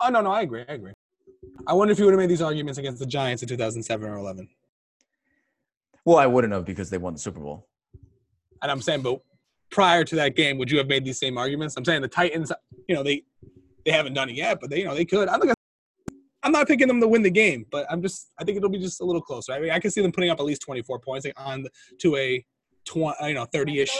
Oh 0.00 0.08
no, 0.08 0.22
no, 0.22 0.30
I 0.30 0.40
agree. 0.42 0.64
I 0.66 0.72
agree. 0.72 0.92
I 1.66 1.72
wonder 1.72 1.92
if 1.92 1.98
you 1.98 2.04
would 2.04 2.12
have 2.12 2.20
made 2.20 2.30
these 2.30 2.42
arguments 2.42 2.78
against 2.78 2.98
the 2.98 3.06
Giants 3.06 3.42
in 3.42 3.48
2007 3.48 4.08
or 4.08 4.16
11. 4.16 4.48
Well, 6.04 6.18
I 6.18 6.26
wouldn't 6.26 6.52
have 6.52 6.64
because 6.64 6.90
they 6.90 6.98
won 6.98 7.14
the 7.14 7.18
Super 7.18 7.40
Bowl. 7.40 7.66
And 8.62 8.70
I'm 8.70 8.80
saying, 8.80 9.02
but 9.02 9.20
prior 9.70 10.04
to 10.04 10.14
that 10.16 10.36
game, 10.36 10.58
would 10.58 10.70
you 10.70 10.78
have 10.78 10.86
made 10.86 11.04
these 11.04 11.18
same 11.18 11.36
arguments? 11.36 11.76
I'm 11.76 11.84
saying 11.84 12.02
the 12.02 12.08
Titans, 12.08 12.52
you 12.88 12.94
know, 12.94 13.02
they 13.02 13.24
they 13.84 13.92
haven't 13.92 14.14
done 14.14 14.28
it 14.28 14.34
yet, 14.34 14.58
but 14.60 14.70
they, 14.70 14.80
you 14.80 14.84
know, 14.84 14.94
they 14.94 15.04
could. 15.04 15.28
I'm 15.28 15.40
not, 15.40 15.56
I'm 16.42 16.52
not 16.52 16.66
picking 16.66 16.88
them 16.88 17.00
to 17.00 17.08
win 17.08 17.22
the 17.22 17.30
game, 17.30 17.66
but 17.70 17.86
I'm 17.90 18.02
just, 18.02 18.30
I 18.38 18.44
think 18.44 18.56
it'll 18.56 18.68
be 18.70 18.78
just 18.78 19.00
a 19.00 19.04
little 19.04 19.20
closer. 19.22 19.52
I 19.52 19.60
mean, 19.60 19.70
I 19.70 19.78
can 19.78 19.90
see 19.90 20.02
them 20.02 20.12
putting 20.12 20.30
up 20.30 20.38
at 20.38 20.46
least 20.46 20.62
24 20.62 21.00
points 21.00 21.26
on 21.36 21.62
the, 21.64 21.70
to 22.00 22.16
a 22.16 22.44
twenty, 22.84 23.28
you 23.28 23.34
know, 23.34 23.44
thirty 23.46 23.80
ish 23.80 23.96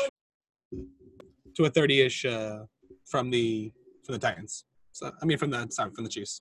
to 1.57 1.65
a 1.65 1.71
thirty 1.71 2.01
ish 2.01 2.25
uh, 2.25 2.61
from 3.05 3.31
the 3.31 3.73
from 4.05 4.15
the 4.15 4.19
Titans. 4.19 4.65
So 4.93 5.13
I 5.21 5.25
mean, 5.25 5.39
from 5.39 5.51
the 5.51 5.67
sorry, 5.71 5.91
from 5.91 6.05
the 6.05 6.11
Chiefs. 6.11 6.41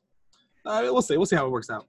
Uh, 0.65 0.81
we'll 0.83 1.01
see. 1.01 1.17
We'll 1.17 1.25
see 1.25 1.35
how 1.35 1.45
it 1.45 1.51
works 1.51 1.69
out. 1.69 1.87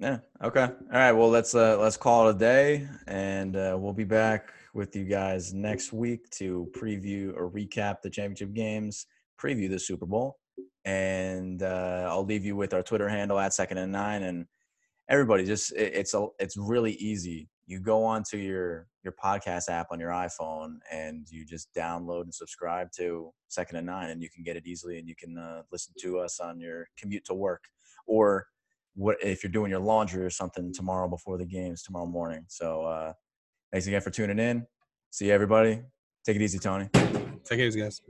Yeah. 0.00 0.18
Okay. 0.42 0.62
All 0.62 0.72
right. 0.92 1.12
Well, 1.12 1.28
let's 1.28 1.54
uh, 1.54 1.78
let's 1.78 1.96
call 1.98 2.28
it 2.28 2.36
a 2.36 2.38
day, 2.38 2.88
and 3.06 3.54
uh, 3.54 3.76
we'll 3.78 3.92
be 3.92 4.04
back 4.04 4.48
with 4.72 4.96
you 4.96 5.04
guys 5.04 5.52
next 5.52 5.92
week 5.92 6.30
to 6.30 6.70
preview 6.72 7.36
or 7.36 7.50
recap 7.50 8.00
the 8.02 8.08
championship 8.08 8.54
games, 8.54 9.06
preview 9.38 9.68
the 9.68 9.78
Super 9.78 10.06
Bowl, 10.06 10.38
and 10.86 11.62
uh, 11.62 12.06
I'll 12.08 12.24
leave 12.24 12.46
you 12.46 12.56
with 12.56 12.72
our 12.72 12.82
Twitter 12.82 13.08
handle 13.08 13.38
at 13.38 13.52
Second 13.52 13.76
and 13.76 13.92
Nine, 13.92 14.22
and 14.22 14.46
everybody 15.10 15.44
just 15.44 15.72
it, 15.72 15.92
it's 15.94 16.14
a 16.14 16.28
it's 16.38 16.56
really 16.56 16.92
easy. 16.92 17.48
You 17.70 17.78
go 17.78 18.04
onto 18.04 18.36
your 18.36 18.88
your 19.04 19.12
podcast 19.12 19.68
app 19.68 19.92
on 19.92 20.00
your 20.00 20.10
iPhone 20.10 20.78
and 20.90 21.24
you 21.30 21.46
just 21.46 21.72
download 21.72 22.22
and 22.22 22.34
subscribe 22.34 22.90
to 22.96 23.30
Second 23.46 23.76
and 23.76 23.86
Nine, 23.86 24.10
and 24.10 24.20
you 24.20 24.28
can 24.28 24.42
get 24.42 24.56
it 24.56 24.66
easily, 24.66 24.98
and 24.98 25.06
you 25.06 25.14
can 25.14 25.38
uh, 25.38 25.62
listen 25.70 25.94
to 26.00 26.18
us 26.18 26.40
on 26.40 26.58
your 26.58 26.88
commute 26.98 27.24
to 27.26 27.34
work 27.34 27.62
or 28.08 28.48
what 28.96 29.18
if 29.22 29.44
you're 29.44 29.52
doing 29.52 29.70
your 29.70 29.78
laundry 29.78 30.24
or 30.24 30.30
something 30.30 30.72
tomorrow 30.72 31.08
before 31.08 31.38
the 31.38 31.46
games 31.46 31.84
tomorrow 31.84 32.06
morning. 32.06 32.44
So 32.48 32.82
uh, 32.82 33.12
thanks 33.70 33.86
again 33.86 34.00
for 34.00 34.10
tuning 34.10 34.40
in. 34.40 34.66
See 35.12 35.26
you 35.26 35.32
everybody. 35.32 35.80
Take 36.26 36.34
it 36.34 36.42
easy, 36.42 36.58
Tony. 36.58 36.88
Take 37.44 37.60
it 37.60 37.68
easy, 37.68 37.82
guys. 37.82 38.02